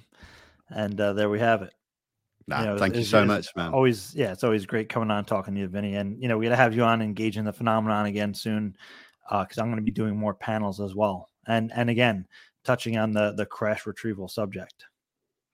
and 0.68 1.00
uh, 1.00 1.12
there 1.12 1.28
we 1.28 1.38
have 1.38 1.62
it. 1.62 1.72
Nah, 2.46 2.60
you 2.60 2.66
know, 2.66 2.78
thank 2.78 2.96
you 2.96 3.04
so 3.04 3.24
much, 3.24 3.48
man. 3.54 3.72
Always, 3.72 4.14
yeah, 4.14 4.32
it's 4.32 4.42
always 4.42 4.66
great 4.66 4.88
coming 4.88 5.10
on 5.10 5.24
talking 5.24 5.54
to 5.54 5.60
you, 5.60 5.68
Vinny. 5.68 5.94
And 5.94 6.20
you 6.20 6.26
know, 6.26 6.36
we 6.38 6.46
got 6.46 6.50
to 6.50 6.56
have 6.56 6.74
you 6.74 6.82
on 6.82 7.02
engaging 7.02 7.44
the 7.44 7.52
phenomenon 7.52 8.06
again 8.06 8.34
soon, 8.34 8.76
because 9.30 9.58
uh, 9.58 9.62
I'm 9.62 9.68
going 9.68 9.76
to 9.76 9.82
be 9.82 9.92
doing 9.92 10.16
more 10.16 10.34
panels 10.34 10.80
as 10.80 10.94
well. 10.94 11.28
And 11.46 11.70
and 11.74 11.90
again, 11.90 12.26
touching 12.64 12.96
on 12.96 13.12
the 13.12 13.32
the 13.32 13.46
crash 13.46 13.86
retrieval 13.86 14.26
subject. 14.26 14.86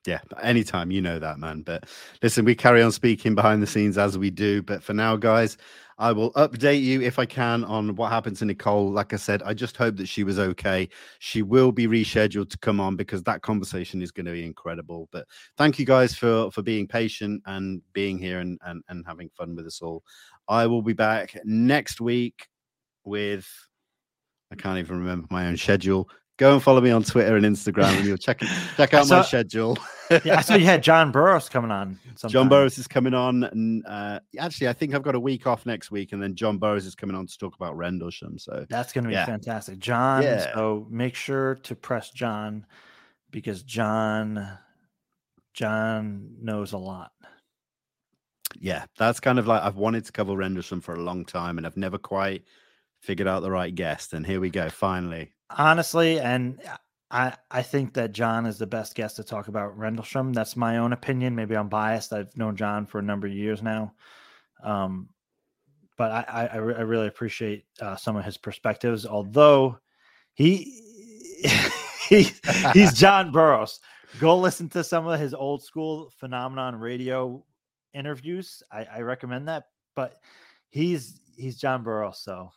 Yeah, 0.06 0.20
anytime, 0.42 0.90
you 0.90 1.02
know 1.02 1.18
that, 1.18 1.38
man. 1.38 1.62
But 1.62 1.84
listen, 2.22 2.44
we 2.44 2.54
carry 2.54 2.82
on 2.82 2.92
speaking 2.92 3.34
behind 3.34 3.62
the 3.62 3.66
scenes 3.66 3.98
as 3.98 4.16
we 4.16 4.30
do. 4.30 4.62
But 4.62 4.82
for 4.82 4.94
now, 4.94 5.16
guys, 5.16 5.58
I 5.98 6.12
will 6.12 6.32
update 6.32 6.82
you 6.82 7.00
if 7.00 7.18
I 7.18 7.24
can 7.24 7.64
on 7.64 7.96
what 7.96 8.12
happened 8.12 8.36
to 8.36 8.44
Nicole. 8.44 8.90
Like 8.90 9.12
I 9.12 9.16
said, 9.16 9.42
I 9.42 9.54
just 9.54 9.76
hope 9.76 9.96
that 9.96 10.06
she 10.06 10.24
was 10.24 10.38
okay. 10.38 10.88
She 11.20 11.42
will 11.42 11.72
be 11.72 11.86
rescheduled 11.86 12.50
to 12.50 12.58
come 12.58 12.80
on 12.80 12.96
because 12.96 13.22
that 13.24 13.42
conversation 13.42 14.02
is 14.02 14.12
going 14.12 14.26
to 14.26 14.32
be 14.32 14.44
incredible. 14.44 15.08
But 15.10 15.26
thank 15.56 15.78
you 15.78 15.86
guys 15.86 16.14
for 16.14 16.50
for 16.50 16.62
being 16.62 16.86
patient 16.86 17.42
and 17.46 17.80
being 17.92 18.18
here 18.18 18.40
and 18.40 18.58
and, 18.64 18.82
and 18.88 19.04
having 19.06 19.30
fun 19.30 19.56
with 19.56 19.66
us 19.66 19.80
all. 19.80 20.04
I 20.48 20.66
will 20.66 20.82
be 20.82 20.92
back 20.92 21.36
next 21.44 22.00
week 22.00 22.46
with 23.04 23.48
I 24.52 24.54
can't 24.54 24.78
even 24.78 24.98
remember 24.98 25.26
my 25.30 25.46
own 25.46 25.56
schedule 25.56 26.08
go 26.36 26.52
and 26.52 26.62
follow 26.62 26.80
me 26.80 26.90
on 26.90 27.02
Twitter 27.02 27.36
and 27.36 27.44
Instagram, 27.44 27.96
and 27.96 28.04
you'll 28.04 28.16
check 28.16 28.40
check 28.76 28.94
out 28.94 29.06
saw, 29.06 29.18
my 29.18 29.22
schedule. 29.22 29.78
yeah, 30.24 30.38
I 30.38 30.40
saw 30.40 30.54
you 30.54 30.66
had 30.66 30.82
John 30.82 31.10
Burroughs 31.10 31.48
coming 31.48 31.70
on. 31.70 31.98
Sometime. 32.16 32.30
John 32.30 32.48
Burroughs 32.48 32.78
is 32.78 32.86
coming 32.86 33.14
on, 33.14 33.44
and 33.44 33.84
uh, 33.86 34.20
actually, 34.38 34.68
I 34.68 34.72
think 34.72 34.94
I've 34.94 35.02
got 35.02 35.14
a 35.14 35.20
week 35.20 35.46
off 35.46 35.66
next 35.66 35.90
week, 35.90 36.12
and 36.12 36.22
then 36.22 36.34
John 36.34 36.58
Burroughs 36.58 36.86
is 36.86 36.94
coming 36.94 37.16
on 37.16 37.26
to 37.26 37.38
talk 37.38 37.54
about 37.56 37.76
Rendlesham. 37.76 38.38
So 38.38 38.66
that's 38.68 38.92
going 38.92 39.04
to 39.04 39.08
be 39.08 39.14
yeah. 39.14 39.26
fantastic, 39.26 39.78
John. 39.78 40.22
Yeah. 40.22 40.52
So 40.54 40.86
make 40.90 41.14
sure 41.14 41.56
to 41.56 41.74
press 41.74 42.10
John 42.10 42.66
because 43.30 43.62
John 43.62 44.58
John 45.54 46.36
knows 46.40 46.72
a 46.72 46.78
lot. 46.78 47.12
Yeah, 48.58 48.84
that's 48.96 49.20
kind 49.20 49.38
of 49.38 49.46
like 49.46 49.62
I've 49.62 49.76
wanted 49.76 50.04
to 50.06 50.12
cover 50.12 50.34
Rendlesham 50.36 50.80
for 50.80 50.94
a 50.94 51.00
long 51.00 51.24
time, 51.24 51.58
and 51.58 51.66
I've 51.66 51.76
never 51.76 51.98
quite 51.98 52.44
figured 53.00 53.28
out 53.28 53.42
the 53.42 53.50
right 53.50 53.74
guest. 53.74 54.14
And 54.14 54.24
here 54.24 54.40
we 54.40 54.50
go, 54.50 54.70
finally 54.70 55.32
honestly, 55.50 56.20
and 56.20 56.60
I 57.10 57.34
I 57.50 57.62
think 57.62 57.94
that 57.94 58.12
John 58.12 58.46
is 58.46 58.58
the 58.58 58.66
best 58.66 58.94
guest 58.94 59.16
to 59.16 59.24
talk 59.24 59.48
about 59.48 59.76
Rendlesham. 59.76 60.32
That's 60.32 60.56
my 60.56 60.78
own 60.78 60.92
opinion. 60.92 61.34
Maybe 61.34 61.56
I'm 61.56 61.68
biased. 61.68 62.12
I've 62.12 62.36
known 62.36 62.56
John 62.56 62.86
for 62.86 62.98
a 62.98 63.02
number 63.02 63.26
of 63.26 63.32
years 63.32 63.62
now, 63.62 63.92
um, 64.62 65.08
but 65.96 66.10
I 66.10 66.48
I, 66.52 66.56
I 66.56 66.58
really 66.58 67.06
appreciate 67.08 67.64
uh, 67.80 67.96
some 67.96 68.16
of 68.16 68.24
his 68.24 68.36
perspectives. 68.36 69.06
Although 69.06 69.78
he, 70.34 70.82
he 72.08 72.30
he's 72.72 72.92
John 72.98 73.30
Burroughs. 73.30 73.80
Go 74.18 74.38
listen 74.38 74.68
to 74.70 74.82
some 74.82 75.06
of 75.06 75.20
his 75.20 75.34
old 75.34 75.62
school 75.62 76.10
phenomenon 76.18 76.76
radio 76.76 77.44
interviews. 77.92 78.62
I, 78.72 78.86
I 78.96 79.00
recommend 79.00 79.48
that. 79.48 79.64
But 79.94 80.20
he's 80.68 81.20
he's 81.36 81.56
John 81.56 81.82
Burroughs, 81.82 82.20
so 82.20 82.50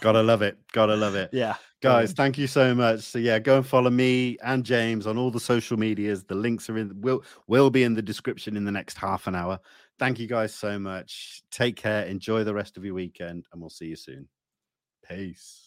Gotta 0.00 0.22
love 0.22 0.42
it. 0.42 0.58
Gotta 0.72 0.96
love 0.96 1.14
it. 1.14 1.30
Yeah. 1.32 1.56
Guys, 1.82 2.12
thank 2.12 2.36
you 2.38 2.46
so 2.46 2.74
much. 2.74 3.00
So 3.00 3.18
yeah, 3.18 3.38
go 3.38 3.58
and 3.58 3.66
follow 3.66 3.90
me 3.90 4.38
and 4.42 4.64
James 4.64 5.06
on 5.06 5.16
all 5.16 5.30
the 5.30 5.38
social 5.38 5.76
medias. 5.76 6.24
The 6.24 6.34
links 6.34 6.68
are 6.68 6.78
in 6.78 7.00
will 7.00 7.22
will 7.46 7.70
be 7.70 7.84
in 7.84 7.94
the 7.94 8.02
description 8.02 8.56
in 8.56 8.64
the 8.64 8.72
next 8.72 8.98
half 8.98 9.26
an 9.26 9.34
hour. 9.34 9.60
Thank 9.98 10.18
you 10.18 10.26
guys 10.26 10.54
so 10.54 10.78
much. 10.78 11.42
Take 11.50 11.76
care. 11.76 12.04
Enjoy 12.04 12.44
the 12.44 12.54
rest 12.54 12.76
of 12.76 12.84
your 12.84 12.94
weekend, 12.94 13.46
and 13.52 13.60
we'll 13.60 13.70
see 13.70 13.86
you 13.86 13.96
soon. 13.96 14.28
Peace. 15.08 15.65